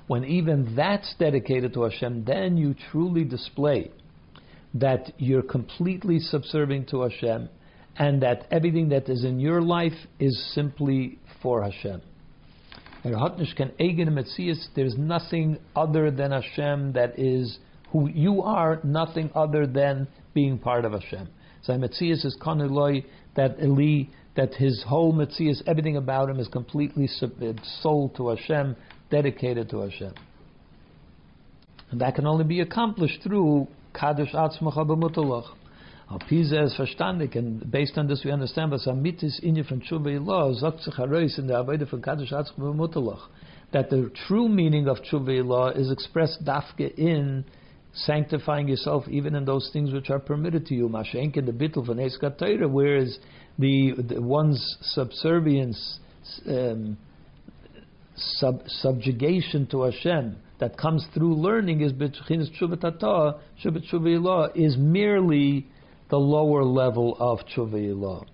When 0.06 0.24
even 0.24 0.74
that's 0.74 1.14
dedicated 1.18 1.74
to 1.74 1.84
Hashem, 1.84 2.24
then 2.24 2.56
you 2.56 2.74
truly 2.90 3.24
display 3.24 3.90
that 4.74 5.12
you're 5.18 5.42
completely 5.42 6.18
subservient 6.18 6.88
to 6.90 7.02
Hashem 7.02 7.48
and 7.96 8.22
that 8.22 8.46
everything 8.50 8.88
that 8.88 9.08
is 9.08 9.24
in 9.24 9.38
your 9.38 9.60
life 9.60 9.92
is 10.18 10.52
simply 10.54 11.18
for 11.42 11.62
Hashem. 11.62 12.00
There's 13.04 14.96
nothing 14.96 15.58
other 15.76 16.10
than 16.10 16.30
Hashem 16.30 16.92
that 16.92 17.18
is 17.18 17.58
who 17.90 18.08
you 18.08 18.42
are, 18.42 18.80
nothing 18.84 19.30
other 19.34 19.66
than 19.66 20.08
being 20.32 20.58
part 20.58 20.84
of 20.84 20.92
Hashem. 20.92 21.28
So 21.62 21.74
Metzias 21.74 22.24
is 22.24 22.36
Kaniloi, 22.40 23.04
that 23.36 23.58
Eli, 23.62 24.04
that 24.36 24.54
his 24.54 24.82
whole 24.86 25.12
Metzias, 25.12 25.62
everything 25.66 25.96
about 25.96 26.30
him 26.30 26.38
is 26.40 26.48
completely 26.48 27.08
sold 27.80 28.16
to 28.16 28.28
Hashem, 28.28 28.76
dedicated 29.12 29.68
to 29.70 29.82
Hashem. 29.82 30.14
And 31.92 32.00
that 32.00 32.16
can 32.16 32.26
only 32.26 32.44
be 32.44 32.60
accomplished 32.60 33.22
through 33.22 33.68
Kaddish 33.94 34.32
Atzmacha 34.32 34.84
B'mutalach. 34.84 35.54
Pisa 36.28 36.64
is 36.64 36.74
verstandig, 36.78 37.36
and 37.36 37.70
based 37.70 37.96
on 37.96 38.06
this 38.06 38.22
we 38.24 38.30
understand 38.30 38.70
was 38.70 38.86
Amitis 38.86 39.42
inje 39.42 39.66
von 39.66 39.80
Tshuva 39.80 40.24
law 40.24 40.52
sagt 40.52 40.82
sich 40.82 41.38
in 41.38 41.46
der 41.46 41.58
Arbeit 41.58 41.88
von 41.88 42.02
Kaddish 42.02 42.32
Atzch 42.32 42.54
Mutterlach, 42.58 43.28
that 43.72 43.88
the 43.88 44.10
true 44.26 44.48
meaning 44.48 44.88
of 44.88 44.98
Tshuva 44.98 45.76
is 45.76 45.90
expressed 45.90 46.44
dafke 46.44 46.98
in 46.98 47.44
sanctifying 47.94 48.68
yourself 48.68 49.06
even 49.08 49.34
in 49.34 49.44
those 49.44 49.70
things 49.72 49.92
which 49.92 50.10
are 50.10 50.18
permitted 50.18 50.66
to 50.66 50.74
you. 50.74 50.88
Mashenk 50.88 51.36
in 51.36 51.46
the 51.46 51.52
bittul 51.52 51.86
von 51.86 51.96
Torah, 52.38 52.68
whereas 52.68 53.18
the, 53.58 53.94
the 53.96 54.20
one's 54.20 54.76
subservience, 54.82 55.98
um, 56.46 56.96
sub, 58.16 58.62
subjugation 58.66 59.66
to 59.68 59.82
Hashem, 59.82 60.36
that 60.58 60.76
comes 60.76 61.06
through 61.14 61.34
learning 61.34 61.80
is 61.80 61.92
B'chinas 61.92 62.48
Tshuva 62.60 63.38
Tshuva 63.64 64.56
is 64.56 64.76
merely 64.76 65.66
the 66.08 66.18
lower 66.18 66.62
level 66.62 67.16
of 67.18 67.40
Tshuva 67.46 68.24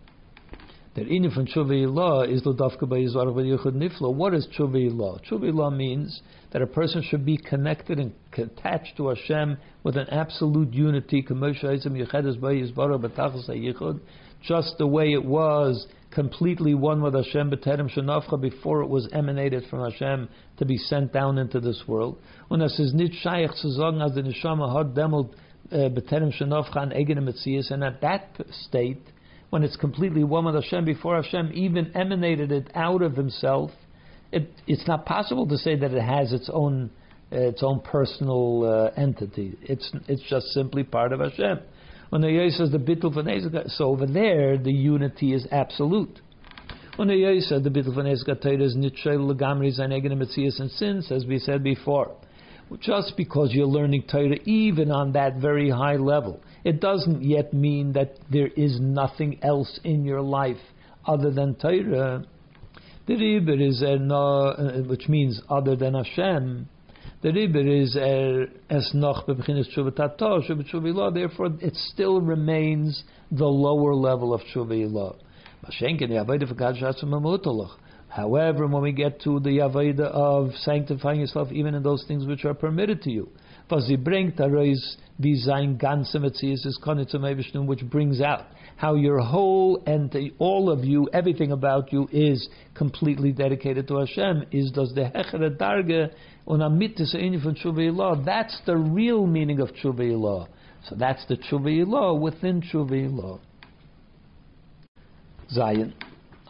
The 0.94 1.02
inyan 1.02 1.32
from 1.32 1.46
Tshuva 1.46 2.28
is 2.30 2.44
L'davka 2.44 2.82
B'yizvarach 2.82 3.34
B'yichud 3.34 3.74
Niflo. 3.74 4.12
What 4.12 4.34
is 4.34 4.46
Tshuva 4.48 4.90
Ilah? 4.90 5.76
Means 5.76 6.20
that 6.52 6.60
a 6.60 6.66
person 6.66 7.02
should 7.02 7.24
be 7.24 7.36
connected 7.36 7.98
and 7.98 8.12
attached 8.36 8.96
to 8.96 9.08
Hashem 9.08 9.56
with 9.84 9.96
an 9.96 10.08
absolute 10.10 10.72
unity, 10.72 11.22
just 14.42 14.78
the 14.78 14.86
way 14.86 15.12
it 15.12 15.24
was 15.24 15.86
completely 16.10 16.74
one 16.74 17.02
with 17.02 17.14
Hashem 17.14 17.50
before 17.50 18.82
it 18.82 18.88
was 18.88 19.08
emanated 19.12 19.64
from 19.68 19.90
Hashem 19.90 20.28
to 20.58 20.64
be 20.64 20.76
sent 20.76 21.12
down 21.12 21.38
into 21.38 21.60
this 21.60 21.84
world. 21.86 22.18
Und 22.50 22.62
es 22.62 22.78
ist 22.78 22.94
nicht 22.94 23.14
shaykh 23.22 23.54
zu 23.54 23.70
sagen, 23.70 24.00
als 24.00 24.14
die 24.14 24.22
Neshama 24.22 24.72
hat 24.72 24.96
demult 24.96 25.34
äh, 25.70 25.90
beterem 25.90 26.32
shenafcha 26.32 26.76
an 26.76 26.92
egene 26.92 27.20
metzias, 27.20 27.70
and 27.70 27.84
at 27.84 28.00
that 28.00 28.22
state, 28.66 29.02
when 29.50 29.62
it's 29.62 29.76
completely 29.76 30.24
one 30.24 30.44
with 30.44 30.54
Hashem, 30.54 30.84
before 30.84 31.16
Hashem 31.22 31.50
even 31.54 31.94
emanated 31.94 32.52
it 32.52 32.70
out 32.74 33.02
of 33.02 33.16
himself, 33.16 33.70
it, 34.32 34.50
it's 34.66 34.86
not 34.86 35.06
possible 35.06 35.46
to 35.48 35.56
say 35.56 35.76
that 35.76 35.92
it 35.92 36.02
has 36.02 36.32
its 36.32 36.50
own 36.52 36.90
uh, 37.30 37.36
its 37.36 37.62
own 37.62 37.80
personal 37.80 38.64
uh, 38.64 39.00
entity. 39.00 39.58
It's 39.62 39.90
it's 40.06 40.22
just 40.22 40.46
simply 40.48 40.82
part 40.82 41.12
of 41.12 41.20
Hashem. 41.20 41.60
When 42.10 42.22
the 42.22 42.50
says 42.56 42.70
the 42.70 42.78
bittul 42.78 43.14
v'nezga, 43.14 43.70
so 43.70 43.86
over 43.86 44.06
there 44.06 44.56
the 44.56 44.72
unity 44.72 45.34
is 45.34 45.46
absolute. 45.50 46.20
When 46.96 47.08
the 47.08 47.40
says 47.40 47.62
the 47.62 47.70
bittul 47.70 47.94
v'nezga 47.96 48.62
is 48.62 48.76
nitshel 48.76 49.30
legamri 49.30 49.78
zanegin 49.78 50.12
mitzias 50.12 50.58
and 50.58 50.70
sins, 50.70 51.12
as 51.12 51.26
we 51.26 51.38
said 51.38 51.62
before. 51.62 52.16
Just 52.80 53.14
because 53.16 53.52
you're 53.52 53.66
learning 53.66 54.04
Torah, 54.10 54.36
even 54.44 54.90
on 54.90 55.12
that 55.12 55.36
very 55.36 55.70
high 55.70 55.96
level, 55.96 56.40
it 56.64 56.80
doesn't 56.80 57.22
yet 57.22 57.52
mean 57.52 57.92
that 57.92 58.18
there 58.30 58.48
is 58.48 58.78
nothing 58.80 59.38
else 59.42 59.80
in 59.84 60.04
your 60.04 60.20
life 60.20 60.58
other 61.06 61.30
than 61.30 61.54
Torah. 61.54 62.24
The 63.06 63.14
is 63.14 63.82
no, 64.00 64.48
uh, 64.48 64.82
which 64.82 65.08
means 65.08 65.40
other 65.48 65.76
than 65.76 65.94
Hashem. 65.94 66.68
The 67.20 67.32
Ribber 67.32 67.66
is 67.66 67.96
er 67.96 68.46
es 68.70 68.94
noch 68.94 69.26
bebeginnes 69.26 69.66
tshuva 69.74 69.90
tshuva 69.90 71.12
Therefore, 71.12 71.50
it 71.60 71.74
still 71.74 72.20
remains 72.20 73.02
the 73.32 73.44
lower 73.44 73.92
level 73.92 74.32
of 74.32 74.40
tshuva 74.42 75.16
However, 78.10 78.66
when 78.68 78.82
we 78.82 78.92
get 78.92 79.20
to 79.22 79.40
the 79.40 79.58
avodah 79.58 80.00
of 80.00 80.54
sanctifying 80.58 81.20
yourself, 81.20 81.50
even 81.50 81.74
in 81.74 81.82
those 81.82 82.04
things 82.06 82.24
which 82.24 82.44
are 82.44 82.54
permitted 82.54 83.02
to 83.02 83.10
you, 83.10 83.28
which 87.66 87.90
brings 87.90 88.20
out 88.20 88.46
how 88.76 88.94
your 88.94 89.18
whole 89.18 89.82
and 89.86 90.16
all 90.38 90.70
of 90.70 90.84
you, 90.84 91.08
everything 91.12 91.50
about 91.50 91.92
you 91.92 92.08
is 92.12 92.48
completely 92.74 93.32
dedicated 93.32 93.88
to 93.88 93.98
Hashem, 93.98 94.44
is 94.52 94.70
does 94.70 94.94
the 94.94 95.02
hechere 95.02 95.50
darge 95.58 96.10
und 96.48 96.62
amitis 96.62 97.12
von 97.42 97.54
Tshuva 97.54 98.24
That's 98.24 98.58
the 98.64 98.76
real 98.76 99.26
meaning 99.26 99.60
of 99.60 99.70
Tshuva 99.74 100.48
So 100.84 100.94
that's 100.94 101.26
the 101.26 101.36
Tshuva 101.36 102.18
within 102.18 102.62
Tshuva 102.62 103.38
Zion. 105.50 105.94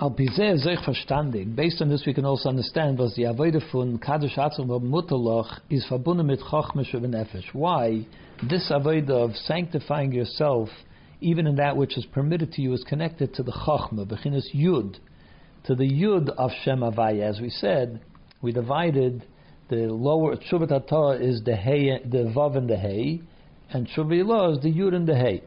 Al 0.00 0.12
Pizeh 0.12 0.56
Zech 0.58 0.78
verstandig. 0.86 1.56
Based 1.56 1.82
on 1.82 1.88
this, 1.88 2.04
we 2.06 2.14
can 2.14 2.24
also 2.24 2.48
understand 2.48 2.98
was 2.98 3.16
the 3.16 3.24
Avodah 3.24 3.72
von 3.72 3.98
Kadosh 3.98 4.38
Atzum 4.38 4.68
Mutterloch 4.68 5.58
is 5.68 5.84
verbunden 5.90 6.26
mit 6.26 6.38
Chochmesh 6.40 6.94
Nefesh. 6.94 7.52
Why 7.52 8.06
this 8.48 8.70
Avodah 8.70 9.24
of 9.24 9.34
sanctifying 9.34 10.12
yourself 10.12 10.68
even 11.20 11.48
in 11.48 11.56
that 11.56 11.76
which 11.76 11.98
is 11.98 12.06
permitted 12.06 12.52
to 12.52 12.62
you, 12.62 12.72
is 12.72 12.84
connected 12.88 13.34
to 13.34 13.42
the 13.42 13.50
Chachma, 13.50 14.06
Bechinas 14.06 14.54
Yud, 14.54 14.98
to 15.64 15.74
the 15.74 15.82
Yud 15.82 16.28
of 16.28 16.52
Shem 16.62 16.78
Havaya. 16.78 17.28
As 17.28 17.40
we 17.40 17.50
said, 17.50 18.00
we 18.40 18.52
divided 18.52 19.24
the 19.68 19.86
lower 19.92 20.36
Tshuvat 20.36 20.88
Torah 20.88 21.18
is 21.18 21.42
the 21.44 21.56
Hey, 21.56 21.98
the 22.04 22.32
Vav 22.34 22.56
and 22.56 22.68
the 22.68 22.76
Hey, 22.76 23.20
and 23.70 23.86
Tshuva 23.88 24.56
is 24.56 24.62
the 24.62 24.72
Yud 24.72 24.94
and 24.94 25.06
the 25.06 25.16
Hey. 25.16 25.42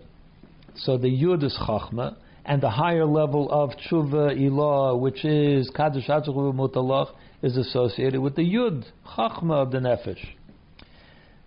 So 0.76 0.97
the 0.97 1.07
Yud 1.07 1.43
is 1.43 1.57
Chachma, 1.67 2.15
and 2.45 2.61
the 2.61 2.69
higher 2.69 3.05
level 3.05 3.51
of 3.51 3.72
Tshuva 3.72 4.38
Ilah, 4.39 4.99
which 4.99 5.26
is 5.26 5.69
Kadosh 5.72 6.07
Atzach 6.09 6.30
Mutalach, 6.30 7.13
is 7.41 7.57
associated 7.57 8.22
with 8.22 8.36
the 8.36 8.43
Yud, 8.43 8.86
Chachma 9.17 9.63
of 9.63 9.72
the 9.72 9.80
Nefesh 9.80 10.26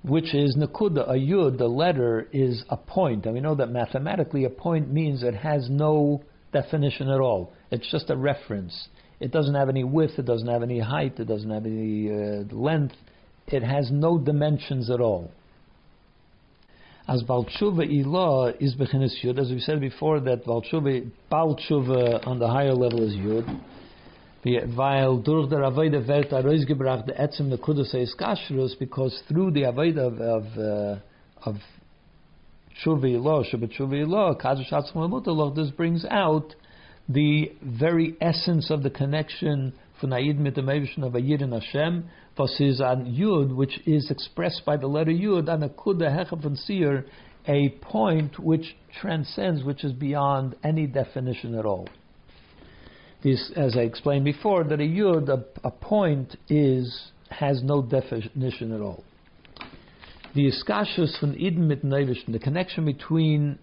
which 0.04 0.34
is 0.34 0.54
nakuda, 0.56 1.08
a 1.08 1.14
yud, 1.14 1.56
the 1.56 1.66
letter 1.66 2.28
is 2.30 2.62
a 2.68 2.76
point. 2.76 3.24
And 3.24 3.34
we 3.34 3.40
know 3.40 3.54
that 3.54 3.70
mathematically 3.70 4.44
a 4.44 4.50
point 4.50 4.92
means 4.92 5.22
it 5.22 5.34
has 5.34 5.70
no 5.70 6.22
definition 6.52 7.08
at 7.08 7.20
all. 7.20 7.54
It's 7.70 7.90
just 7.90 8.10
a 8.10 8.16
reference. 8.16 8.88
It 9.20 9.32
doesn't 9.32 9.54
have 9.54 9.68
any 9.68 9.84
width, 9.84 10.18
it 10.18 10.26
doesn't 10.26 10.48
have 10.48 10.62
any 10.62 10.80
height, 10.80 11.18
it 11.18 11.26
doesn't 11.26 11.50
have 11.50 11.66
any 11.66 12.10
uh, 12.10 12.54
length. 12.54 12.94
It 13.46 13.62
has 13.62 13.90
no 13.90 14.18
dimensions 14.18 14.90
at 14.90 15.00
all. 15.00 15.30
As 17.06 17.22
Baltshuva 17.22 17.86
Ilah 17.86 18.54
is 18.60 18.74
Bechinis 18.74 19.12
Yud, 19.22 19.38
as 19.38 19.50
we 19.50 19.60
said 19.60 19.80
before, 19.80 20.20
that 20.20 20.44
Baltshuva, 20.44 21.10
Baltshuva 21.30 22.26
on 22.26 22.38
the 22.38 22.48
higher 22.48 22.74
level 22.74 23.02
is 23.02 23.14
Yud 23.14 23.60
weil 24.44 25.18
durch 25.18 25.48
der 25.48 25.62
Avodah 25.64 26.06
wird 26.06 26.30
herausgebracht 26.30 27.08
der 27.08 27.18
Etzem 27.18 27.48
Nekudas 27.48 27.94
is 27.94 28.14
Kashrus, 28.14 28.78
because 28.78 29.22
through 29.26 29.50
the 29.50 29.62
Avodah 29.62 30.06
of, 30.06 30.20
of, 30.20 30.58
uh, 30.58 31.48
of 31.48 31.56
Tshuva 32.82 33.04
Ilah, 33.04 33.44
Shabbat 33.50 33.72
Tshuva 33.72 34.04
Ilah, 34.04 34.40
Kadosh 34.40 34.70
Atzma 34.70 35.54
this 35.54 35.70
brings 35.70 36.04
out 36.10 36.54
the 37.08 37.52
very 37.62 38.16
essence 38.20 38.70
of 38.70 38.82
the 38.82 38.90
connection 38.90 39.72
von 40.00 40.10
Ayid 40.10 40.38
mit 40.38 40.54
dem 40.54 40.68
of 40.68 41.12
Ayid 41.12 41.42
and 41.42 41.52
Hashem, 41.52 42.08
was 42.36 42.58
an 42.58 43.14
Yud, 43.14 43.54
which 43.54 43.80
is 43.86 44.10
expressed 44.10 44.64
by 44.64 44.76
the 44.76 44.86
letter 44.86 45.12
Yud, 45.12 45.48
and 45.48 45.64
a 45.64 45.68
Kuda 45.68 46.10
Hechav 46.10 46.44
and 46.44 46.58
Seer, 46.58 47.06
a 47.46 47.68
point 47.80 48.38
which 48.38 48.76
transcends, 49.00 49.62
which 49.62 49.84
is 49.84 49.92
beyond 49.92 50.56
any 50.64 50.86
definition 50.86 51.54
at 51.54 51.64
all 51.64 51.88
this, 53.24 53.50
as 53.56 53.76
I 53.76 53.80
explained 53.80 54.26
before, 54.26 54.62
that 54.64 54.80
a 54.80 54.84
yud, 54.84 55.28
a, 55.28 55.44
a 55.66 55.70
point, 55.70 56.36
is 56.48 57.10
has 57.30 57.62
no 57.64 57.82
definition 57.82 58.70
at 58.70 58.80
all. 58.80 59.02
The 60.34 60.52
iskashus 60.52 61.18
from 61.18 61.34
Eden 61.36 61.66
mit 61.66 61.82
Neivishn, 61.82 62.32
the 62.32 62.38
connection 62.38 62.84
between 62.84 63.58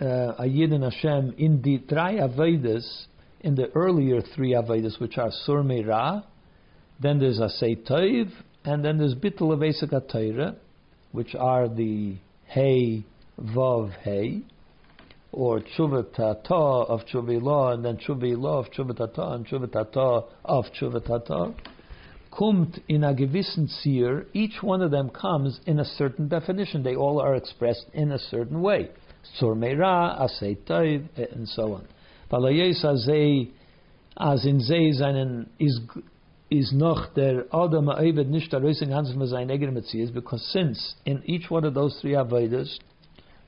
Uh, 0.00 0.34
a 0.38 0.46
yid 0.46 0.72
and 0.72 0.82
Hashem 0.82 1.34
in 1.38 1.62
the 1.62 1.78
three 1.78 2.18
Avedas, 2.18 3.06
in 3.42 3.54
the 3.54 3.70
earlier 3.76 4.20
three 4.34 4.50
Avedas, 4.50 4.98
which 4.98 5.18
are 5.18 5.30
Sur 5.44 5.62
Meira, 5.62 6.24
then 7.00 7.20
there's 7.20 7.38
Asay 7.38 7.86
Toiv, 7.88 8.28
and 8.64 8.84
then 8.84 8.98
there's 8.98 9.14
Bittul 9.14 9.52
of 9.52 9.62
which 11.12 11.36
are 11.36 11.68
the 11.68 12.16
Hey, 12.46 13.04
Vav, 13.40 13.92
Hey, 14.02 14.42
or 15.30 15.60
tshuva 15.60 16.12
tata 16.12 16.54
of 16.54 17.02
tshuva 17.06 17.74
and 17.74 17.84
then 17.84 17.96
tshuva 17.98 18.36
law 18.36 18.58
of 18.58 18.72
tshuva 18.72 18.96
tata, 18.96 19.34
and 19.34 19.46
tshuva 19.46 19.70
tata 19.70 20.24
of 20.44 20.64
tshuva 20.72 21.06
tata, 21.06 21.54
kumt 22.32 22.80
in 22.88 23.04
a 23.04 23.14
gewissen 23.14 23.68
Zier, 23.68 24.26
each 24.32 24.60
one 24.60 24.82
of 24.82 24.90
them 24.90 25.08
comes 25.10 25.60
in 25.66 25.78
a 25.78 25.84
certain 25.84 26.26
definition. 26.26 26.82
They 26.82 26.96
all 26.96 27.20
are 27.20 27.36
expressed 27.36 27.86
in 27.92 28.10
a 28.10 28.18
certain 28.18 28.60
way. 28.60 28.90
Sur 29.38 29.54
meira, 29.54 30.20
asay 30.20 30.56
toiv, 30.66 31.08
and 31.32 31.48
so 31.48 31.74
on. 31.74 31.88
Palayes 32.30 32.84
azay, 32.84 33.50
as 34.16 34.44
in 34.46 34.60
zay 34.60 34.92
seinen, 34.92 35.48
is 35.58 35.80
is 36.50 36.72
noch 36.72 37.12
der 37.14 37.44
Adam 37.52 37.88
Eivet 37.88 38.28
nicht 38.28 38.52
der 38.52 38.60
Rösing 38.60 38.92
Hans 38.92 39.10
von 39.12 39.26
seinen 39.26 39.50
eigenen 39.50 39.74
because 40.12 40.42
since 40.52 40.94
in 41.04 41.22
each 41.24 41.50
one 41.50 41.64
of 41.64 41.74
those 41.74 41.98
three 42.00 42.12
Avedas, 42.12 42.78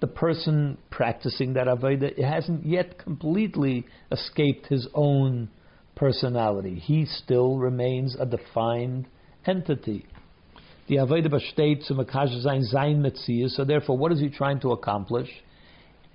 the 0.01 0.07
person 0.07 0.77
practicing 0.91 1.55
that 1.55 1.67
avodah 1.67 2.19
hasn't 2.23 2.65
yet 2.67 2.99
completely 2.99 3.87
escaped 4.11 4.67
his 4.67 4.89
own 4.95 5.49
personality. 5.95 6.79
He 6.79 7.07
still 7.07 7.57
remains 7.57 8.17
a 8.19 8.27
defined 8.27 9.07
entity. 9.47 10.07
The 10.89 10.97
avodah 10.97 11.31
besteht 11.31 11.85
zum 11.85 12.05
sein 12.43 12.63
sein 12.63 13.03
Metzias. 13.03 13.51
So 13.51 13.65
therefore, 13.65 13.97
what 13.97 14.13
is 14.13 14.21
he 14.21 14.29
trying 14.29 14.61
to 14.61 14.73
accomplish? 14.73 15.29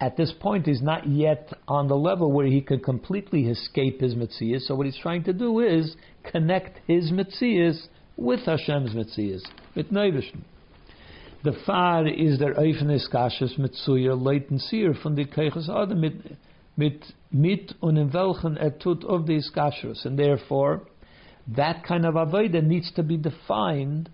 At 0.02 0.18
this 0.18 0.34
point, 0.40 0.66
he's 0.66 0.82
not 0.82 1.08
yet 1.08 1.54
on 1.68 1.88
the 1.88 1.96
level 1.96 2.32
where 2.32 2.48
he 2.48 2.60
can 2.60 2.80
completely 2.80 3.46
escape 3.46 4.02
his 4.02 4.16
Metzias. 4.16 4.62
So 4.62 4.74
what 4.74 4.88
he's 4.88 4.98
trying 4.98 5.24
to 5.26 5.34
do 5.34 5.60
is 5.60 5.96
connect 6.24 6.80
his 6.88 7.12
Metzias 7.12 7.88
with 8.18 8.40
Hashem's 8.40 8.96
Metzias, 8.96 9.44
with 9.76 9.92
Neivishn. 9.92 10.42
The 11.44 11.54
far 11.68 12.08
is 12.08 12.40
der 12.40 12.56
Eifenes 12.56 13.10
Kashes 13.12 13.60
mit 13.60 13.76
Zuyer 13.86 14.16
leiten 14.16 14.60
Sier 14.60 14.96
von 14.96 15.16
die 15.16 15.26
Keiches 15.26 15.70
Adam 15.70 16.02
mit, 16.02 16.38
mit, 16.76 17.04
mit 17.32 17.76
und 17.80 17.98
in 17.98 18.12
welchen 18.12 18.58
er 18.58 18.72
tut 18.80 19.04
of 19.04 19.28
these 19.28 19.52
Kashes. 19.54 20.04
And 20.06 20.18
therefore, 20.18 20.82
that 21.56 21.84
kind 21.84 22.08
of 22.08 22.16
Avodah 22.16 22.64
needs 22.64 22.92
to 22.94 23.04
be 23.04 23.18
defined 23.18 24.10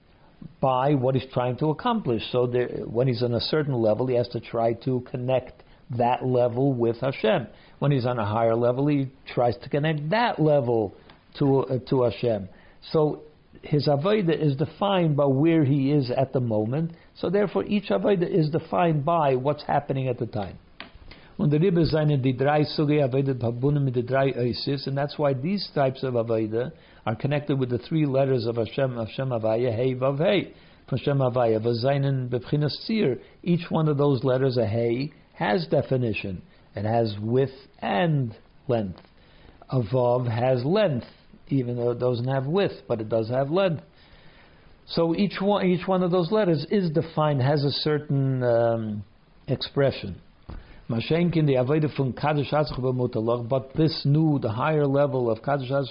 by 0.60 0.96
what 0.96 1.16
he's 1.16 1.32
trying 1.34 1.58
to 1.58 1.70
accomplish. 1.70 2.24
So 2.32 2.46
there, 2.46 2.68
when 2.86 3.08
he's 3.08 3.24
on 3.24 3.34
a 3.34 3.42
certain 3.42 3.74
level, 3.74 4.08
he 4.08 4.16
has 4.16 4.28
to 4.30 4.42
try 4.42 4.74
to 4.86 5.02
connect 5.10 5.64
that 5.92 6.26
level 6.26 6.74
with 6.74 7.00
Hashem. 7.00 7.48
When 7.80 7.92
he's 7.92 8.06
on 8.06 8.20
a 8.20 8.26
higher 8.26 8.56
level, 8.56 8.88
he 8.88 9.10
tries 9.34 9.56
to 9.58 9.70
connect 9.70 10.10
that 10.10 10.40
level 10.40 10.96
to 11.40 11.60
uh, 11.60 11.80
to 11.90 12.04
Hashem. 12.04 12.50
So 12.92 13.22
his 13.62 13.88
avodah 13.88 14.40
is 14.40 14.56
defined 14.56 15.16
by 15.16 15.26
where 15.26 15.64
he 15.64 15.92
is 15.92 16.12
at 16.12 16.34
the 16.34 16.40
moment. 16.40 16.92
So 17.16 17.30
therefore, 17.30 17.66
each 17.66 17.90
avodah 17.90 18.30
is 18.30 18.50
defined 18.50 19.06
by 19.06 19.36
what's 19.36 19.64
happening 19.64 20.08
at 20.08 20.20
the 20.20 20.28
time. 20.28 20.58
Und 21.38 21.52
der 21.52 21.62
Rebbe 21.62 21.86
seine 21.86 22.18
die 22.18 22.34
Suge 22.66 23.04
Avodah 23.04 23.36
verbunden 23.36 23.84
mit 23.84 23.96
Oisis, 23.96 24.88
and 24.88 24.98
that's 24.98 25.20
why 25.20 25.34
these 25.34 25.70
types 25.76 26.02
of 26.02 26.16
Avodah 26.16 26.72
are 27.06 27.16
connected 27.16 27.60
with 27.60 27.70
the 27.70 27.78
three 27.78 28.08
letters 28.08 28.48
of 28.48 28.56
Hashem, 28.56 28.96
Hashem 28.96 29.30
Avaya, 29.30 29.72
Hey 29.72 29.94
Vav 29.94 30.18
Hey, 30.18 30.54
Hashem 30.90 31.20
Avaya, 31.20 31.60
Vazainen 31.60 32.28
Bebchinas 32.28 32.74
Tzir. 32.90 33.20
Each 33.44 33.70
one 33.70 33.88
of 33.88 33.98
those 33.98 34.24
letters, 34.24 34.58
a 34.58 34.66
Hey, 34.66 35.14
has 35.38 35.68
definition. 35.68 36.42
It 36.76 36.86
has 36.86 37.16
width 37.22 37.54
and 37.80 38.36
length. 38.68 39.00
A 39.70 39.82
Vav 39.82 40.28
has 40.30 40.66
length, 40.66 41.06
even 41.50 41.76
though 41.76 41.92
it 41.92 42.00
doesn't 42.00 42.28
have 42.28 42.46
width, 42.46 42.82
but 42.88 43.02
it 43.02 43.10
does 43.10 43.30
have 43.30 43.52
length. 43.52 43.84
So 44.88 45.16
each 45.16 45.42
one, 45.42 45.66
each 45.66 45.88
one 45.88 46.02
of 46.02 46.12
those 46.12 46.32
letters 46.32 46.66
is 46.72 46.90
defined, 46.90 47.42
has 47.42 47.64
a 47.64 47.72
certain 47.72 48.42
um, 48.44 49.04
expression. 49.48 50.22
But 50.90 51.02
this 53.76 54.06
new, 54.06 54.40
the 54.40 54.52
higher 54.56 54.88
level 54.88 55.30
of 55.30 55.42
Atzmai 55.42 55.86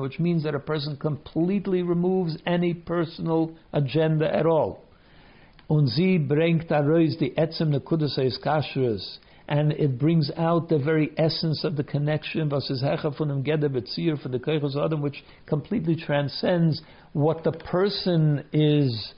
which 0.00 0.18
means 0.18 0.42
that 0.44 0.54
a 0.54 0.58
person 0.58 0.96
completely 0.96 1.82
removes 1.82 2.38
any 2.46 2.72
personal 2.72 3.54
agenda 3.74 4.34
at 4.34 4.46
all. 4.46 4.82
Und 5.72 5.86
sie 5.86 6.18
bringt 6.18 6.70
arois 6.70 7.16
die 7.16 7.34
Etzem 7.34 7.70
Nekudas 7.70 8.18
Kashrus, 8.42 9.18
and 9.48 9.72
it 9.72 9.98
brings 9.98 10.30
out 10.36 10.68
the 10.68 10.78
very 10.78 11.10
essence 11.16 11.64
of 11.64 11.76
the 11.76 11.82
connection, 11.82 12.50
was 12.50 12.70
is 12.70 12.82
for 12.82 14.28
the 14.28 14.38
Keichos 14.38 14.76
Adam, 14.76 15.00
which 15.00 15.24
completely 15.46 15.96
transcends 15.96 16.82
what 17.14 17.42
the 17.42 17.52
person 17.52 18.44
is 18.52 19.14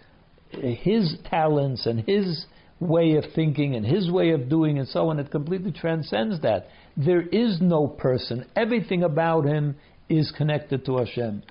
his 0.53 1.17
talents 1.29 1.87
and 1.87 2.05
his 2.07 2.47
way 2.79 3.17
of 3.17 3.25
thinking 3.35 3.75
and 3.75 3.85
his 3.85 4.09
way 4.09 4.31
of 4.31 4.49
doing 4.49 4.79
and 4.79 4.87
so 4.87 5.09
on. 5.09 5.19
It 5.19 5.33
completely 5.33 5.73
transcends 5.73 6.41
that. 6.43 6.69
There 6.97 7.23
is 7.23 7.61
no 7.61 7.89
person. 7.89 8.47
Everything 8.55 9.03
about 9.03 9.45
him 9.45 9.75
is 10.09 10.31
connected 10.31 10.87
to 10.87 10.99
Hashem. 10.99 11.43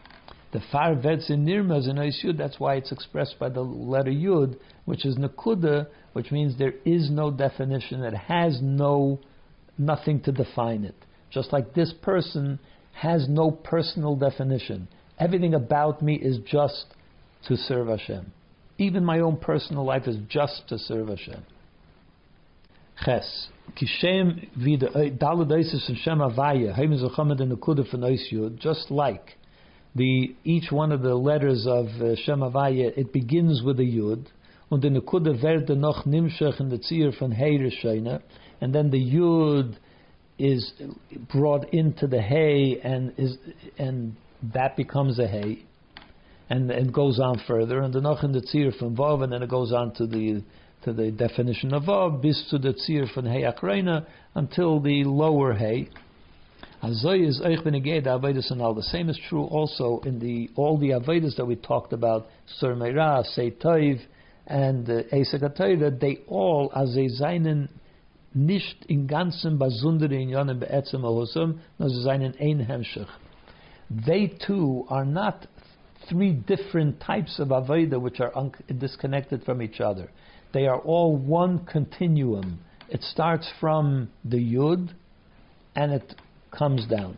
The 0.54 0.62
far 0.72 0.96
vets 0.96 1.32
in 1.32 1.46
nirma 1.46 1.80
is 1.80 1.88
an 1.88 1.98
yud. 1.98 2.38
That's 2.38 2.60
why 2.60 2.76
it's 2.76 2.92
expressed 2.92 3.40
by 3.40 3.50
the 3.50 3.62
letter 3.62 4.12
yud, 4.12 4.56
which 4.86 5.06
is 5.06 5.18
nakuda, 5.18 5.88
which 6.14 6.32
means 6.32 6.58
there 6.58 6.74
is 6.86 7.10
no 7.10 7.32
definition. 7.32 8.04
It 8.04 8.14
has 8.14 8.60
no 8.62 9.20
nothing 9.78 10.22
to 10.22 10.32
define 10.32 10.84
it. 10.84 10.96
Just 11.32 11.52
like 11.52 11.74
this 11.74 11.94
person 12.02 12.60
has 12.94 13.28
no 13.28 13.52
personal 13.52 14.16
definition. 14.16 14.88
Everything 15.20 15.54
about 15.54 16.02
me 16.02 16.16
is 16.16 16.38
just 16.46 16.86
to 17.48 17.56
serve 17.58 17.88
Hashem. 17.88 18.32
Even 18.78 19.04
my 19.04 19.20
own 19.20 19.38
personal 19.38 19.86
life 19.86 20.08
is 20.08 20.18
just 20.30 20.68
to 20.70 20.78
serve 20.78 21.08
Hashem. 21.08 21.44
Ches. 23.04 23.48
Kishem 23.80 24.50
vida 24.56 24.88
daladaisis 25.18 25.88
and 25.88 25.98
Shem 25.98 26.20
Avaya, 26.20 26.74
Haim 26.76 26.92
Zachamed 26.92 27.42
and 27.42 27.52
Nukuda 27.52 27.90
for 27.90 28.50
just 28.58 28.92
like 28.92 29.38
the 29.96 30.36
each 30.44 30.72
one 30.72 30.92
of 30.92 31.02
the 31.02 31.16
letters 31.16 31.66
of 31.68 31.88
uh, 32.02 32.16
Shem 32.16 32.40
Avaya, 32.40 32.98
it 32.98 33.14
begins 33.14 33.62
with 33.64 33.80
a 33.80 33.84
Yud, 33.84 34.26
und 34.74 34.82
the 34.82 34.90
Nukuda 34.90 35.40
werde 35.42 35.74
er 35.74 35.76
noch 35.76 36.06
nimshach 36.06 36.60
in 36.60 36.70
the 36.70 36.80
Tzir 36.80 37.12
von 37.20 37.32
Hey 37.32 37.58
and 38.60 38.74
then 38.74 38.90
the 38.90 38.98
Yud 38.98 39.76
is 40.40 40.74
brought 41.32 41.72
into 41.74 42.08
the 42.08 42.20
hay 42.20 42.80
and 42.84 43.14
is 43.18 43.38
and 43.78 44.16
that 44.54 44.76
becomes 44.76 45.20
a 45.20 45.28
hay. 45.28 45.64
And 46.50 46.72
it 46.72 46.92
goes 46.92 47.20
on 47.20 47.42
further, 47.48 47.82
and 47.82 47.94
the 47.94 48.02
noch 48.02 48.24
in 48.24 48.32
the 48.32 48.42
tzir 48.42 48.78
from 48.78 48.98
vav, 48.98 49.24
and 49.24 49.32
then 49.32 49.44
it 49.44 49.50
goes 49.50 49.72
on 49.72 49.94
to 49.96 50.08
the 50.08 50.44
to 50.84 50.92
the 50.92 51.12
definition 51.12 51.74
of 51.74 51.84
vav, 51.84 52.22
bis 52.22 52.44
to 52.50 52.58
the 52.58 52.74
tzir 52.74 53.12
from 53.14 53.26
hey 53.26 53.44
akreina, 53.44 54.06
until 54.34 54.80
the 54.80 55.04
lower 55.04 55.54
hay. 55.54 55.88
Azoy 56.82 57.28
is 57.28 57.40
eich 57.40 57.64
beneged 57.64 58.06
avodas 58.06 58.52
and 58.52 58.62
all. 58.62 58.74
The 58.74 58.84
same 58.84 59.10
is 59.10 59.20
true 59.30 59.46
also 59.46 60.02
in 60.04 60.20
the 60.20 60.50
all 60.56 60.78
the 60.78 60.90
avodas 60.90 61.38
that 61.38 61.46
we 61.46 61.56
talked 61.56 61.94
about, 61.94 62.26
sur 62.58 62.76
meira, 62.76 63.24
and 64.48 64.90
uh, 64.90 65.04
esek 65.12 66.00
They 66.00 66.20
all 66.28 66.72
as 66.76 66.94
they 66.96 67.08
zainen 67.08 67.70
nicht 68.34 68.86
in 68.86 69.08
ganzen 69.08 69.58
basundere 69.60 70.14
in 70.14 70.30
yonen 70.30 70.60
beetzem 70.60 71.04
ahosam, 71.04 71.60
no 71.80 71.88
ze 71.88 72.04
zainen 72.04 72.36
ein 72.42 72.66
hemshech. 72.66 73.08
They 74.06 74.28
too 74.28 74.86
are 74.90 75.06
not 75.06 75.48
three 76.10 76.32
different 76.32 77.00
types 77.00 77.40
of 77.40 77.50
Avodah 77.50 78.02
which 78.02 78.20
are 78.20 78.36
un- 78.36 78.52
disconnected 78.80 79.44
from 79.44 79.62
each 79.62 79.80
other. 79.80 80.10
They 80.54 80.68
are 80.68 80.80
all 80.80 81.16
one 81.16 81.66
continuum. 81.66 82.60
It 82.90 83.04
starts 83.04 83.50
from 83.60 84.10
the 84.26 84.38
Yud 84.38 84.94
and 85.76 85.94
it 85.94 86.16
comes 86.52 86.86
down. 86.88 87.18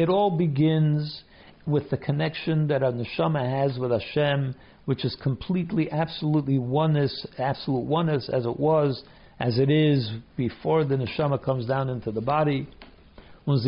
It 0.00 0.08
all 0.08 0.30
begins 0.30 1.24
with 1.66 1.90
the 1.90 1.98
connection 1.98 2.68
that 2.68 2.82
a 2.82 2.90
neshama 2.90 3.44
has 3.44 3.78
with 3.78 3.90
Hashem, 3.90 4.54
which 4.86 5.04
is 5.04 5.14
completely, 5.22 5.92
absolutely 5.92 6.58
oneness, 6.58 7.26
absolute 7.36 7.84
oneness 7.84 8.30
as 8.32 8.46
it 8.46 8.58
was 8.58 9.04
as 9.38 9.58
it 9.58 9.68
is 9.68 10.10
before 10.38 10.86
the 10.86 10.94
neshama 10.94 11.44
comes 11.44 11.66
down 11.66 11.90
into 11.90 12.10
the 12.12 12.22
body. 12.22 12.66
And 13.46 13.66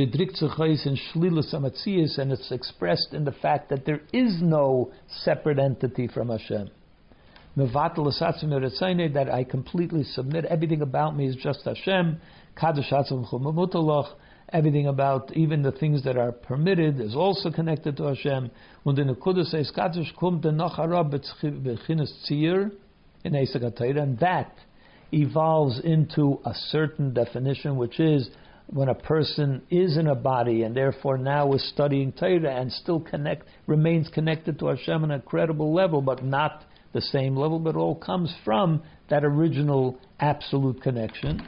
it's 2.32 2.50
expressed 2.50 3.12
in 3.12 3.24
the 3.26 3.34
fact 3.42 3.68
that 3.68 3.84
there 3.84 4.00
is 4.14 4.40
no 4.40 4.90
separate 5.24 5.58
entity 5.58 6.08
from 6.08 6.30
Hashem. 6.30 6.70
That 7.56 9.28
I 9.30 9.44
completely 9.44 10.04
submit. 10.04 10.46
Everything 10.46 10.80
about 10.80 11.14
me 11.14 11.26
is 11.26 11.36
just 11.36 11.66
Hashem. 11.66 12.18
Everything 14.52 14.86
about 14.86 15.34
even 15.34 15.62
the 15.62 15.72
things 15.72 16.04
that 16.04 16.18
are 16.18 16.32
permitted 16.32 17.00
is 17.00 17.16
also 17.16 17.50
connected 17.50 17.96
to 17.96 18.04
Hashem. 18.04 18.50
Und 18.84 18.98
in 18.98 19.06
the 19.06 19.44
says, 19.44 19.72
kommt 19.74 20.42
der 20.42 20.52
Nachara 20.52 21.02
in 23.24 23.34
and 23.96 24.18
that 24.18 24.52
evolves 25.12 25.80
into 25.80 26.40
a 26.44 26.54
certain 26.54 27.14
definition, 27.14 27.76
which 27.76 28.00
is 28.00 28.28
when 28.66 28.88
a 28.88 28.94
person 28.94 29.62
is 29.70 29.96
in 29.96 30.06
a 30.06 30.14
body 30.14 30.62
and 30.62 30.74
therefore 30.74 31.18
now 31.18 31.52
is 31.52 31.68
studying 31.70 32.12
Torah 32.12 32.54
and 32.54 32.72
still 32.72 33.00
connect 33.00 33.46
remains 33.66 34.08
connected 34.08 34.58
to 34.58 34.66
Hashem 34.66 35.04
on 35.04 35.10
a 35.10 35.20
credible 35.20 35.74
level, 35.74 36.00
but 36.00 36.24
not 36.24 36.64
the 36.92 37.00
same 37.00 37.36
level, 37.36 37.58
but 37.58 37.76
all 37.76 37.94
comes 37.94 38.34
from 38.44 38.82
that 39.08 39.24
original 39.24 39.98
absolute 40.20 40.82
connection. 40.82 41.46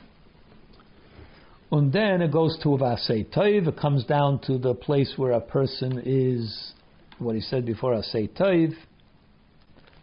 And 1.74 1.92
then 1.92 2.22
it 2.22 2.30
goes 2.30 2.56
to 2.62 2.68
Avasei 2.68 3.26
Toiv, 3.34 3.66
it 3.66 3.76
comes 3.76 4.04
down 4.04 4.38
to 4.46 4.58
the 4.58 4.74
place 4.74 5.14
where 5.16 5.32
a 5.32 5.40
person 5.40 6.00
is, 6.06 6.72
what 7.18 7.34
he 7.34 7.40
said 7.40 7.66
before, 7.66 7.94
Asei 7.94 8.28
Toiv, 8.28 8.72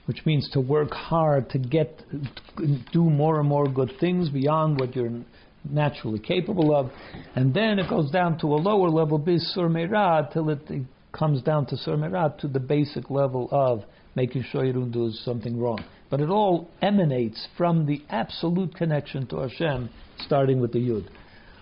which 0.06 0.26
means 0.26 0.50
to 0.52 0.60
work 0.60 0.92
hard 0.92 1.50
to 1.52 1.58
get 1.58 2.04
do 2.92 3.04
more 3.10 3.40
and 3.40 3.48
more 3.48 3.70
good 3.70 3.94
things 4.02 4.28
beyond 4.28 4.82
what 4.82 4.94
you're 4.98 5.22
naturally 5.64 6.20
capable 6.20 6.76
of, 6.76 6.92
and 7.36 7.54
then 7.54 7.80
it 7.80 7.90
goes 7.90 8.12
down 8.12 8.38
to 8.40 8.48
a 8.48 8.60
lower 8.60 8.90
level, 8.90 9.18
bis 9.18 9.42
sur 9.54 9.70
till 10.34 10.50
it, 10.50 10.60
it 10.70 10.84
comes 11.14 11.42
down 11.42 11.66
to 11.68 11.78
sur 11.78 11.96
to 12.42 12.48
the 12.50 12.60
basic 12.60 13.10
level 13.10 13.48
of 13.50 13.84
making 14.18 14.44
sure 14.52 14.66
you 14.66 14.74
don't 14.74 14.92
do 14.92 15.10
something 15.24 15.58
wrong. 15.58 15.82
But 16.10 16.20
it 16.20 16.28
all 16.28 16.70
emanates 16.82 17.48
from 17.58 17.86
the 17.86 18.02
absolute 18.10 18.76
connection 18.76 19.26
to 19.28 19.38
Hashem, 19.38 19.90
starting 20.18 20.60
with 20.60 20.74
the 20.74 20.80
Yud. 20.80 21.08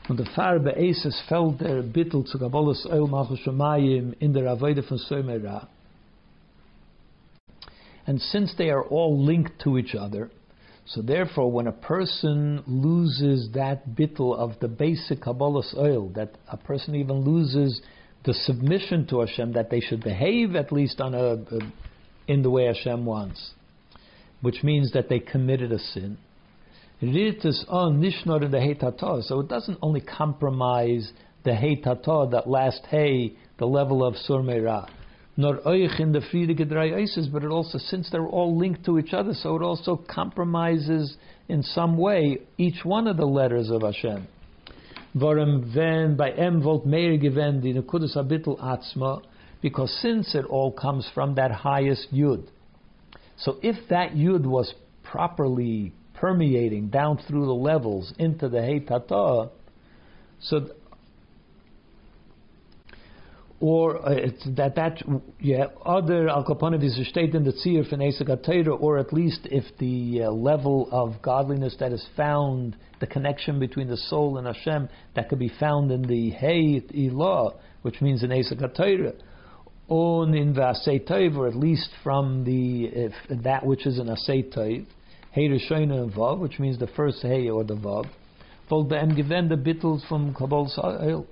Und 0.09 0.17
der 0.17 0.25
Farbe 0.25 0.75
Eises 0.75 1.19
fällt 1.27 1.61
der 1.61 1.83
Bittel 1.83 2.23
zu 2.25 2.39
Kabbalas 2.39 2.83
Eil 2.89 3.07
Malchus 3.07 3.45
in 3.45 4.33
der 4.33 4.51
Avoide 4.51 4.81
von 4.81 4.97
Soimera. 4.97 5.67
And 8.07 8.19
since 8.19 8.55
they 8.55 8.71
are 8.71 8.83
all 8.89 9.23
linked 9.23 9.59
to 9.59 9.77
each 9.77 9.93
other, 9.93 10.31
so 10.85 11.03
therefore, 11.03 11.51
when 11.51 11.67
a 11.67 11.71
person 11.71 12.63
loses 12.65 13.51
that 13.51 13.95
bittel 13.95 14.35
of 14.35 14.59
the 14.59 14.67
basic 14.67 15.21
Kabbalas 15.21 15.75
ol, 15.77 16.09
that 16.15 16.31
a 16.51 16.57
person 16.57 16.95
even 16.95 17.23
loses 17.23 17.79
the 18.25 18.33
submission 18.33 19.05
to 19.07 19.19
Hashem, 19.19 19.53
that 19.53 19.69
they 19.69 19.79
should 19.79 20.03
behave 20.03 20.55
at 20.55 20.71
least 20.71 20.99
on 20.99 21.13
a, 21.13 21.35
a 21.35 21.59
in 22.27 22.41
the 22.41 22.49
way 22.49 22.65
Hashem 22.65 23.05
wants, 23.05 23.51
which 24.41 24.63
means 24.63 24.91
that 24.93 25.07
they 25.07 25.19
committed 25.19 25.71
a 25.71 25.77
sin. 25.77 26.17
Ritus 27.01 27.63
on 27.69 28.01
nishnor 28.01 28.43
in 28.43 28.51
the 28.51 28.57
Heitata. 28.57 29.23
So 29.23 29.39
it 29.39 29.47
doesn't 29.47 29.77
only 29.81 30.01
compromise 30.01 31.11
the 31.43 31.51
Heitata, 31.51 32.31
that 32.31 32.49
last 32.49 32.81
Hey, 32.89 33.33
the 33.57 33.65
level 33.65 34.03
of 34.03 34.15
Surmeira. 34.27 34.89
Nor 35.37 35.59
oich 35.59 35.99
in 36.01 36.11
the 36.11 36.19
Friedige 36.19 36.67
Drei 36.67 36.91
Eises, 36.91 37.31
but 37.31 37.43
it 37.45 37.47
also, 37.47 37.77
since 37.77 38.09
they're 38.11 38.27
all 38.27 38.57
linked 38.57 38.83
to 38.85 38.99
each 38.99 39.13
other, 39.13 39.33
so 39.33 39.55
it 39.55 39.61
also 39.61 39.95
compromises 39.95 41.15
in 41.47 41.63
some 41.63 41.97
way 41.97 42.39
each 42.57 42.83
one 42.83 43.07
of 43.07 43.15
the 43.15 43.25
letters 43.25 43.69
of 43.69 43.81
Hashem. 43.81 44.27
Varim 45.15 45.73
ven 45.73 46.17
by 46.17 46.31
em 46.31 46.61
volt 46.61 46.85
meir 46.85 47.17
given 47.17 47.61
the 47.61 47.73
nekudas 47.73 48.17
abitul 48.17 48.59
atzma, 48.59 49.23
because 49.61 49.97
since 50.01 50.35
it 50.35 50.45
all 50.45 50.73
comes 50.73 51.09
from 51.13 51.35
that 51.35 51.51
highest 51.51 52.13
yud. 52.13 52.47
So 53.37 53.57
if 53.63 53.87
that 53.89 54.11
yud 54.11 54.45
was 54.45 54.73
properly 55.03 55.93
permeating 56.19 56.89
down 56.89 57.17
through 57.27 57.45
the 57.45 57.53
levels 57.53 58.13
into 58.17 58.49
the 58.49 58.61
Hey 58.61 58.79
Tata, 58.79 59.49
so 60.41 60.69
or 63.59 63.97
uh, 63.97 64.15
that 64.55 64.75
that 64.75 65.01
yeah 65.39 65.65
other 65.85 66.29
al 66.29 66.45
kaponav 66.45 66.83
is 66.83 66.97
state 67.09 67.35
in 67.35 67.43
the 67.43 67.51
tzir 67.51 67.87
from 67.89 68.71
or 68.81 68.97
at 68.97 69.11
least 69.11 69.41
if 69.51 69.65
the 69.79 70.23
uh, 70.23 70.31
level 70.31 70.87
of 70.91 71.21
godliness 71.21 71.75
that 71.79 71.91
is 71.91 72.05
found, 72.15 72.77
the 73.01 73.07
connection 73.07 73.59
between 73.59 73.87
the 73.89 73.97
soul 73.97 74.37
and 74.37 74.47
Hashem 74.47 74.87
that 75.15 75.27
could 75.29 75.39
be 75.39 75.51
found 75.59 75.91
in 75.91 76.03
the 76.03 76.29
Hey 76.31 76.81
Ilah, 76.81 77.55
which 77.81 78.01
means 78.01 78.23
in 78.23 78.29
Esek 78.29 78.61
on 79.89 80.33
in 80.35 80.53
Vasei 80.53 81.35
or 81.35 81.47
at 81.47 81.55
least 81.55 81.89
from 82.03 82.45
the 82.45 82.85
if, 82.85 83.13
that 83.43 83.65
which 83.65 83.85
is 83.85 83.99
an 83.99 84.07
Asei 84.07 84.53
Tov, 84.53 84.85
Hey 85.39 85.47
Rishoina 85.47 86.03
and 86.03 86.11
Vav, 86.11 86.37
which 86.39 86.59
means 86.59 86.77
the 86.79 86.87
first 86.97 87.21
Hey 87.21 87.47
or 87.47 87.63
the 87.63 87.73
Vav. 87.73 88.05
Vol 88.67 88.83
be'em 88.83 89.15
given 89.15 89.47
the 89.47 89.55
bittles 89.55 90.03
from 90.09 90.33
Kabbalas 90.33 90.77
ol 90.77 91.25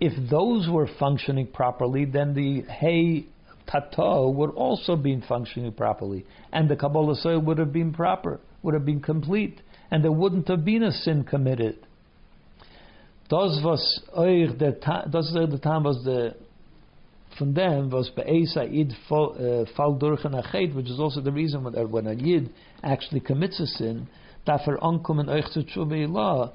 if 0.00 0.12
those 0.28 0.68
were 0.68 0.88
functioning 0.98 1.46
properly, 1.46 2.04
then 2.04 2.34
the 2.34 2.62
Hey 2.62 3.26
Tata 3.70 4.28
would 4.28 4.50
also 4.50 4.96
be 4.96 5.22
functioning 5.28 5.70
properly, 5.70 6.26
and 6.52 6.68
the 6.68 6.74
Kabbalas 6.74 7.24
ol 7.26 7.38
would 7.42 7.58
have 7.58 7.72
been 7.72 7.92
proper, 7.92 8.40
would 8.64 8.74
have 8.74 8.84
been 8.84 9.00
complete, 9.00 9.60
and 9.92 10.02
there 10.02 10.10
wouldn't 10.10 10.48
have 10.48 10.64
been 10.64 10.82
a 10.82 10.90
sin 10.90 11.22
committed. 11.22 11.76
Das 13.30 13.62
was 13.62 14.00
der 14.58 14.72
Tam 14.72 15.84
was 15.84 16.02
the 16.04 16.34
von 17.38 17.54
them 17.54 17.90
was 17.90 18.10
be'esa 18.10 18.64
id 18.64 18.92
fall 19.08 19.36
uh, 19.38 19.98
durch 19.98 20.24
which 20.74 20.90
is 20.90 20.98
also 20.98 21.20
the 21.20 21.30
reason 21.30 21.62
when, 21.62 21.90
when 21.90 22.06
a 22.08 22.14
yid 22.14 22.50
actually 22.82 23.20
commits 23.20 23.60
a 23.60 23.66
sin, 23.66 24.08
ankommen 24.46 25.28
euch 25.28 25.48
zu 25.52 25.62
tshuva 25.62 26.52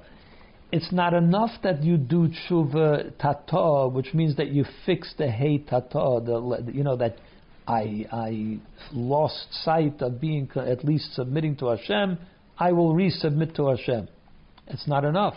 it's 0.73 0.91
not 0.91 1.13
enough 1.13 1.51
that 1.61 1.83
you 1.83 1.97
do 1.97 2.29
tshuva 2.29 3.15
tata, 3.19 3.87
which 3.89 4.11
means 4.15 4.35
that 4.37 4.47
you 4.47 4.65
fix 4.87 5.13
the 5.19 5.29
hey 5.29 5.59
tata, 5.59 6.19
the, 6.25 6.71
you 6.73 6.83
know 6.83 6.95
that 6.97 7.17
I 7.67 8.07
I 8.11 8.59
lost 8.91 9.53
sight 9.63 10.01
of 10.01 10.19
being 10.19 10.49
at 10.55 10.83
least 10.83 11.13
submitting 11.13 11.57
to 11.57 11.67
Hashem. 11.67 12.17
I 12.57 12.71
will 12.71 12.95
resubmit 12.95 13.55
to 13.57 13.67
Hashem. 13.67 14.07
It's 14.67 14.87
not 14.87 15.05
enough 15.05 15.35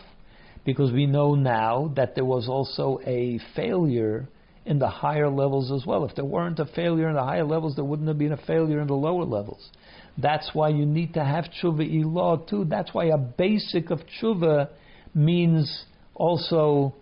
because 0.65 0.91
we 0.91 1.05
know 1.05 1.35
now 1.35 1.93
that 1.97 2.15
there 2.15 2.25
was 2.25 2.49
also 2.49 3.01
a 3.05 3.39
failure 3.55 4.29
in 4.65 4.79
the 4.79 4.89
higher 4.89 5.29
levels 5.29 5.71
as 5.71 5.87
well. 5.87 6.07
If 6.07 6.15
there 6.17 6.25
weren't 6.25 6.59
a 6.61 6.67
failure 6.67 7.09
in 7.11 7.15
the 7.15 7.23
higher 7.23 7.45
levels, 7.45 7.77
there 7.77 7.85
wouldn't 7.85 8.09
have 8.09 8.19
been 8.19 8.33
a 8.33 8.39
failure 8.39 8.81
in 8.81 8.87
the 8.87 8.95
lower 8.95 9.25
levels. 9.25 9.71
That's 10.19 10.51
why 10.55 10.71
you 10.71 10.87
need 10.87 11.15
to 11.15 11.25
have 11.25 11.45
tshuva 11.45 11.85
ilah 11.85 12.49
too. 12.49 12.65
That's 12.65 12.93
why 12.95 13.07
a 13.07 13.19
basic 13.19 13.91
of 13.91 14.01
tshuva 14.07 14.69
means 15.15 15.85
also 16.15 16.95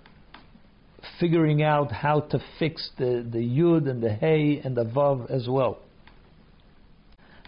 figuring 1.20 1.62
out 1.62 1.92
how 1.92 2.20
to 2.20 2.40
fix 2.58 2.90
the, 2.98 3.26
the 3.30 3.38
yud 3.38 3.88
and 3.88 4.02
the 4.02 4.12
hey 4.12 4.60
and 4.64 4.76
the 4.76 4.84
vav 4.84 5.30
as 5.30 5.46
well. 5.48 5.78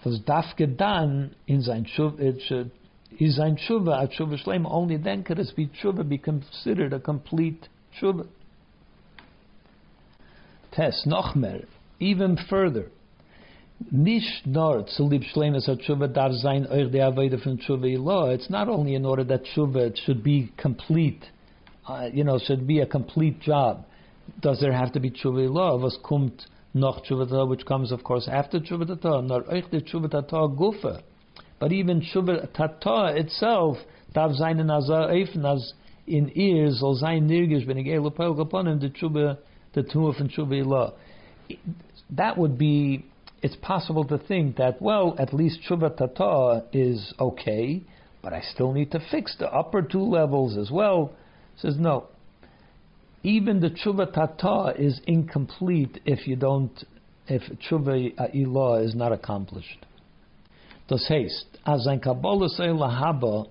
Was 0.05 0.21
dafke 0.21 0.77
dann 0.77 1.35
in 1.49 1.63
sein 1.63 1.85
tshuva, 1.85 2.21
is 3.19 3.39
tshuva 3.39 4.05
a 4.05 4.09
tshuva 4.09 4.45
shleim, 4.45 4.65
only 4.71 4.97
then 4.97 5.25
could 5.25 5.41
it 5.41 5.51
be 5.57 5.67
tshuva 5.67 6.09
be 6.09 6.19
considered 6.19 6.93
a 6.93 7.01
complete 7.01 7.69
tshuva. 7.99 8.29
Tes 10.71 11.03
noch 11.07 11.35
mehr, 11.35 11.63
even 11.99 12.37
further. 12.49 12.91
Nicht 13.79 14.47
nur 14.47 14.87
zu 14.87 15.07
lieb 15.09 15.25
Shlemus 15.25 15.69
HaTshuva 15.69 16.09
darf 16.09 16.33
sein 16.33 16.67
euch 16.67 16.91
der 16.91 17.09
Avodah 17.09 17.39
von 17.39 17.59
Tshuva. 17.59 18.33
It's 18.33 18.49
not 18.49 18.69
only 18.69 18.95
in 18.95 19.05
order 19.05 19.23
that 19.25 19.45
Tshuva 19.45 19.95
should 19.99 20.23
be 20.23 20.51
complete, 20.57 21.23
uh, 21.87 22.09
you 22.11 22.25
know, 22.25 22.39
should 22.39 22.67
be 22.67 22.81
a 22.81 22.87
complete 22.87 23.39
job. 23.41 23.85
Does 24.41 24.61
there 24.61 24.73
have 24.73 24.93
to 24.93 25.01
be 25.01 25.11
Tshuva 25.11 25.47
Ilah? 25.47 25.79
Was 25.79 25.99
kommt 26.03 26.47
noch 26.73 27.05
Tshuva 27.05 27.47
which 27.47 27.67
comes, 27.67 27.93
of 27.93 28.03
course, 28.03 28.27
after 28.29 28.61
Tshuva 28.61 28.87
Tata. 28.87 29.21
Nor 29.21 29.47
euch 29.53 29.69
der 29.71 29.83
Tshuva 29.83 30.11
Tata 30.11 30.49
gufa. 30.49 31.03
But 31.61 31.71
even 31.71 32.01
Tshuva 32.01 32.51
Tata 32.55 33.15
itself 33.15 33.77
darf 34.15 34.33
sein 34.37 34.59
in 34.59 34.71
Azar 34.71 35.11
Eifen, 35.11 35.45
as 35.45 35.75
in 36.07 36.31
ears, 36.35 36.81
soll 36.81 36.95
sein 36.95 37.29
nirgish, 37.29 37.67
wenn 37.67 37.77
ich 37.77 37.87
ehle 37.87 38.11
peil 38.11 38.35
kaponim, 38.35 38.81
the 38.81 38.89
Tshuva, 38.89 39.37
the 39.75 39.83
Tumah 39.83 40.17
von 40.17 40.31
Tshuva 40.31 40.65
Ilah. 40.65 40.93
That 42.11 42.39
would 42.39 42.57
be 42.57 43.05
it's 43.43 43.57
possible 43.57 44.05
to 44.05 44.19
think 44.19 44.57
that, 44.57 44.81
well, 44.81 45.15
at 45.19 45.33
least 45.33 45.61
Tshuva 45.69 45.97
Tata 45.97 46.65
is 46.73 47.13
okay, 47.21 47.83
but 48.23 48.33
I 48.33 48.41
still 48.41 48.73
need 48.73 48.91
to 48.93 49.01
fix 49.11 49.37
the 49.39 49.49
upper 49.53 49.83
two 49.83 50.03
levels 50.03 50.57
as 50.57 50.71
well. 50.71 51.13
Says, 51.59 51.77
no. 51.79 52.09
Even 53.23 53.61
the 53.61 53.71
Tshuva 53.71 54.13
Tata 54.13 54.81
is 54.81 55.01
incomplete 55.07 56.01
if 56.05 56.27
you 56.27 56.37
don't, 56.37 56.85
if 57.29 57.43
Tshuva 57.61 58.35
Ilah 58.35 58.85
is 58.85 58.95
not 58.95 59.13
accomplished. 59.13 59.87
Das 60.89 61.09
heißt, 61.11 61.45
as 61.67 61.87
ein 61.87 62.01
Kabbalah 62.01 62.49
lahaba, 62.49 63.49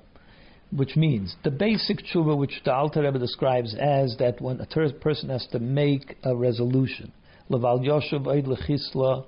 which 0.72 0.96
means 0.96 1.36
the 1.44 1.52
basic 1.52 2.00
tshuva 2.00 2.38
which 2.38 2.62
the 2.64 2.74
Alter 2.74 3.04
Rebbe 3.04 3.20
describes 3.20 3.76
as 3.76 4.16
that 4.18 4.42
when 4.42 4.60
a 4.60 4.66
person 4.66 5.30
has 5.30 5.46
to 5.52 5.60
make 5.60 6.18
a 6.24 6.36
resolution, 6.36 7.12
leval 7.50 7.80
yoshev 7.80 8.26
lechisla, 8.26 9.26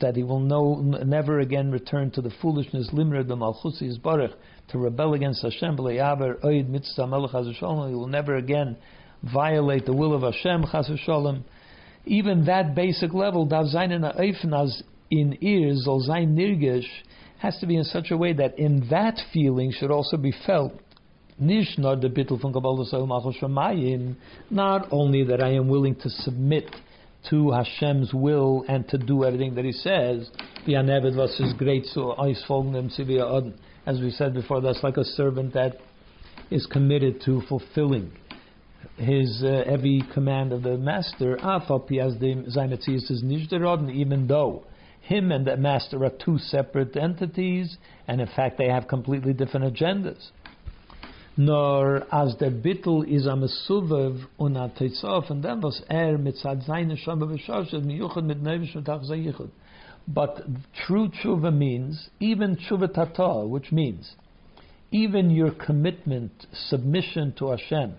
that 0.00 0.16
he 0.16 0.22
will 0.22 0.40
no, 0.40 0.76
never 0.80 1.40
again 1.40 1.70
return 1.70 2.10
to 2.12 2.20
the 2.20 2.30
foolishness, 2.42 2.90
limrer 2.92 3.26
the 3.26 3.36
malchusis 3.36 3.98
barach, 3.98 4.32
to 4.68 4.78
rebel 4.78 5.14
against 5.14 5.42
Hashem, 5.42 5.76
b'leyaber 5.76 6.40
oid 6.44 6.68
mitzvah 6.68 7.06
melech 7.06 7.30
he 7.88 7.94
will 7.94 8.06
never 8.06 8.36
again 8.36 8.76
violate 9.22 9.86
the 9.86 9.92
will 9.92 10.14
of 10.14 10.22
Hashem, 10.22 10.64
chas 10.70 10.90
Even 12.04 12.44
that 12.46 12.74
basic 12.74 13.12
level, 13.14 13.46
dav 13.46 13.66
zayin 13.66 14.04
as 14.62 14.82
in 15.10 15.38
ears, 15.40 15.86
zol 15.86 16.08
zayin 16.08 16.34
nirgish, 16.34 16.88
has 17.38 17.58
to 17.58 17.66
be 17.66 17.76
in 17.76 17.84
such 17.84 18.10
a 18.10 18.16
way 18.16 18.32
that 18.32 18.58
in 18.58 18.88
that 18.90 19.18
feeling 19.32 19.72
should 19.72 19.90
also 19.90 20.16
be 20.16 20.32
felt 20.46 20.72
Nish 21.38 21.78
not 21.78 22.00
the 22.00 22.08
bittul 22.08 22.40
from 22.40 22.52
Kabbalah 22.52 24.14
Not 24.50 24.88
only 24.92 25.24
that 25.24 25.42
I 25.42 25.50
am 25.50 25.68
willing 25.68 25.96
to 25.96 26.08
submit 26.08 26.70
to 27.30 27.50
Hashem's 27.50 28.12
will 28.12 28.64
and 28.68 28.88
to 28.88 28.98
do 28.98 29.24
everything 29.24 29.54
that 29.54 29.64
He 29.64 29.72
says. 29.72 30.30
As 33.86 34.00
we 34.00 34.10
said 34.10 34.34
before, 34.34 34.60
that's 34.60 34.82
like 34.82 34.96
a 34.96 35.04
servant 35.04 35.54
that 35.54 35.76
is 36.50 36.66
committed 36.66 37.20
to 37.22 37.42
fulfilling 37.48 38.12
his 38.96 39.42
uh, 39.44 39.64
every 39.66 40.02
command 40.12 40.52
of 40.52 40.62
the 40.62 40.76
master. 40.78 41.36
Even 43.90 44.26
though 44.26 44.64
him 45.00 45.32
and 45.32 45.46
the 45.46 45.56
master 45.56 46.04
are 46.04 46.12
two 46.24 46.38
separate 46.38 46.96
entities, 46.96 47.76
and 48.06 48.20
in 48.20 48.28
fact 48.28 48.58
they 48.58 48.68
have 48.68 48.88
completely 48.88 49.32
different 49.32 49.74
agendas 49.74 50.30
nor 51.36 52.06
as 52.14 52.36
the 52.38 52.46
Bittel 52.46 53.06
is 53.08 53.26
a 53.26 53.30
Suvev 53.68 54.24
und 54.38 54.56
a 54.56 54.68
Teitzof, 54.68 55.30
and 55.30 55.42
then 55.42 55.60
was 55.60 55.82
er 55.90 56.16
mit 56.16 56.36
Zad 56.36 56.62
Zayne 56.62 56.96
Shamba 56.96 57.26
V'Shoshet, 57.26 57.84
miyuchad 57.84 58.24
mit 58.24 58.42
Nevish 58.42 58.76
und 58.76 58.84
Tach 58.86 59.02
But 60.06 60.42
true 60.86 61.08
tshuva 61.08 61.52
means, 61.52 62.08
even 62.20 62.56
tshuva 62.56 62.92
tata, 62.92 63.46
which 63.46 63.72
means, 63.72 64.14
even 64.92 65.30
your 65.30 65.50
commitment, 65.50 66.46
submission 66.68 67.34
to 67.38 67.50
Hashem, 67.50 67.94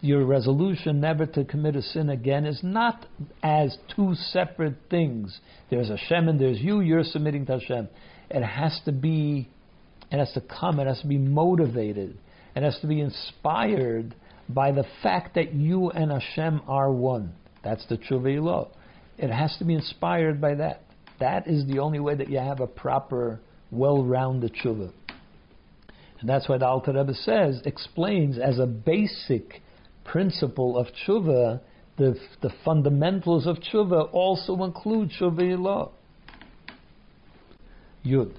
your 0.00 0.24
resolution 0.24 1.00
never 1.00 1.26
to 1.26 1.44
commit 1.44 1.76
a 1.76 1.82
sin 1.82 2.08
again 2.08 2.46
is 2.46 2.60
not 2.62 3.04
as 3.42 3.76
two 3.94 4.14
separate 4.14 4.76
things. 4.88 5.40
There's 5.70 5.88
Hashem 5.88 6.28
and 6.28 6.40
there's 6.40 6.60
you, 6.60 6.80
you're 6.80 7.02
submitting 7.02 7.44
to 7.46 7.58
Hashem. 7.58 7.88
It 8.30 8.44
has 8.44 8.80
to 8.84 8.92
be, 8.92 9.48
it 10.10 10.18
has 10.18 10.32
to 10.32 10.40
come, 10.40 10.78
it 10.78 10.86
has 10.86 11.00
to 11.00 11.08
be 11.08 11.18
motivated 11.18 12.16
it 12.58 12.62
has 12.64 12.78
to 12.80 12.86
be 12.86 13.00
inspired 13.00 14.14
by 14.48 14.72
the 14.72 14.84
fact 15.02 15.34
that 15.36 15.54
you 15.54 15.90
and 15.90 16.10
Hashem 16.10 16.62
are 16.66 16.90
one. 16.90 17.32
That's 17.62 17.86
the 17.86 17.98
tshuva 17.98 18.42
law. 18.42 18.68
It 19.16 19.30
has 19.30 19.56
to 19.58 19.64
be 19.64 19.74
inspired 19.74 20.40
by 20.40 20.54
that. 20.56 20.82
That 21.20 21.46
is 21.46 21.66
the 21.66 21.78
only 21.78 22.00
way 22.00 22.14
that 22.14 22.28
you 22.28 22.38
have 22.38 22.60
a 22.60 22.66
proper, 22.66 23.40
well-rounded 23.70 24.54
tshuva. 24.54 24.92
And 26.20 26.28
that's 26.28 26.48
why 26.48 26.58
the 26.58 26.66
Alter 26.66 26.92
Rebbe 26.92 27.14
says, 27.14 27.62
explains 27.64 28.38
as 28.38 28.58
a 28.58 28.66
basic 28.66 29.62
principle 30.04 30.76
of 30.76 30.88
tshuva, 31.06 31.60
the, 31.96 32.18
the 32.42 32.50
fundamentals 32.64 33.46
of 33.46 33.58
tshuva 33.58 34.08
also 34.12 34.64
include 34.64 35.10
tshuva 35.10 35.58
law. 35.58 35.92
Yud. 38.04 38.34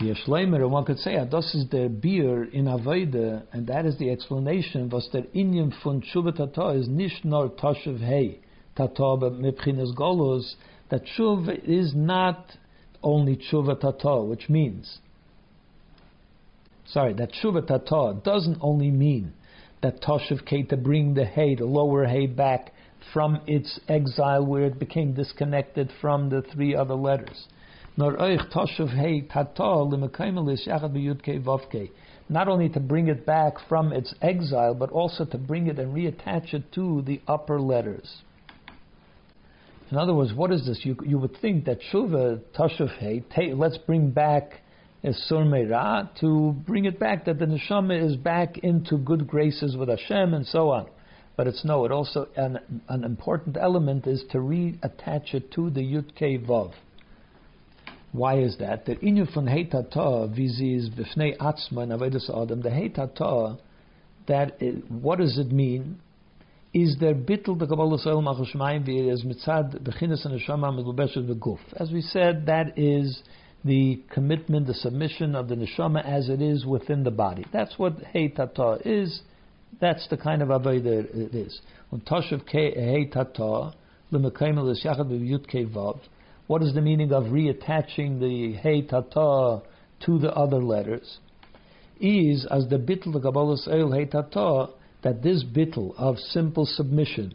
Yeshleimer, 0.00 0.56
and 0.56 0.72
one 0.72 0.84
could 0.84 0.98
say, 0.98 1.16
ah, 1.16 1.24
das 1.24 1.54
is 1.54 1.68
the 1.70 1.88
beer 1.88 2.44
in 2.44 2.64
Avoide, 2.64 3.44
and 3.52 3.66
that 3.68 3.86
is 3.86 3.96
the 3.98 4.10
explanation, 4.10 4.88
was 4.88 5.08
der 5.12 5.22
Inyan 5.34 5.72
von 5.82 6.02
tshuva 6.02 6.36
tata 6.36 6.70
is 6.70 6.88
nicht 6.88 7.24
nur 7.24 7.48
tashuv 7.50 8.00
hey, 8.00 8.40
tata 8.76 9.30
mepchines 9.30 9.94
golos, 9.94 10.56
that 10.90 11.02
tshuva 11.04 11.62
is 11.64 11.94
not 11.94 12.56
only 13.04 13.36
tshuva 13.36 13.80
tata, 13.80 14.24
which 14.24 14.48
means, 14.48 14.98
sorry, 16.86 17.12
that 17.12 17.30
tshuva 17.32 17.64
tata 17.64 18.20
doesn't 18.24 18.58
only 18.60 18.90
mean 18.90 19.32
that 19.80 20.02
tashuv 20.02 20.44
kei 20.44 20.64
to 20.64 20.76
bring 20.76 21.14
the 21.14 21.24
hay, 21.24 21.54
the 21.54 21.64
lower 21.64 22.04
hay 22.06 22.26
back 22.26 22.72
from 23.12 23.40
its 23.46 23.78
exile 23.88 24.44
where 24.44 24.64
it 24.64 24.78
became 24.78 25.12
disconnected 25.12 25.92
from 26.00 26.30
the 26.30 26.42
three 26.42 26.74
other 26.74 26.94
letters. 26.94 27.46
Not 27.96 28.18
only 32.48 32.68
to 32.68 32.80
bring 32.80 33.08
it 33.08 33.26
back 33.26 33.54
from 33.68 33.92
its 33.92 34.14
exile, 34.20 34.74
but 34.74 34.90
also 34.90 35.24
to 35.24 35.38
bring 35.38 35.66
it 35.68 35.78
and 35.78 35.94
reattach 35.94 36.54
it 36.54 36.72
to 36.72 37.02
the 37.02 37.20
upper 37.28 37.60
letters. 37.60 38.22
In 39.90 39.98
other 39.98 40.14
words, 40.14 40.32
what 40.34 40.50
is 40.50 40.66
this? 40.66 40.80
You, 40.84 40.96
you 41.04 41.18
would 41.18 41.36
think 41.40 41.66
that 41.66 41.78
Shuva, 41.92 42.40
Tashav 42.58 43.24
Hey, 43.30 43.54
let's 43.54 43.78
bring 43.78 44.10
back 44.10 44.62
Sur 45.04 45.44
Meira 45.44 46.08
to 46.20 46.56
bring 46.66 46.86
it 46.86 46.98
back, 46.98 47.26
that 47.26 47.38
the 47.38 47.44
Neshama 47.44 48.04
is 48.04 48.16
back 48.16 48.58
into 48.58 48.96
good 48.96 49.28
graces 49.28 49.76
with 49.76 49.88
Hashem 49.88 50.34
and 50.34 50.46
so 50.46 50.70
on. 50.70 50.86
But 51.36 51.46
it's 51.46 51.64
no, 51.64 51.84
it 51.84 51.92
also, 51.92 52.26
an, 52.36 52.58
an 52.88 53.04
important 53.04 53.56
element 53.56 54.06
is 54.06 54.24
to 54.30 54.38
reattach 54.38 55.34
it 55.34 55.52
to 55.52 55.70
the 55.70 55.80
Yud 55.80 56.16
Kei 56.16 56.38
Vav. 56.38 56.72
Why 58.14 58.38
is 58.38 58.58
that? 58.58 58.86
The 58.86 58.94
inu 58.94 59.26
von 59.34 59.46
heitata 59.46 60.32
vizis 60.32 60.88
b'fnei 60.88 61.36
atzma 61.36 61.82
and 61.82 61.90
avedus 61.90 62.30
adam. 62.30 62.62
The 62.62 62.68
heitata, 62.68 63.58
that 64.28 64.56
is, 64.62 64.84
what 64.88 65.18
does 65.18 65.36
it 65.36 65.50
mean? 65.50 65.98
Is 66.72 66.96
there 67.00 67.16
bittul 67.16 67.58
the 67.58 67.66
kabbalas 67.66 68.06
ol 68.06 68.22
machashmayim 68.22 68.86
v'yez 68.86 69.26
mitzad 69.26 69.80
b'chinas 69.80 70.24
and 70.24 70.40
neshama 70.40 70.70
melubeshet 70.70 71.28
v'guf. 71.28 71.58
As 71.76 71.90
we 71.90 72.02
said, 72.02 72.46
that 72.46 72.78
is 72.78 73.20
the 73.64 74.00
commitment, 74.10 74.68
the 74.68 74.74
submission 74.74 75.34
of 75.34 75.48
the 75.48 75.56
neshama 75.56 76.04
as 76.04 76.28
it 76.28 76.40
is 76.40 76.64
within 76.64 77.02
the 77.02 77.10
body. 77.10 77.44
That's 77.52 77.76
what 77.80 77.98
heitata 78.14 78.86
is. 78.86 79.22
That's 79.80 80.06
the 80.06 80.16
kind 80.16 80.40
of 80.40 80.50
avodah 80.50 81.16
it 81.16 81.34
is. 81.34 81.60
When 81.90 82.00
tashav 82.02 82.44
heitata 82.48 83.74
l'mekayim 84.12 84.56
l'shachad 84.56 85.10
b'yut 85.10 85.52
kevav. 85.52 85.98
What 86.46 86.62
is 86.62 86.74
the 86.74 86.82
meaning 86.82 87.10
of 87.10 87.24
reattaching 87.24 88.20
the 88.20 88.52
hey 88.60 88.82
tata 88.82 89.62
to 90.00 90.18
the 90.18 90.30
other 90.34 90.62
letters? 90.62 91.18
Is 91.98 92.46
as 92.50 92.68
the 92.68 92.76
bittel 92.76 93.14
the 93.14 93.20
Kabbalas 93.20 93.66
ol 93.66 93.92
hey 93.92 94.04
tata 94.04 94.68
that 95.02 95.22
this 95.22 95.42
bittel 95.42 95.94
of 95.96 96.18
simple 96.18 96.66
submission 96.66 97.34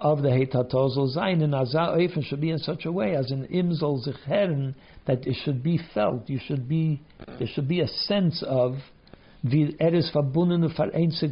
of 0.00 0.22
the 0.22 0.30
hey 0.30 0.46
tata 0.46 0.74
zol 0.74 1.14
zayin 1.14 1.42
in 1.42 1.50
azah 1.50 2.24
should 2.24 2.40
be 2.40 2.50
in 2.50 2.58
such 2.58 2.86
a 2.86 2.92
way 2.92 3.14
as 3.14 3.30
in 3.30 3.46
imzol 3.48 4.02
zicheren 4.06 4.74
that 5.06 5.26
it 5.26 5.36
should 5.44 5.62
be 5.62 5.78
felt. 5.92 6.30
You 6.30 6.40
should 6.46 6.66
be 6.66 7.02
there 7.38 7.48
should 7.48 7.68
be 7.68 7.80
a 7.80 7.88
sense 7.88 8.42
of 8.46 8.76
er 9.44 9.94
is 9.94 10.10
verbunden 10.14 10.62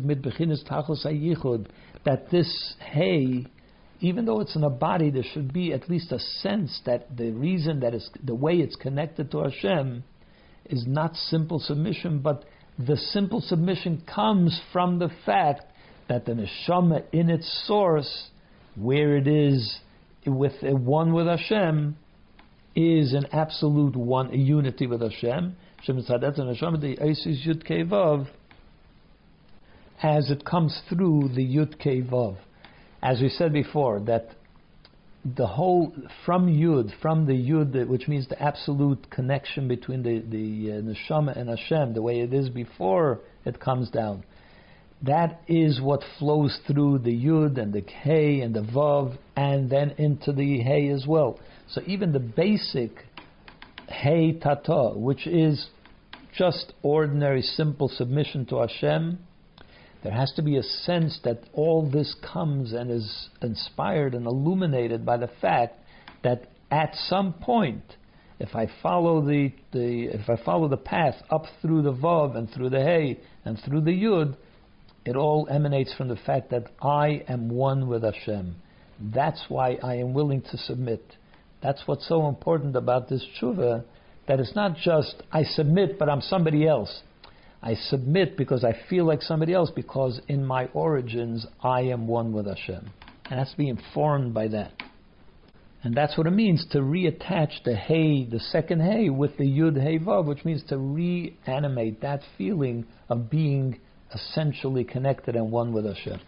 mit 0.04 0.20
beginnes 0.20 0.62
tachos 0.68 1.66
that 2.04 2.30
this 2.30 2.74
hey 2.80 3.46
even 4.00 4.24
though 4.24 4.40
it's 4.40 4.56
in 4.56 4.64
a 4.64 4.70
body, 4.70 5.10
there 5.10 5.22
should 5.22 5.52
be 5.52 5.72
at 5.72 5.88
least 5.88 6.12
a 6.12 6.18
sense 6.18 6.80
that 6.84 7.16
the 7.16 7.30
reason 7.30 7.80
that 7.80 7.94
is 7.94 8.10
the 8.22 8.34
way 8.34 8.54
it's 8.54 8.76
connected 8.76 9.30
to 9.30 9.42
Hashem 9.44 10.04
is 10.66 10.84
not 10.86 11.14
simple 11.14 11.58
submission, 11.58 12.18
but 12.20 12.44
the 12.78 12.96
simple 12.96 13.40
submission 13.40 14.02
comes 14.12 14.60
from 14.72 14.98
the 14.98 15.10
fact 15.24 15.64
that 16.08 16.26
the 16.26 16.32
neshama 16.32 17.04
in 17.12 17.30
its 17.30 17.64
source, 17.66 18.28
where 18.74 19.16
it 19.16 19.28
is 19.28 19.78
with 20.26 20.54
one 20.62 21.12
with 21.12 21.26
Hashem, 21.26 21.96
is 22.74 23.12
an 23.12 23.26
absolute 23.32 23.94
one, 23.94 24.32
a 24.32 24.36
unity 24.36 24.86
with 24.86 25.00
Hashem. 25.00 25.56
As 30.02 30.30
it 30.30 30.44
comes 30.44 30.82
through 30.88 31.30
the 31.34 31.46
Yud 31.46 31.76
Kevav 31.80 32.36
as 33.04 33.20
we 33.20 33.28
said 33.28 33.52
before, 33.52 34.00
that 34.00 34.30
the 35.36 35.46
whole 35.46 35.92
from 36.24 36.48
Yud, 36.48 36.90
from 37.00 37.26
the 37.26 37.34
Yud, 37.34 37.86
which 37.86 38.08
means 38.08 38.26
the 38.28 38.42
absolute 38.42 39.10
connection 39.10 39.68
between 39.68 40.02
the 40.02 40.20
the 40.20 40.72
uh, 40.72 40.82
neshama 40.82 41.38
and 41.38 41.50
Hashem, 41.50 41.92
the 41.92 42.02
way 42.02 42.20
it 42.20 42.32
is 42.32 42.48
before 42.48 43.20
it 43.44 43.60
comes 43.60 43.90
down, 43.90 44.24
that 45.02 45.42
is 45.46 45.82
what 45.82 46.02
flows 46.18 46.58
through 46.66 47.00
the 47.00 47.12
Yud 47.12 47.58
and 47.58 47.74
the 47.74 47.82
Hey 47.82 48.40
and 48.40 48.54
the 48.54 48.62
Vav, 48.62 49.18
and 49.36 49.68
then 49.68 49.90
into 49.98 50.32
the 50.32 50.60
Hey 50.60 50.88
as 50.88 51.06
well. 51.06 51.38
So 51.68 51.82
even 51.86 52.12
the 52.12 52.20
basic 52.20 53.04
Hey 53.86 54.32
Tata, 54.32 54.92
which 54.94 55.26
is 55.26 55.68
just 56.36 56.72
ordinary, 56.82 57.42
simple 57.42 57.88
submission 57.88 58.46
to 58.46 58.60
Hashem 58.60 59.18
there 60.04 60.12
has 60.12 60.30
to 60.36 60.42
be 60.42 60.58
a 60.58 60.62
sense 60.62 61.18
that 61.24 61.40
all 61.54 61.90
this 61.90 62.14
comes 62.32 62.74
and 62.74 62.90
is 62.90 63.30
inspired 63.40 64.14
and 64.14 64.26
illuminated 64.26 65.04
by 65.04 65.16
the 65.16 65.30
fact 65.40 65.78
that 66.22 66.50
at 66.70 66.94
some 67.08 67.32
point, 67.32 67.82
if 68.38 68.54
I 68.54 68.68
follow 68.82 69.22
the, 69.22 69.50
the 69.72 70.10
if 70.12 70.28
I 70.28 70.36
follow 70.44 70.68
the 70.68 70.76
path 70.76 71.14
up 71.30 71.46
through 71.62 71.82
the 71.82 71.94
vav 71.94 72.36
and 72.36 72.50
through 72.52 72.68
the 72.68 72.82
hey 72.82 73.18
and 73.46 73.58
through 73.64 73.80
the 73.80 73.92
yud, 73.92 74.36
it 75.06 75.16
all 75.16 75.48
emanates 75.50 75.94
from 75.94 76.08
the 76.08 76.16
fact 76.16 76.50
that 76.50 76.66
I 76.82 77.24
am 77.26 77.48
one 77.48 77.88
with 77.88 78.02
Hashem. 78.02 78.56
That's 79.00 79.42
why 79.48 79.78
I 79.82 79.96
am 79.96 80.12
willing 80.12 80.42
to 80.42 80.58
submit. 80.58 81.02
That's 81.62 81.82
what's 81.86 82.06
so 82.06 82.28
important 82.28 82.76
about 82.76 83.08
this 83.08 83.24
tshuva, 83.40 83.84
that 84.28 84.38
it's 84.38 84.54
not 84.54 84.76
just 84.76 85.22
I 85.32 85.44
submit, 85.44 85.98
but 85.98 86.10
I'm 86.10 86.20
somebody 86.20 86.68
else. 86.68 87.02
I 87.64 87.76
submit 87.88 88.36
because 88.36 88.62
I 88.62 88.76
feel 88.90 89.06
like 89.06 89.22
somebody 89.22 89.54
else, 89.54 89.70
because 89.74 90.20
in 90.28 90.44
my 90.44 90.66
origins 90.74 91.46
I 91.62 91.80
am 91.80 92.06
one 92.06 92.30
with 92.34 92.46
Hashem. 92.46 92.90
And 93.30 93.38
has 93.38 93.52
to 93.52 93.56
be 93.56 93.70
informed 93.70 94.34
by 94.34 94.48
that. 94.48 94.72
And 95.82 95.94
that's 95.94 96.18
what 96.18 96.26
it 96.26 96.32
means 96.32 96.66
to 96.72 96.78
reattach 96.80 97.64
the 97.64 97.74
Hey, 97.74 98.26
the 98.26 98.38
second 98.38 98.82
Hey, 98.82 99.08
with 99.08 99.38
the 99.38 99.44
Yud 99.44 99.82
Hey 99.82 99.98
Vav, 99.98 100.26
which 100.26 100.44
means 100.44 100.62
to 100.68 100.76
reanimate 100.76 102.02
that 102.02 102.20
feeling 102.36 102.84
of 103.08 103.30
being 103.30 103.80
essentially 104.14 104.84
connected 104.84 105.34
and 105.34 105.50
one 105.50 105.72
with 105.72 105.86
Hashem. 105.86 106.20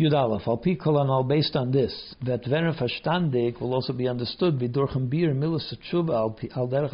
Yud 0.00 0.14
Aleph, 0.14 0.48
al 0.48 1.10
all 1.10 1.22
based 1.22 1.54
on 1.54 1.70
this, 1.70 2.14
that 2.24 2.42
Vener 2.42 3.60
will 3.60 3.74
also 3.74 3.92
be 3.92 4.08
understood, 4.08 4.58
Vidorchem 4.58 5.08
Bir 5.08 5.32
Milas 5.32 5.72
Tshuva 5.92 6.56
al 6.56 6.68
Derech 6.68 6.92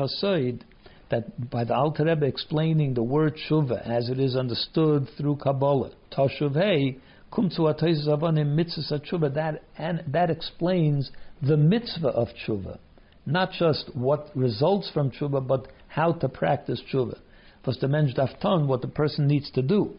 that 1.10 1.51
by 1.51 1.64
the 1.64 1.74
Alter 1.74 2.05
Rebbe 2.05 2.26
explaining 2.26 2.94
the 2.94 3.02
word 3.02 3.36
tshuva 3.36 3.86
as 3.86 4.09
it 4.09 4.18
is 4.18 4.36
understood 4.36 5.09
through 5.16 5.36
Kabbalah, 5.36 5.90
Tashuvei, 6.12 6.98
Kumtzu 7.32 7.60
Avanim 7.60 8.55
Mitzvah 8.55 9.01
Tshuva, 9.01 9.35
that, 9.35 9.62
and 9.76 10.02
that 10.09 10.31
explains 10.31 11.10
the 11.43 11.56
mitzvah 11.56 12.09
of 12.09 12.28
tshuva. 12.47 12.78
Not 13.26 13.52
just 13.52 13.90
what 13.94 14.31
results 14.35 14.90
from 14.93 15.10
tshuva, 15.10 15.47
but 15.47 15.68
how 15.89 16.12
to 16.12 16.28
practice 16.28 16.81
tshuva. 16.93 17.18
Was 17.66 17.78
the 17.78 17.89
mensch 17.89 18.14
dafton, 18.14 18.66
what 18.66 18.82
the 18.82 18.89
person 18.89 19.26
needs 19.26 19.51
to 19.52 19.62
do. 19.62 19.94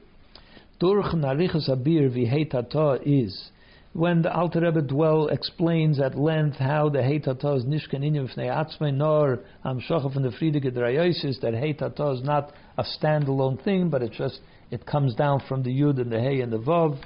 Durch 0.80 1.14
narichas 1.14 1.70
abir 1.70 2.10
v'heitata 2.10 3.02
is 3.06 3.50
when 3.96 4.22
the 4.24 4.34
Alter 4.34 4.60
Rebbe 4.60 4.82
dwell 4.82 5.30
explains 5.30 6.02
at 6.02 6.18
length 6.18 6.58
how 6.58 6.90
the 6.90 7.00
Heitata 7.00 7.56
is 7.56 7.64
nishkan 7.64 8.04
inyam 8.04 8.28
fnei 8.36 8.50
atzmei 8.50 8.94
nor 8.94 9.40
am 9.64 9.80
shocha 9.80 10.14
from 10.14 10.24
the 10.24 10.32
Friedige 10.32 10.70
Drayosis 10.70 11.40
that 11.40 11.54
Heitata 11.54 12.14
is 12.14 12.22
not 12.22 12.52
a 12.78 12.84
standalone 12.84 13.64
thing, 13.64 13.90
but 13.90 14.02
it 14.02 14.12
just 14.12 14.42
it 14.70 14.86
comes 14.86 15.16
down 15.16 15.42
from 15.48 15.64
the 15.64 15.70
Yud 15.70 16.02
and 16.02 16.12
the 16.12 16.20
Hey 16.20 16.42
and 16.42 16.52
the 16.52 16.60
Vav. 16.60 17.02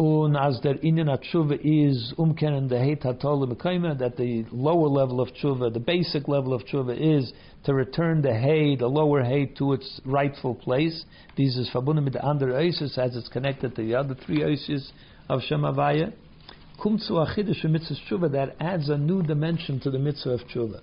Un 0.00 0.34
as 0.34 0.58
der 0.60 0.76
inyan 0.76 1.14
tshuva 1.22 1.60
is 1.62 2.14
umkenen 2.16 2.70
the 2.70 2.76
Heitata 2.76 3.98
that 3.98 4.16
the 4.16 4.46
lower 4.50 4.88
level 4.88 5.20
of 5.20 5.28
tshuva, 5.34 5.70
the 5.70 5.78
basic 5.78 6.26
level 6.26 6.54
of 6.54 6.62
tshuva 6.62 6.96
is 6.98 7.34
to 7.64 7.74
return 7.74 8.22
the 8.22 8.32
Hey, 8.32 8.76
the 8.76 8.86
lower 8.86 9.22
Hey, 9.22 9.44
to 9.58 9.74
its 9.74 10.00
rightful 10.06 10.54
place. 10.54 11.04
This 11.36 11.58
is 11.58 11.70
mit 11.74 12.12
the 12.14 12.24
andere 12.24 12.54
Oises 12.54 12.96
as 12.96 13.14
it's 13.14 13.28
connected 13.28 13.76
to 13.76 13.82
the 13.82 13.94
other 13.94 14.14
three 14.14 14.38
Oises 14.38 14.90
of 15.28 15.40
Shemavaya, 15.50 16.12
Kumtsu 16.78 17.12
Achidish 17.12 17.64
mitzvah 17.64 17.94
tshuva 18.08 18.32
that 18.32 18.56
adds 18.60 18.88
a 18.88 18.98
new 18.98 19.22
dimension 19.22 19.80
to 19.80 19.90
the 19.90 19.98
mitzvah 19.98 20.30
of 20.30 20.40
tshuva. 20.40 20.80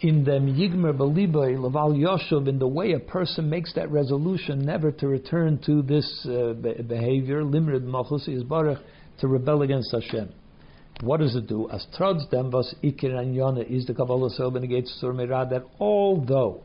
in 0.00 0.24
the 0.24 0.32
Yigmer 0.32 0.96
Beliboy, 0.96 1.60
Laval 1.60 1.92
Yoshuv, 1.92 2.48
in 2.48 2.58
the 2.58 2.68
way 2.68 2.92
a 2.92 2.98
person 2.98 3.48
makes 3.48 3.72
that 3.74 3.90
resolution 3.90 4.64
never 4.64 4.92
to 4.92 5.08
return 5.08 5.58
to 5.66 5.82
this 5.82 6.26
uh, 6.26 6.52
behavior, 6.52 7.42
Limrid 7.42 7.84
Machus 7.84 8.28
is 8.28 8.42
Baruch, 8.42 8.78
to 9.20 9.28
rebel 9.28 9.62
against 9.62 9.92
Hashem. 9.92 10.32
What 11.00 11.20
does 11.20 11.34
it 11.36 11.46
do? 11.46 11.68
As 11.70 11.86
trotzdem 11.96 12.50
was 12.50 12.74
Ikir 12.82 13.10
Yona 13.34 13.68
is 13.68 13.86
the 13.86 13.94
Kabbalah 13.94 14.30
Selben 14.30 14.62
against 14.62 15.02
Surmirah, 15.02 15.50
that 15.50 15.64
although 15.80 16.62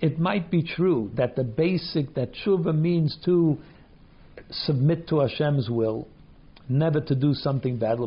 it 0.00 0.18
might 0.18 0.50
be 0.50 0.62
true 0.62 1.10
that 1.16 1.36
the 1.36 1.44
basic, 1.44 2.14
that 2.14 2.32
tshuva 2.32 2.78
means 2.78 3.16
to 3.24 3.58
submit 4.50 5.08
to 5.08 5.20
Hashem's 5.20 5.68
will, 5.70 6.08
never 6.68 7.00
to 7.00 7.14
do 7.14 7.34
something 7.34 7.78
bad, 7.78 7.98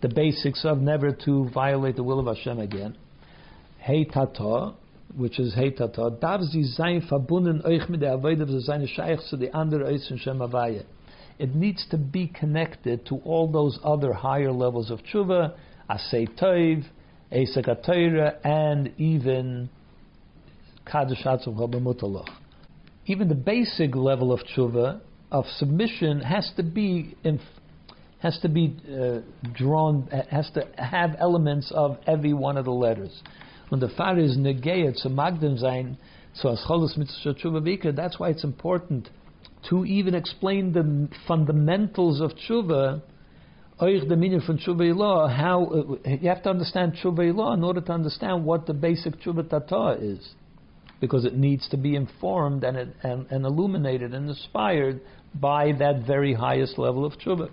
the 0.00 0.08
basics 0.08 0.64
of 0.64 0.80
never 0.80 1.12
to 1.12 1.48
violate 1.50 1.96
the 1.96 2.04
will 2.04 2.20
of 2.20 2.26
Hashem 2.26 2.58
again. 2.58 2.96
Hey 3.78 4.04
tata, 4.04 4.74
which 5.16 5.38
is 5.40 5.54
hey 5.54 5.70
tata, 5.70 6.16
darf 6.20 6.42
sie 6.42 6.64
sein 6.64 7.02
verbunden 7.02 7.64
euch 7.64 7.88
mit 7.88 8.00
der 8.00 8.20
seine 8.60 8.86
Scheich 8.86 9.20
zu 9.28 9.36
die 9.36 9.52
andere 9.52 9.98
Shem 9.98 10.38
Avaya. 10.38 10.84
It 11.38 11.54
needs 11.54 11.86
to 11.90 11.96
be 11.96 12.28
connected 12.28 13.06
to 13.06 13.16
all 13.24 13.50
those 13.50 13.78
other 13.84 14.12
higher 14.12 14.52
levels 14.52 14.90
of 14.90 15.00
tshuva, 15.04 15.54
asay 15.88 16.28
toiv, 16.38 16.84
esek 17.32 17.68
and 18.44 18.92
even 18.98 19.68
Even 23.06 23.28
the 23.28 23.34
basic 23.34 23.94
level 23.94 24.32
of 24.32 24.40
tshuva, 24.40 25.00
of 25.30 25.44
submission, 25.56 26.20
has 26.20 26.50
to 26.56 26.62
be 26.62 27.16
in, 27.24 27.40
has 28.20 28.38
to 28.40 28.48
be 28.48 28.76
uh, 28.90 29.20
drawn, 29.54 30.06
has 30.30 30.50
to 30.54 30.66
have 30.76 31.16
elements 31.18 31.70
of 31.74 31.98
every 32.06 32.32
one 32.32 32.56
of 32.56 32.64
the 32.64 32.72
letters. 32.72 33.22
When 33.68 33.80
the 33.80 33.88
far 33.88 34.18
is 34.18 34.36
negayet, 34.36 34.96
so 34.96 35.08
magdim 35.08 35.62
zayin, 35.62 35.96
so 36.34 36.50
as 36.50 36.62
cholos 36.66 36.96
mitzvah 36.96 37.92
that's 37.92 38.18
why 38.18 38.30
it's 38.30 38.44
important 38.44 39.08
to 39.68 39.84
even 39.84 40.14
explain 40.14 40.72
the 40.72 41.08
fundamentals 41.26 42.20
of 42.20 42.32
tshuva, 42.32 43.02
the 43.78 44.16
meaning 44.16 44.40
from 44.40 44.58
tshuva 44.58 44.94
law, 44.96 45.28
how 45.28 45.64
uh, 45.66 46.08
you 46.08 46.28
have 46.28 46.42
to 46.42 46.50
understand 46.50 46.94
tshuva 46.94 47.34
law 47.34 47.52
in 47.54 47.62
order 47.62 47.80
to 47.80 47.92
understand 47.92 48.44
what 48.44 48.66
the 48.66 48.74
basic 48.74 49.20
tshuva 49.20 49.48
tata 49.48 49.98
is, 50.00 50.34
because 51.00 51.24
it 51.24 51.36
needs 51.36 51.68
to 51.68 51.76
be 51.76 51.94
informed 51.94 52.64
and, 52.64 52.76
it, 52.76 52.88
and, 53.02 53.26
and 53.30 53.44
illuminated 53.44 54.14
and 54.14 54.28
inspired 54.28 55.00
by 55.34 55.72
that 55.78 56.02
very 56.06 56.34
highest 56.34 56.78
level 56.78 57.04
of 57.04 57.12
tshuva. 57.14 57.50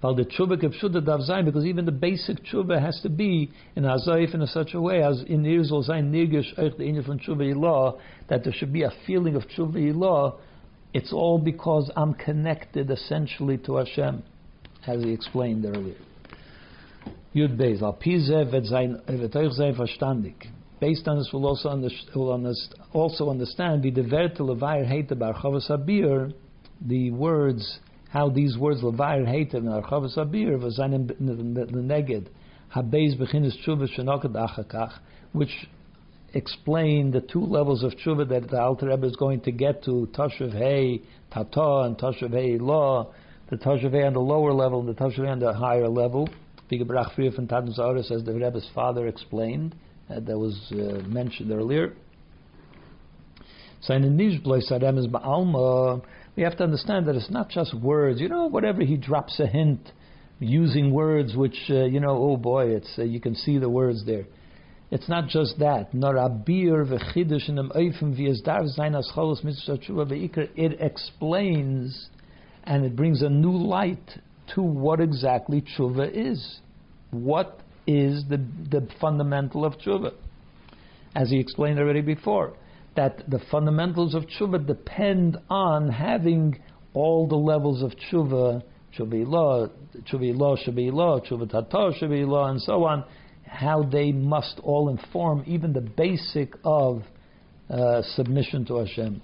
While 0.00 0.14
the 0.14 0.24
tshuva 0.24 0.62
kepshuda 0.62 1.04
dav 1.04 1.20
zayin, 1.20 1.44
because 1.44 1.66
even 1.66 1.84
the 1.84 1.92
basic 1.92 2.44
tshuva 2.44 2.80
has 2.80 3.00
to 3.02 3.08
be 3.08 3.50
in 3.74 3.82
hazayif 3.82 4.32
in 4.32 4.46
such 4.46 4.74
a 4.74 4.80
way 4.80 5.02
as 5.02 5.22
in 5.26 5.42
irzol 5.42 5.88
zayin 5.88 6.10
nirgish 6.10 6.56
eich 6.56 6.76
the 6.78 7.02
from 7.02 7.18
tshuva 7.18 7.52
ilah, 7.52 7.98
that 8.28 8.44
there 8.44 8.52
should 8.52 8.72
be 8.72 8.84
a 8.84 8.92
feeling 9.06 9.34
of 9.34 9.42
tshuva 9.48 9.74
ilah. 9.74 10.38
It's 10.94 11.12
all 11.12 11.38
because 11.38 11.90
I'm 11.96 12.14
connected 12.14 12.90
essentially 12.90 13.58
to 13.58 13.76
Hashem, 13.76 14.22
as 14.86 15.02
he 15.02 15.12
explained 15.12 15.66
earlier. 15.66 15.96
Yud 17.34 17.58
Beis, 17.58 17.82
al 17.82 17.94
pizev 17.94 18.54
et 18.54 18.62
zayin 18.62 19.02
zayin 19.08 19.76
verstandig. 19.76 20.46
Based 20.80 21.08
on 21.08 21.18
this, 21.18 21.28
we'll 21.32 21.46
also, 21.46 21.70
under, 21.70 21.88
we'll 22.14 22.54
also 22.92 23.30
understand 23.30 23.82
the 23.82 23.90
deverte 23.90 24.38
levayer 24.38 24.86
hate 24.86 25.18
bar 25.18 25.34
chavas 25.34 26.32
the 26.80 27.10
words 27.10 27.80
how 28.10 28.30
these 28.30 28.56
words 28.56 28.80
levayer 28.82 29.26
hated 29.26 29.56
in 29.56 29.64
Archavas 29.64 30.16
Abir 30.16 30.58
v'zayin 30.58 31.06
neged 31.20 32.28
habeis 32.74 33.18
bechinas 33.18 33.52
tshuva 33.66 33.86
shenokad 33.96 34.34
achakach, 34.34 34.92
which 35.32 35.68
explain 36.32 37.10
the 37.10 37.20
two 37.20 37.44
levels 37.44 37.82
of 37.82 37.92
tshuva 37.96 38.28
that 38.28 38.48
the 38.48 38.60
Alter 38.60 38.86
Rebbe 38.88 39.06
is 39.06 39.16
going 39.16 39.40
to 39.42 39.52
get 39.52 39.82
to 39.84 40.08
Tashav 40.14 40.52
Hey 40.52 41.02
Tata 41.32 41.86
and 41.86 41.98
Tashav 41.98 42.30
Hey 42.30 42.56
Law, 42.58 43.12
the 43.50 43.56
Tashav 43.56 43.90
Hey 43.90 44.04
on 44.04 44.14
the 44.14 44.20
lower 44.20 44.52
level 44.52 44.80
and 44.80 44.88
the 44.88 44.94
Tashav 44.94 45.24
Hey 45.24 45.30
on 45.30 45.38
the 45.38 45.52
higher 45.52 45.88
level. 45.88 46.28
Bigabrach 46.70 47.14
Friya 47.14 47.32
from 47.32 47.46
Tatan 47.46 47.74
Zahara 47.74 48.02
says 48.02 48.24
the 48.24 48.32
Rebbe's 48.32 48.68
father 48.74 49.06
explained 49.06 49.74
that 50.08 50.38
was 50.38 50.56
uh, 50.72 51.06
mentioned 51.08 51.52
earlier. 51.52 51.94
Seine 53.80 54.08
Nishblois 54.08 54.70
Adem 54.72 54.98
is 54.98 55.06
Ba'alma 55.06 56.02
we 56.38 56.44
have 56.44 56.56
to 56.56 56.62
understand 56.62 57.08
that 57.08 57.16
it's 57.16 57.30
not 57.32 57.48
just 57.48 57.74
words. 57.74 58.20
You 58.20 58.28
know, 58.28 58.46
whatever 58.46 58.82
he 58.82 58.96
drops 58.96 59.40
a 59.40 59.46
hint, 59.48 59.80
using 60.38 60.92
words 60.92 61.34
which, 61.34 61.56
uh, 61.68 61.86
you 61.86 61.98
know, 61.98 62.10
oh 62.16 62.36
boy, 62.36 62.68
it's 62.76 62.94
uh, 62.96 63.02
you 63.02 63.20
can 63.20 63.34
see 63.34 63.58
the 63.58 63.68
words 63.68 64.06
there. 64.06 64.24
It's 64.92 65.08
not 65.08 65.26
just 65.26 65.58
that. 65.58 65.88
It 70.56 70.80
explains 70.80 72.08
and 72.62 72.84
it 72.84 72.94
brings 72.94 73.22
a 73.22 73.28
new 73.28 73.56
light 73.56 74.10
to 74.54 74.62
what 74.62 75.00
exactly 75.00 75.62
tshuva 75.62 76.08
is. 76.14 76.60
What 77.10 77.60
is 77.88 78.22
the, 78.28 78.36
the 78.70 78.86
fundamental 79.00 79.64
of 79.64 79.72
tshuva? 79.78 80.12
As 81.16 81.30
he 81.30 81.40
explained 81.40 81.78
already 81.78 82.02
before 82.02 82.54
that 82.94 83.22
the 83.30 83.40
fundamentals 83.50 84.14
of 84.14 84.24
tshuva 84.24 84.66
depend 84.66 85.38
on 85.48 85.88
having 85.88 86.60
all 86.94 87.26
the 87.26 87.36
levels 87.36 87.82
of 87.82 87.92
tshuva, 87.92 88.62
tshuva 88.96 89.26
law, 89.26 89.66
tshuva 90.02 90.36
law, 90.36 90.56
tshuva 90.56 90.92
law, 90.92 91.20
tshuva 91.20 91.48
tata, 91.48 91.92
tshuva 91.98 92.26
law, 92.26 92.48
and 92.48 92.60
so 92.60 92.84
on, 92.84 93.04
how 93.46 93.82
they 93.84 94.12
must 94.12 94.60
all 94.62 94.88
inform 94.90 95.42
even 95.46 95.72
the 95.72 95.80
basic 95.80 96.52
of 96.64 97.02
uh, 97.70 98.02
submission 98.14 98.66
to 98.66 98.78
Hashem. 98.78 99.22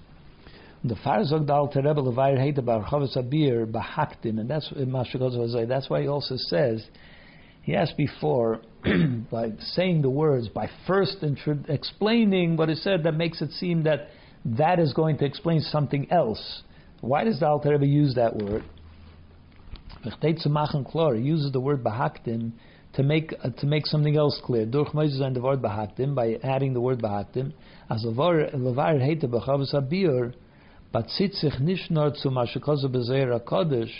The 0.83 0.95
Farzog 0.95 1.45
Dal 1.45 1.67
Terebe 1.67 1.97
Levair 1.97 2.37
Heite 2.37 2.63
Bar 2.65 2.85
Chavis 2.85 3.17
Abir 3.17 3.65
Bahaktin, 3.65 4.39
and 4.39 4.49
that's 4.49 4.71
that's 4.73 5.89
why 5.89 6.01
he 6.01 6.07
also 6.07 6.35
says 6.37 6.85
he 7.65 7.75
asked 7.75 7.97
before 7.97 8.61
by 9.31 9.53
saying 9.59 10.03
the 10.03 10.09
words, 10.09 10.47
by 10.47 10.69
first 10.85 11.17
intro- 11.23 11.63
explaining 11.67 12.57
what 12.57 12.69
is 12.69 12.83
said, 12.83 13.01
that 13.03 13.15
makes 13.15 13.41
it 13.41 13.51
seem 13.53 13.83
that 13.83 14.09
that 14.45 14.79
is 14.79 14.93
going 14.93 15.17
to 15.17 15.25
explain 15.25 15.61
something 15.61 16.11
else. 16.11 16.61
Why 17.01 17.23
does 17.23 17.39
the 17.39 17.47
Alter 17.47 17.71
Rebbe 17.71 17.87
use 17.87 18.13
that 18.15 18.35
word? 18.35 18.63
He 20.03 21.21
uses 21.21 21.51
the 21.51 21.59
word 21.59 21.83
bahaktim 21.83 22.51
to 22.93 23.03
make 23.03 23.33
uh, 23.43 23.49
to 23.57 23.65
make 23.65 23.87
something 23.87 24.15
else 24.15 24.39
clear. 24.43 24.67
Durch 24.67 24.93
Moses 24.93 25.19
and 25.19 25.35
the 25.35 25.41
word 25.41 25.63
bahaktim 25.63 26.13
by 26.13 26.35
adding 26.43 26.75
the 26.75 26.81
word 26.81 27.01
bahaktim 27.01 27.51
as 27.89 28.05
levar 28.05 29.01
heite 29.01 29.23
bechavas 29.23 29.73
abir, 29.73 30.35
but 30.93 31.07
sitzich 31.19 31.59
nicht 31.59 31.89
nur 31.89 32.13
zu 32.13 32.29
mashikozu 32.29 32.85
bezeir 32.85 33.39
kodesh 33.43 33.91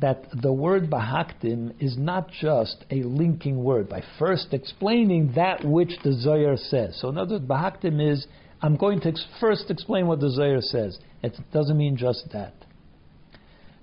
that 0.00 0.26
the 0.42 0.52
word 0.52 0.90
bahaktim 0.90 1.72
is 1.80 1.96
not 1.96 2.30
just 2.30 2.84
a 2.90 3.02
linking 3.02 3.64
word 3.64 3.88
by 3.88 4.02
first 4.18 4.52
explaining 4.52 5.32
that 5.34 5.64
which 5.64 5.92
the 6.04 6.12
Zohar 6.12 6.56
says. 6.56 6.98
So 7.00 7.08
in 7.08 7.16
other 7.16 7.36
words, 7.36 7.46
bahaktim 7.46 8.12
is 8.12 8.26
I'm 8.60 8.76
going 8.76 9.00
to 9.00 9.12
first 9.40 9.70
explain 9.70 10.06
what 10.06 10.20
the 10.20 10.30
Zohar 10.30 10.60
says. 10.60 10.98
It 11.22 11.36
doesn't 11.52 11.76
mean 11.76 11.96
just 11.96 12.28
that. 12.32 12.54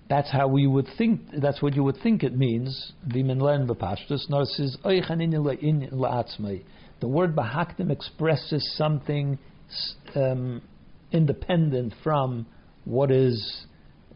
That's 0.10 0.31
how 0.31 0.48
we 0.48 0.68
would 0.68 0.88
think. 0.98 1.22
That's 1.41 1.61
what 1.61 1.76
you 1.76 1.84
would 1.84 1.98
think 2.03 2.23
it 2.23 2.38
means. 2.38 2.94
The 3.07 3.23
word 3.23 3.68
bahaktim 7.35 7.91
expresses 7.91 8.73
something 8.77 9.40
um, 10.15 10.61
independent 11.11 11.94
from 12.03 12.45
what 12.85 13.11
is 13.11 13.65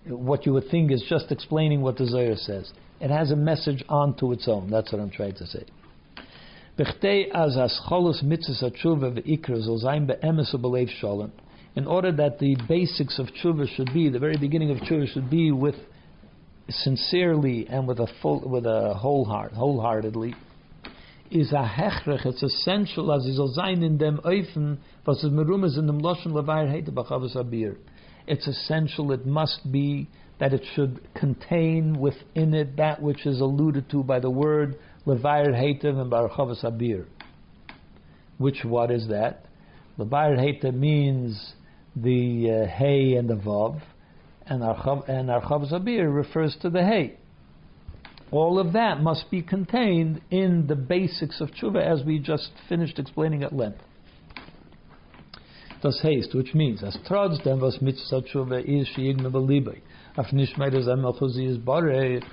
what 0.09 0.45
you 0.45 0.53
would 0.53 0.69
think 0.69 0.91
is 0.91 1.03
just 1.09 1.31
explaining 1.31 1.81
what 1.81 1.97
the 1.97 2.05
Zohar 2.05 2.35
says. 2.35 2.71
It 2.99 3.09
has 3.09 3.31
a 3.31 3.35
message 3.35 3.83
onto 3.89 4.31
its 4.31 4.47
own. 4.47 4.69
That's 4.69 4.91
what 4.91 5.01
I'm 5.01 5.11
trying 5.11 5.35
to 5.35 5.45
say. 5.45 5.65
In 11.75 11.87
order 11.87 12.11
that 12.11 12.39
the 12.39 12.57
basics 12.67 13.19
of 13.19 13.27
tshuva 13.27 13.67
should 13.75 13.93
be, 13.93 14.09
the 14.09 14.19
very 14.19 14.37
beginning 14.37 14.71
of 14.71 14.77
tshuva 14.77 15.07
should 15.07 15.29
be 15.29 15.51
with 15.51 15.75
sincerely 16.69 17.67
and 17.67 17.87
with 17.87 17.99
a 17.99 18.07
full, 18.21 18.47
with 18.47 18.65
a 18.65 18.93
whole 18.93 19.25
heart, 19.25 19.53
wholeheartedly, 19.53 20.35
is 21.31 21.51
a 21.51 21.67
hechrech. 21.67 22.25
It's 22.25 22.43
essential 22.43 23.11
as 23.11 23.25
is 23.25 23.39
in 23.65 23.97
dem 23.97 24.19
was 24.23 25.23
in 25.23 25.35
dem 25.87 26.01
loschen 26.01 26.33
levair 26.33 26.67
it's 28.27 28.47
essential, 28.47 29.11
it 29.11 29.25
must 29.25 29.71
be 29.71 30.07
that 30.39 30.53
it 30.53 30.63
should 30.75 31.01
contain 31.15 31.99
within 31.99 32.53
it 32.53 32.77
that 32.77 33.01
which 33.01 33.25
is 33.25 33.41
alluded 33.41 33.89
to 33.89 34.03
by 34.03 34.19
the 34.19 34.29
word 34.29 34.77
Levair 35.05 35.49
Hativ 35.53 35.99
and 35.99 36.11
Barchavas 36.11 36.63
Abir. 36.63 37.05
Which 38.37 38.63
what 38.63 38.91
is 38.91 39.07
that? 39.07 39.45
Levair 39.97 40.37
Hativ 40.37 40.73
means 40.73 41.53
the 41.95 42.67
uh, 42.69 42.85
and 42.85 43.29
the 43.29 43.35
Vav, 43.35 43.81
and 44.45 44.61
Archavas 44.61 45.71
Abir 45.71 46.13
refers 46.13 46.55
to 46.61 46.69
the 46.69 46.83
Hay. 46.83 47.17
All 48.29 48.59
of 48.59 48.73
that 48.73 49.01
must 49.01 49.31
be 49.31 49.41
contained 49.41 50.21
in 50.29 50.67
the 50.67 50.75
basics 50.75 51.39
of 51.39 51.49
tshuva 51.51 51.81
as 51.81 52.03
we 52.05 52.19
just 52.19 52.51
finished 52.67 52.99
explaining 52.99 53.43
at 53.43 53.53
length. 53.53 53.81
Das 55.81 56.01
heißt, 56.03 56.33
which 56.33 56.55
means, 56.55 56.83
as 56.83 56.97
trotzdem 57.05 57.59
was 57.59 57.79
mitzvah 57.81 58.21
tshuva 58.21 58.63
is 58.63 58.87
sheigme 58.95 59.29
belibai, 59.31 59.79
af 60.17 60.27
nishmeir 60.31 60.73
is 60.73 61.57
barech, 61.59 62.23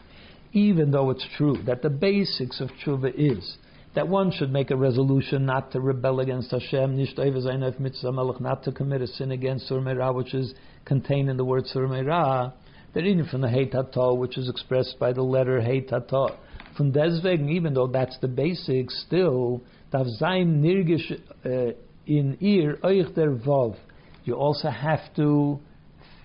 even 0.52 0.90
though 0.90 1.10
it's 1.10 1.26
true 1.36 1.56
that 1.66 1.82
the 1.82 1.90
basics 1.90 2.60
of 2.60 2.70
tshuva 2.82 3.12
is 3.14 3.58
that 3.94 4.08
one 4.08 4.30
should 4.32 4.52
make 4.52 4.70
a 4.70 4.76
resolution 4.76 5.46
not 5.46 5.70
to 5.70 5.80
rebel 5.80 6.20
against 6.20 6.50
Hashem, 6.50 6.96
not 6.96 8.62
to 8.64 8.72
commit 8.72 9.02
a 9.02 9.06
sin 9.06 9.30
against 9.30 9.70
Surmeira, 9.70 10.12
which 10.12 10.34
is 10.34 10.52
contained 10.84 11.30
in 11.30 11.36
the 11.36 11.44
word 11.44 11.64
Surmeira, 11.72 12.52
they're 12.92 13.02
reading 13.02 13.24
from 13.26 13.40
the 13.40 13.48
Heit 13.48 14.18
which 14.18 14.36
is 14.36 14.48
expressed 14.48 14.98
by 14.98 15.12
the 15.12 15.22
letter 15.22 15.60
Heit 15.60 15.90
From 16.76 16.92
deswegen, 16.92 17.48
even 17.48 17.74
though 17.74 17.86
that's 17.86 18.18
the 18.20 18.28
basics, 18.28 19.04
still, 19.06 19.62
sein 19.92 20.62
nirgish 20.62 21.12
uh, 21.44 21.72
in 22.06 22.36
ir 22.40 22.78
euch 22.82 23.14
der 23.14 23.30
Vav. 23.30 23.76
You 24.24 24.34
also 24.34 24.68
have 24.68 25.14
to 25.16 25.60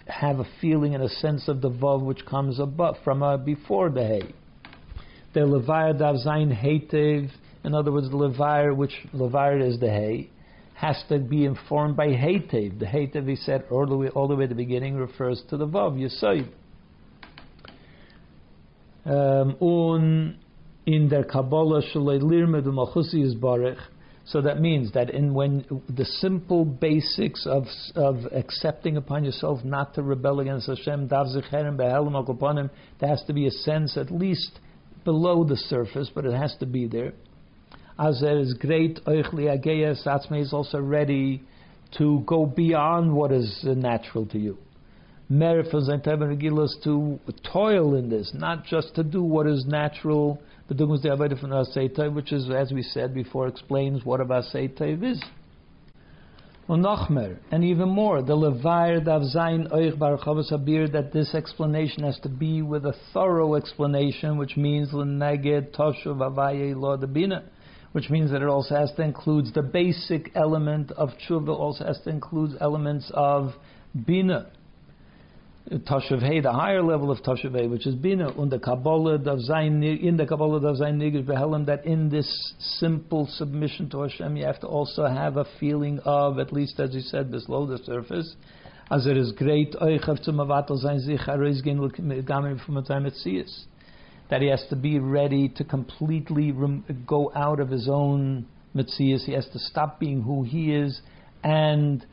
have 0.08 0.40
a 0.40 0.46
feeling 0.60 0.96
and 0.96 1.04
a 1.04 1.10
sense 1.10 1.48
of 1.48 1.62
the 1.62 1.70
Vav 1.70 2.02
which 2.04 2.26
comes 2.26 2.60
above, 2.60 2.96
from 3.04 3.22
uh, 3.22 3.38
before 3.38 3.90
the 3.90 4.06
hay. 4.06 4.34
The 5.34 5.42
Levaya 5.42 5.98
darf 5.98 6.18
sein 6.18 6.50
Heitev, 6.50 7.30
in 7.64 7.76
other 7.76 7.92
words, 7.92 8.10
the 8.10 8.18
Levire, 8.18 8.76
which 8.76 8.94
Levire 9.14 9.62
is 9.62 9.80
the 9.80 9.90
Hay, 9.90 10.30
has 10.74 11.04
to 11.10 11.20
be 11.20 11.46
informed 11.46 11.96
by 11.96 12.08
Heitev. 12.08 12.80
The 12.80 12.86
Heitev, 12.86 13.28
he 13.28 13.36
said 13.36 13.66
all 13.70 13.86
the 13.86 13.96
way, 13.96 14.08
all 14.10 14.28
the 14.28 14.36
way 14.36 14.44
at 14.44 14.50
the 14.50 14.56
beginning, 14.56 14.96
refers 14.96 15.44
to 15.50 15.58
the 15.58 15.68
Vav, 15.68 16.00
Yesod. 16.00 16.48
Um, 19.06 19.56
un 19.62 20.38
in 20.86 21.10
der 21.10 21.24
Kabbalah 21.24 21.82
shalei 21.94 22.22
lirmed 22.22 22.66
malchusi 22.66 23.24
is 23.24 23.36
barech. 23.36 23.80
So 24.30 24.42
that 24.42 24.62
means 24.62 24.92
that 24.94 25.10
in 25.10 25.34
when 25.34 25.66
the 25.90 26.06
simple 26.06 26.64
basics 26.66 27.46
of 27.48 27.66
of 27.96 28.26
accepting 28.32 28.98
upon 28.98 29.24
yourself 29.24 29.64
not 29.64 29.96
to 29.96 30.04
rebel 30.04 30.40
against 30.40 30.68
Hashem, 30.68 31.08
there 31.08 31.20
has 33.10 33.24
to 33.26 33.34
be 33.34 33.48
a 33.48 33.52
sense 33.52 33.98
at 33.98 34.12
least 34.12 34.60
below 35.04 35.44
the 35.44 35.58
surface, 35.58 36.12
but 36.14 36.26
it 36.26 36.34
has 36.34 36.56
to 36.60 36.66
be 36.66 36.86
there 36.88 37.14
as 38.00 38.22
there 38.22 38.40
is 38.40 38.54
great 38.54 39.04
oichli 39.06 39.46
ageyas, 39.54 40.08
Atzme 40.08 40.42
is 40.42 40.54
also 40.54 40.80
ready 40.80 41.44
to 41.98 42.24
go 42.26 42.46
beyond 42.46 43.14
what 43.14 43.32
is 43.32 43.62
natural 43.64 44.26
to 44.28 44.40
you. 44.40 44.58
Merifas 45.30 45.90
and 45.90 46.04
to 46.04 47.20
toil 47.52 47.96
in 47.96 48.10
this, 48.10 48.32
not 48.34 48.66
just 48.66 48.96
to 48.96 49.04
do 49.04 49.22
what 49.22 49.48
is 49.48 49.66
natural, 49.68 50.42
but 50.70 50.78
doing 50.78 51.02
the 51.02 51.10
Avodah 51.10 51.42
from 51.42 51.50
Aseitai, 51.50 52.14
which 52.14 52.32
is, 52.32 52.48
as 52.52 52.72
we 52.72 52.84
said 52.84 53.14
before, 53.14 53.48
explains 53.48 54.06
what 54.06 54.22
a 54.22 54.26
Aseitai 54.26 55.04
is. 55.04 55.22
Unochmer, 56.70 57.40
and 57.52 57.64
even 57.64 57.90
more, 57.90 58.22
the 58.22 58.36
Levair 58.36 59.04
Dav 59.04 59.24
Zayin 59.24 59.72
Oich 59.72 59.98
Barachavas 59.98 60.54
Abir, 60.54 60.92
that 60.92 61.12
this 61.12 61.34
explanation 61.34 62.04
has 62.04 62.20
to 62.20 62.30
be 62.30 62.62
with 62.62 62.86
a 62.86 62.94
thorough 63.12 63.56
explanation, 63.56 64.38
which 64.38 64.56
means 64.56 64.90
Leneged 64.92 65.76
Toshuv 65.76 66.18
Avaye 66.18 66.76
Lo 66.80 66.96
Bina 66.96 67.44
which 67.92 68.10
means 68.12 68.30
that 68.30 68.44
it 68.44 68.48
also 68.48 68.76
has 68.76 68.92
to 68.96 69.02
include 69.02 69.48
the 69.56 69.64
basic 69.64 70.32
element 70.36 70.92
of 70.92 71.10
tshuva, 71.28 71.50
also 71.50 71.84
has 71.86 72.00
to 72.04 72.10
include 72.12 72.52
elements 72.62 73.10
of 73.16 73.54
bina. 74.06 74.52
Tashav 75.68 76.42
the 76.42 76.52
higher 76.52 76.82
level 76.82 77.12
of 77.12 77.20
Tashav 77.20 77.70
which 77.70 77.86
is 77.86 77.94
Bina, 77.94 78.32
in 78.42 78.50
the 78.50 78.58
Kabbalah 78.58 79.16
of 79.16 79.40
Zayin, 79.40 79.84
in 80.02 80.18
the 80.18 80.26
Kabbalah 80.26 80.58
of 80.58 80.78
Zayin 80.78 80.98
Nigr 80.98 81.24
Behelim, 81.24 81.66
that 81.68 81.86
in 81.86 82.10
this 82.10 82.54
simple 82.80 83.28
submission 83.28 83.88
to 83.92 84.02
Hashem, 84.02 84.36
you 84.36 84.46
have 84.46 84.60
to 84.62 84.68
also 84.68 85.06
have 85.06 85.38
a 85.38 85.46
feeling 85.60 86.00
of, 86.06 86.40
at 86.40 86.52
least 86.52 86.80
as 86.80 86.96
you 86.96 87.02
said, 87.02 87.30
below 87.30 87.68
the 87.68 87.78
surface, 87.84 88.36
as 88.90 89.06
it 89.06 89.16
is 89.16 89.32
great, 89.34 89.74
Oichav 89.74 90.26
Tzumavatal 90.26 90.84
Zayin 90.84 91.00
Zich, 91.02 91.20
Aroiz 91.28 91.64
Gen 91.64 91.78
Gamim 92.24 92.66
from 92.66 92.78
a 92.78 92.82
time 92.82 93.08
sees 93.12 93.66
that 94.30 94.42
he 94.42 94.48
has 94.48 94.66
to 94.70 94.76
be 94.76 94.98
ready 94.98 95.50
to 95.50 95.64
completely 95.64 96.54
go 97.06 97.32
out 97.36 97.60
of 97.60 97.70
his 97.70 97.88
own 97.88 98.48
mitzias. 98.76 99.26
He 99.26 99.34
has 99.34 99.48
to 99.50 99.60
stop 99.60 100.00
being 100.00 100.22
who 100.22 100.44
he 100.44 100.74
is, 100.74 101.02
and 101.44 102.06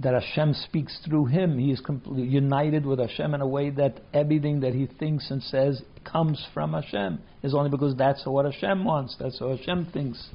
that 0.00 0.14
Hashem 0.14 0.54
speaks 0.54 0.98
through 1.04 1.26
him. 1.26 1.58
He 1.58 1.70
is 1.70 1.80
completely 1.80 2.26
united 2.26 2.86
with 2.86 2.98
Hashem 2.98 3.34
in 3.34 3.40
a 3.40 3.46
way 3.46 3.70
that 3.70 4.00
everything 4.12 4.60
that 4.60 4.74
he 4.74 4.86
thinks 4.86 5.30
and 5.30 5.42
says 5.42 5.82
comes 6.04 6.44
from 6.54 6.72
Hashem. 6.72 7.20
Is 7.42 7.54
only 7.54 7.70
because 7.70 7.96
that's 7.96 8.24
what 8.26 8.44
Hashem 8.44 8.84
wants. 8.84 9.16
That's 9.18 9.40
what 9.40 9.58
Hashem 9.58 9.86
thinks. 9.92 10.28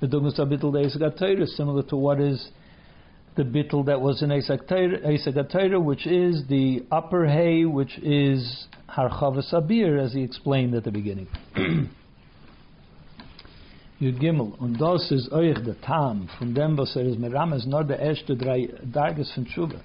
The 0.00 0.08
Dumas 0.08 0.38
Bittul 0.38 1.42
is 1.42 1.56
similar 1.56 1.82
to 1.84 1.96
what 1.96 2.20
is 2.20 2.50
the 3.36 3.42
bittul 3.42 3.86
that 3.86 4.00
was 4.00 4.22
in 4.22 4.30
Esagatayra, 4.30 5.82
which 5.82 6.06
is 6.06 6.46
the 6.48 6.84
upper 6.90 7.26
hay, 7.26 7.64
which 7.64 7.98
is 7.98 8.66
Harchavas 8.88 9.52
Abir, 9.52 10.02
as 10.02 10.12
he 10.12 10.22
explained 10.22 10.74
at 10.74 10.84
the 10.84 10.92
beginning. 10.92 11.26
Yud 14.00 14.18
Gimel, 14.18 14.52
und 14.58 14.80
das 14.80 15.10
ist 15.12 15.30
euch 15.32 15.54
der 15.62 15.80
Tam, 15.80 16.26
von 16.38 16.52
dem, 16.52 16.76
was 16.76 16.96
er 16.96 17.04
ist 17.04 17.18
merames, 17.18 17.64
nur 17.64 17.84
der 17.84 18.00
erste 18.00 18.36
drei 18.36 18.68
Darges 18.92 19.30
von 19.32 19.46
Tshuva. 19.46 19.80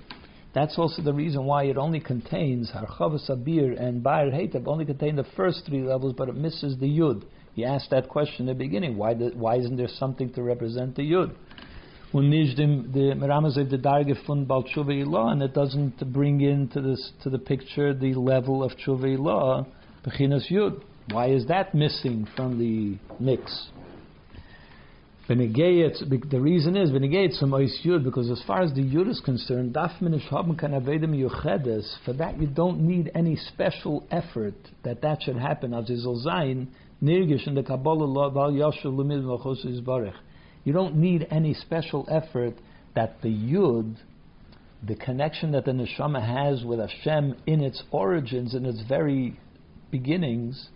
That's 0.53 0.80
also 0.80 1.03
the 1.03 1.14
reason 1.14 1.45
why 1.45 1.65
it 1.65 1.77
only 1.77 1.99
contains 1.99 2.72
Harchavas 2.72 3.27
Sabir 3.27 3.80
and 3.80 4.02
Bayer 4.02 4.31
Heitev 4.31 4.68
only 4.68 4.86
contain 4.86 5.15
the 5.15 5.26
first 5.36 5.64
three 5.68 5.84
levels, 5.84 6.14
but 6.18 6.27
it 6.27 6.36
misses 6.36 6.80
the 6.80 6.88
Yud. 6.88 7.23
He 7.53 7.64
asked 7.64 7.91
that 7.91 8.10
question 8.10 8.48
in 8.49 8.57
the 8.57 8.64
beginning. 8.64 8.98
Why, 8.98 9.14
the, 9.14 9.31
why 9.36 9.57
isn't 9.57 9.77
there 9.77 9.88
something 9.88 10.34
to 10.34 10.41
represent 10.41 10.95
the 10.95 11.03
Yud? 11.03 11.36
und 12.11 12.30
nicht 12.30 12.57
dem 12.57 12.91
the 12.91 13.14
Meramas 13.14 13.57
of 13.57 13.69
the 13.69 13.77
Darge 13.77 14.18
von 14.26 14.45
Bal 14.45 14.65
Law, 15.06 15.30
and 15.30 15.44
it 15.44 15.53
doesn't 15.53 16.11
bring 16.11 16.41
into 16.41 16.81
this 16.81 17.11
to 17.22 17.30
the 17.30 17.38
picture 17.38 17.94
the 17.94 18.15
level 18.15 18.64
of 18.64 18.72
Tshuva 18.77 19.19
Law, 19.19 19.68
Bechinas 20.03 20.49
Yud. 20.49 20.81
Why 21.11 21.27
is 21.27 21.45
that 21.45 21.76
missing 21.76 22.27
from 22.36 22.57
the 22.57 22.98
mix? 23.19 23.69
The 25.30 26.39
reason 26.41 26.76
is 26.76 26.91
some 27.34 27.51
Yud 27.51 28.03
because 28.03 28.31
as 28.31 28.41
far 28.47 28.64
as 28.64 28.73
the 28.73 28.81
Yud 28.81 29.07
is 29.07 29.19
concerned, 29.19 29.76
For 29.76 29.91
that 32.14 32.41
you 32.41 32.47
don't 32.47 32.81
need 32.81 33.11
any 33.14 33.35
special 33.35 34.07
effort 34.10 34.56
that 34.81 35.03
that 35.03 35.22
should 35.22 35.38
happen. 35.38 35.76
You 40.64 40.73
don't 40.73 40.95
need 40.95 41.27
any 41.30 41.53
special 41.53 42.07
effort 42.10 42.56
that 42.95 43.22
the 43.22 43.30
Yud, 43.30 43.97
the 44.81 44.95
connection 44.95 45.51
that 45.51 45.65
the 45.65 45.73
neshama 45.73 46.26
has 46.26 46.65
with 46.65 46.80
Hashem 46.80 47.35
in 47.45 47.61
its 47.61 47.84
origins, 47.91 48.56
in 48.56 48.65
its 48.65 48.81
very 48.81 49.39
beginnings, 49.91 50.69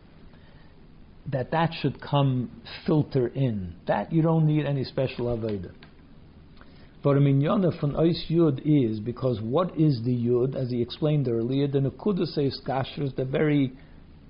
that 1.32 1.52
that 1.52 1.72
should 1.82 2.02
come 2.02 2.52
filter 2.86 3.28
in. 3.28 3.76
That 3.88 4.12
you 4.12 4.22
don't 4.22 4.46
need 4.46 4.66
any 4.66 4.84
special 4.84 5.26
avodah. 5.26 5.72
But 7.04 7.18
a 7.18 7.20
minyana 7.20 7.78
from 7.80 7.94
Ois 7.94 8.30
Yud 8.30 8.62
is 8.66 9.00
because 9.00 9.42
what 9.42 9.78
is 9.78 10.02
the 10.06 10.16
Yud, 10.16 10.56
as 10.56 10.70
he 10.70 10.82
explained 10.82 11.28
earlier, 11.28 11.68
the 11.68 11.80
Nakuda 11.80 12.26
says 12.26 12.60
is 12.98 13.14
the 13.14 13.26
very 13.26 13.74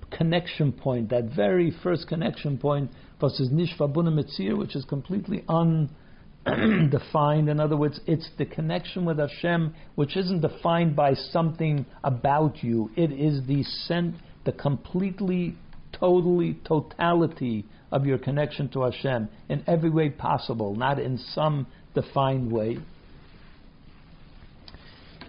connection 0.10 0.72
point, 0.72 1.10
that 1.10 1.26
very 1.36 1.72
first 1.84 2.08
connection 2.08 2.58
point 2.58 2.90
versus 3.22 3.50
nishvabuna 3.50 4.12
mitzir, 4.12 4.58
which 4.58 4.76
is 4.76 4.86
completely 4.86 5.44
undefined. 5.48 7.48
In 7.48 7.60
other 7.60 7.78
words, 7.78 8.00
it's 8.08 8.30
the 8.38 8.46
connection 8.46 9.06
with 9.06 9.20
Hashem, 9.20 9.76
which 9.96 10.18
isn't 10.18 10.42
defined 10.42 10.96
by 10.96 11.14
something 11.14 11.86
about 12.04 12.64
you. 12.64 12.90
It 12.96 13.12
is 13.12 13.46
the 13.48 13.64
sent, 13.64 14.16
the 14.46 14.52
completely, 14.52 15.56
totally, 16.04 16.60
totality 16.66 17.64
of 17.90 18.06
your 18.06 18.18
connection 18.18 18.68
to 18.68 18.82
Hashem 18.84 19.30
in 19.48 19.64
every 19.68 19.90
way 19.90 20.10
possible, 20.10 20.76
not 20.76 21.00
in 21.00 21.18
some 21.18 21.66
defined 21.96 22.52
way. 22.52 22.78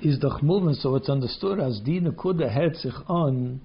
Is 0.03 0.19
the 0.19 0.37
movement 0.43 0.79
so 0.79 0.97
it's 0.97 1.09
understood 1.09 1.61
as 1.61 1.81
die 1.87 2.01
nekuda 2.01 2.53
hert 2.53 2.75
sich 2.77 2.93
on 3.07 3.61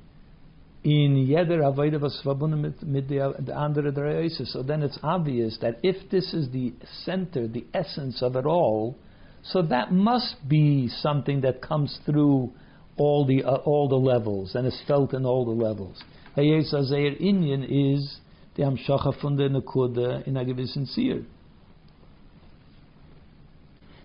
in 0.84 1.26
jeder 1.28 1.64
Avodah 1.64 2.00
verbunden 2.24 2.74
mit, 2.84 3.10
der 3.10 3.58
andere 3.58 4.30
So 4.46 4.62
then 4.62 4.84
it's 4.84 5.00
obvious 5.02 5.58
that 5.62 5.80
if 5.82 6.12
this 6.12 6.32
is 6.34 6.52
the 6.52 6.74
center, 7.04 7.48
the 7.48 7.66
essence 7.74 8.22
of 8.22 8.36
it 8.36 8.46
all, 8.46 8.96
so 9.42 9.64
that 9.64 9.92
must 9.92 10.36
be 10.48 10.88
something 10.88 11.42
that 11.42 11.62
comes 11.62 12.00
through 12.06 12.52
all 12.98 13.26
the 13.26 13.44
uh, 13.44 13.56
all 13.56 13.90
the 13.90 13.96
levels 13.96 14.54
and 14.54 14.68
is 14.68 14.80
felt 14.88 15.14
in 15.14 15.26
all 15.26 15.44
the 15.44 15.64
levels. 15.66 16.04
Hayes 16.36 16.74
Azeir 16.74 17.20
Inyan 17.22 17.96
is 17.96 18.18
the 18.56 18.64
Amshacha 18.64 19.22
von 19.22 19.36
der 19.38 19.50
Nekuda 19.50 20.28
in 20.28 20.38
a 20.38 20.46
gewissen. 20.46 21.26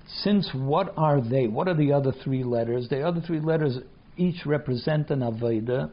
Since 0.06 0.50
what 0.54 0.94
are 0.96 1.20
they? 1.20 1.46
What 1.46 1.68
are 1.68 1.74
the 1.74 1.92
other 1.92 2.12
three 2.12 2.44
letters? 2.44 2.88
The 2.88 3.02
other 3.02 3.20
three 3.20 3.40
letters 3.40 3.78
each 4.16 4.46
represent 4.46 5.10
an 5.10 5.20
Avodah 5.20 5.90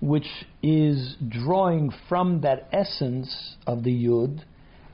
which 0.00 0.26
is 0.62 1.16
drawing 1.28 1.90
from 2.08 2.42
that 2.42 2.68
essence 2.72 3.56
of 3.66 3.84
the 3.84 4.04
Yud 4.04 4.42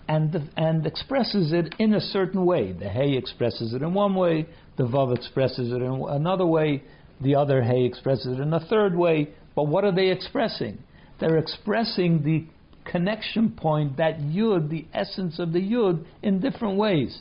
and, 0.09 0.51
and 0.57 0.87
expresses 0.87 1.53
it 1.53 1.75
in 1.79 1.95
a 1.95 2.01
certain 2.01 2.45
way. 2.45 2.73
The 2.73 2.89
Hey 2.89 3.17
expresses 3.17 3.75
it 3.75 3.83
in 3.83 3.95
one 3.95 4.15
way, 4.15 4.47
the 4.77 4.85
Vav 4.85 5.17
expresses 5.17 5.73
it 5.73 5.83
in 5.83 6.05
another 6.09 6.47
way, 6.47 6.83
the 7.21 7.35
other 7.35 7.63
Hey 7.63 7.85
expresses 7.85 8.39
it 8.39 8.41
in 8.41 8.53
a 8.53 8.61
third 8.61 8.97
way. 8.97 9.31
But 9.55 9.67
what 9.69 9.85
are 9.85 9.93
they 9.93 10.11
expressing? 10.11 10.79
They're 11.19 11.39
expressing 11.39 12.23
the 12.23 12.47
connection 12.91 13.51
point, 13.51 13.99
that 13.99 14.19
Yud, 14.19 14.71
the 14.71 14.87
essence 14.95 15.39
of 15.39 15.53
the 15.53 15.61
Yud, 15.61 16.05
in 16.23 16.41
different 16.41 16.79
ways. 16.79 17.21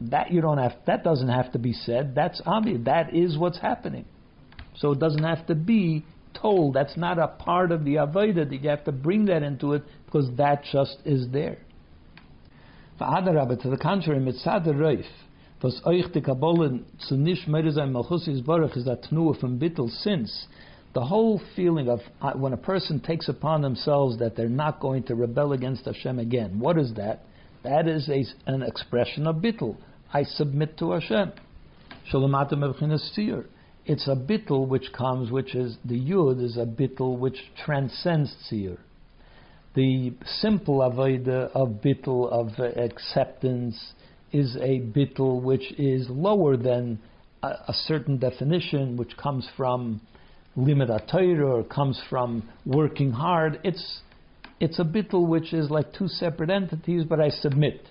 That 0.00 0.30
you 0.30 0.40
don't 0.42 0.58
have. 0.58 0.74
That 0.86 1.02
doesn't 1.02 1.28
have 1.28 1.52
to 1.52 1.58
be 1.58 1.72
said. 1.72 2.14
That's 2.14 2.42
obvious. 2.44 2.80
That 2.84 3.14
is 3.14 3.38
what's 3.38 3.58
happening. 3.58 4.04
So 4.76 4.92
it 4.92 4.98
doesn't 4.98 5.22
have 5.22 5.46
to 5.46 5.54
be 5.54 6.04
told. 6.34 6.74
That's 6.74 6.96
not 6.96 7.18
a 7.18 7.28
part 7.28 7.72
of 7.72 7.84
the 7.84 7.94
avodah 7.94 8.50
that 8.50 8.62
you 8.62 8.68
have 8.68 8.84
to 8.84 8.92
bring 8.92 9.24
that 9.26 9.42
into 9.42 9.72
it 9.72 9.84
because 10.04 10.28
that 10.36 10.64
just 10.70 10.98
is 11.04 11.28
there. 11.32 11.58
To 12.98 13.70
the 13.70 13.78
contrary, 13.80 14.20
zu 14.22 15.72
Yisbarach 18.30 18.76
is 18.76 18.84
that 18.84 19.02
tnuah 19.10 19.40
from 19.40 19.88
since 19.88 20.46
the 20.96 21.04
whole 21.04 21.38
feeling 21.54 21.90
of 21.90 22.00
uh, 22.22 22.32
when 22.32 22.54
a 22.54 22.56
person 22.56 22.98
takes 22.98 23.28
upon 23.28 23.60
themselves 23.60 24.18
that 24.18 24.34
they're 24.34 24.48
not 24.48 24.80
going 24.80 25.02
to 25.02 25.14
rebel 25.14 25.52
against 25.52 25.84
Hashem 25.84 26.18
again. 26.18 26.58
What 26.58 26.78
is 26.78 26.94
that? 26.94 27.22
That 27.64 27.86
is 27.86 28.08
a, 28.08 28.24
an 28.50 28.62
expression 28.62 29.26
of 29.26 29.36
bittul. 29.36 29.76
I 30.10 30.22
submit 30.22 30.78
to 30.78 30.92
Hashem. 30.92 31.32
It's 33.84 34.08
a 34.08 34.16
bittul 34.16 34.68
which 34.68 34.90
comes, 34.94 35.30
which 35.30 35.54
is 35.54 35.76
the 35.84 36.00
yud 36.00 36.42
is 36.42 36.56
a 36.56 36.64
bittul 36.64 37.18
which 37.18 37.36
transcends 37.62 38.34
tzir. 38.50 38.78
The 39.74 40.14
simple 40.40 40.78
avodah 40.78 41.50
of 41.50 41.82
bittul 41.84 42.32
of 42.32 42.58
acceptance 42.58 43.92
is 44.32 44.56
a 44.56 44.80
bittul 44.80 45.42
which 45.42 45.72
is 45.72 46.08
lower 46.08 46.56
than 46.56 47.00
a, 47.42 47.48
a 47.48 47.74
certain 47.84 48.16
definition, 48.16 48.96
which 48.96 49.14
comes 49.18 49.46
from 49.58 50.00
limit 50.56 50.88
Torah 51.10 51.58
or 51.58 51.64
comes 51.64 52.00
from 52.08 52.48
working 52.64 53.12
hard. 53.12 53.60
It's 53.62 54.00
it's 54.58 54.78
a 54.78 54.84
bittul 54.84 55.28
which 55.28 55.52
is 55.52 55.70
like 55.70 55.92
two 55.92 56.08
separate 56.08 56.50
entities, 56.50 57.04
but 57.04 57.20
I 57.20 57.28
submit. 57.28 57.88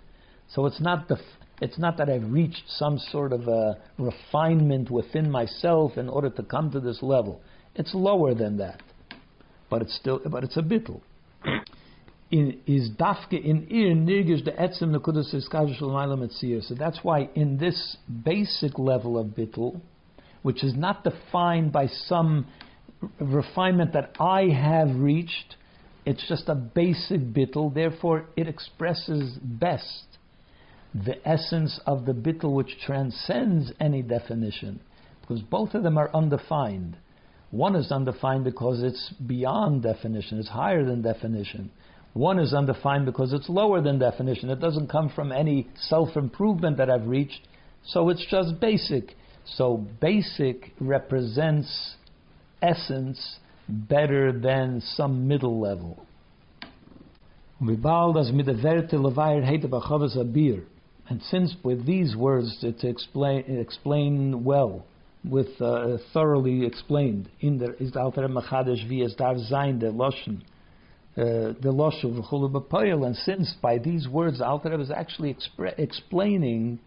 So 0.49 0.65
it's 0.65 0.81
not 0.81 1.07
the 1.07 1.19
it's 1.61 1.77
not 1.79 1.97
that 1.97 2.09
I've 2.09 2.31
reached 2.31 2.63
some 2.67 2.97
sort 2.97 3.31
of 3.31 3.47
a 3.47 3.77
refinement 3.97 4.89
within 4.89 5.31
myself 5.31 5.97
in 5.97 6.09
order 6.09 6.29
to 6.31 6.43
come 6.43 6.71
to 6.71 6.79
this 6.79 7.01
level. 7.01 7.41
It's 7.75 7.93
lower 7.93 8.33
than 8.33 8.57
that, 8.57 8.81
but 9.69 9.81
it's 9.81 9.95
still 9.95 10.21
but 10.25 10.43
it's 10.43 10.57
a 10.57 10.61
bittul. 10.61 11.01
In, 12.31 12.59
is 12.65 12.89
dafke 12.89 13.33
in 13.33 13.67
ir 13.69 13.93
nirgish 13.93 14.43
the 14.43 14.51
etzem 14.51 14.95
nekudas 14.95 16.63
So 16.67 16.75
that's 16.75 16.99
why 17.03 17.29
in 17.35 17.57
this 17.57 17.97
basic 18.23 18.79
level 18.79 19.19
of 19.19 19.27
bittul, 19.27 19.79
which 20.45 20.63
is 20.63 20.75
not 20.75 21.03
defined 21.03 21.71
by 21.71 21.87
some 21.87 22.45
refinement 23.19 23.93
that 23.93 24.11
I 24.19 24.43
have 24.43 24.95
reached. 24.95 25.55
It's 26.05 26.23
just 26.29 26.47
a 26.49 26.53
basic 26.53 27.19
bittul, 27.19 27.73
therefore 27.73 28.25
it 28.37 28.47
expresses 28.47 29.39
best 29.41 30.03
the 30.93 31.17
essence 31.27 31.79
of 31.87 32.05
the 32.05 32.11
bittul 32.11 32.53
which 32.53 32.77
transcends 32.85 33.71
any 33.79 34.03
definition, 34.03 34.79
because 35.19 35.41
both 35.41 35.73
of 35.73 35.81
them 35.81 35.97
are 35.97 36.11
undefined. 36.13 36.95
One 37.49 37.75
is 37.75 37.91
undefined 37.91 38.43
because 38.43 38.83
it's 38.83 39.13
beyond 39.25 39.81
definition, 39.81 40.37
it's 40.37 40.49
higher 40.49 40.85
than 40.85 41.01
definition. 41.01 41.71
One 42.13 42.37
is 42.37 42.53
undefined 42.53 43.07
because 43.07 43.33
it's 43.33 43.49
lower 43.49 43.81
than 43.81 43.97
definition. 43.97 44.51
It 44.51 44.59
doesn't 44.59 44.91
come 44.91 45.09
from 45.09 45.31
any 45.31 45.69
self 45.89 46.15
improvement 46.15 46.77
that 46.77 46.91
I've 46.91 47.07
reached, 47.07 47.47
so 47.83 48.09
it's 48.09 48.25
just 48.29 48.59
basic. 48.59 49.15
So 49.45 49.85
basic 50.01 50.73
represents 50.79 51.95
essence 52.61 53.37
better 53.67 54.31
than 54.31 54.81
some 54.81 55.27
middle 55.27 55.59
level. 55.59 56.05
And 61.07 61.21
since 61.21 61.55
with 61.63 61.85
these 61.85 62.15
words 62.15 62.57
it's 62.63 62.83
explain, 62.83 63.59
explain 63.59 64.43
well, 64.43 64.85
with 65.29 65.59
uh, 65.59 65.97
thoroughly 66.13 66.65
explained 66.65 67.29
in 67.39 67.57
the 67.57 67.75
is 67.81 67.95
Alter 67.95 68.27
Machadesh 68.27 68.87
wie 68.87 69.03
es 69.03 69.15
darf 69.15 69.37
the 69.37 69.91
Loshen, 69.91 70.41
uh, 71.17 71.53
the 71.61 71.71
Loshen 71.71 72.17
of 72.17 73.03
and 73.03 73.15
since 73.15 73.55
by 73.61 73.77
these 73.77 74.07
words 74.07 74.41
Alter 74.41 74.79
is 74.79 74.91
actually 74.91 75.33
expre- 75.33 75.77
explaining 75.79 76.79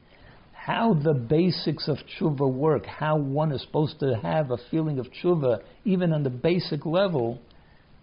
how 0.69 0.93
the 0.93 1.15
basics 1.15 1.89
of 1.89 1.97
tshuva 1.97 2.47
work, 2.47 2.85
how 2.85 3.17
one 3.17 3.53
is 3.53 3.63
supposed 3.63 3.99
to 3.99 4.15
have 4.23 4.51
a 4.51 4.59
feeling 4.71 4.99
of 4.99 5.07
tshuva, 5.07 5.63
even 5.87 6.13
on 6.13 6.23
the 6.23 6.29
basic 6.29 6.85
level, 6.85 7.41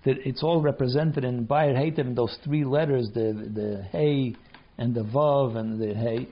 that 0.04 0.16
it's 0.26 0.42
all 0.42 0.60
represented 0.60 1.24
in 1.24 1.46
Bayer 1.46 1.76
Hatem, 1.76 2.16
those 2.16 2.36
three 2.44 2.66
letters, 2.66 3.08
the 3.14 3.52
the 3.54 3.84
Hey 3.92 4.36
and 4.80 4.96
the 4.96 5.04
Vav 5.04 5.56
and 5.56 5.80
the 5.80 5.94
Hey. 5.94 6.28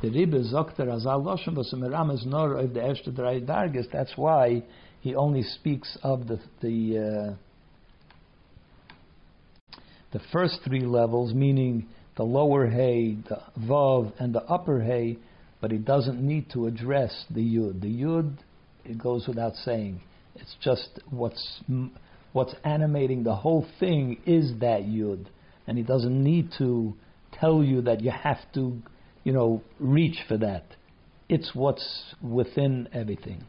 The 0.00 0.08
Rebbe 0.08 0.38
Zokter 0.38 0.86
Azal 0.86 1.22
Loshem 1.22 1.54
Basameram 1.54 2.14
is 2.14 2.24
nor 2.24 2.54
of 2.54 2.72
the 2.72 2.80
Eshte 2.80 3.14
Drei 3.14 3.42
Dargis. 3.42 3.92
That's 3.92 4.16
why 4.16 4.62
he 5.00 5.14
only 5.14 5.42
speaks 5.42 5.98
of 6.02 6.28
the 6.28 6.40
the 6.62 7.36
uh, 9.74 9.78
the 10.12 10.20
first 10.32 10.60
three 10.64 10.86
levels, 10.86 11.34
meaning 11.34 11.88
the 12.16 12.22
lower 12.22 12.68
Hey, 12.68 13.18
the 13.28 13.42
Vav, 13.60 14.14
and 14.18 14.34
the 14.34 14.44
upper 14.44 14.80
Hey 14.80 15.18
but 15.60 15.70
he 15.70 15.78
doesn't 15.78 16.20
need 16.20 16.50
to 16.52 16.66
address 16.66 17.24
the 17.30 17.40
yud. 17.40 17.80
The 17.80 17.88
yud, 17.88 18.38
it 18.84 18.98
goes 18.98 19.26
without 19.26 19.54
saying. 19.54 20.00
It's 20.34 20.56
just 20.62 21.00
what's 21.10 21.60
what's 22.32 22.54
animating 22.64 23.24
the 23.24 23.34
whole 23.34 23.66
thing 23.80 24.18
is 24.26 24.52
that 24.60 24.82
yud, 24.82 25.26
and 25.66 25.76
he 25.76 25.84
doesn't 25.84 26.22
need 26.22 26.50
to 26.58 26.94
tell 27.32 27.62
you 27.62 27.82
that 27.82 28.00
you 28.00 28.10
have 28.10 28.38
to, 28.54 28.80
you 29.24 29.32
know, 29.32 29.62
reach 29.78 30.18
for 30.28 30.36
that. 30.38 30.64
It's 31.28 31.54
what's 31.54 32.14
within 32.22 32.88
everything. 32.92 33.44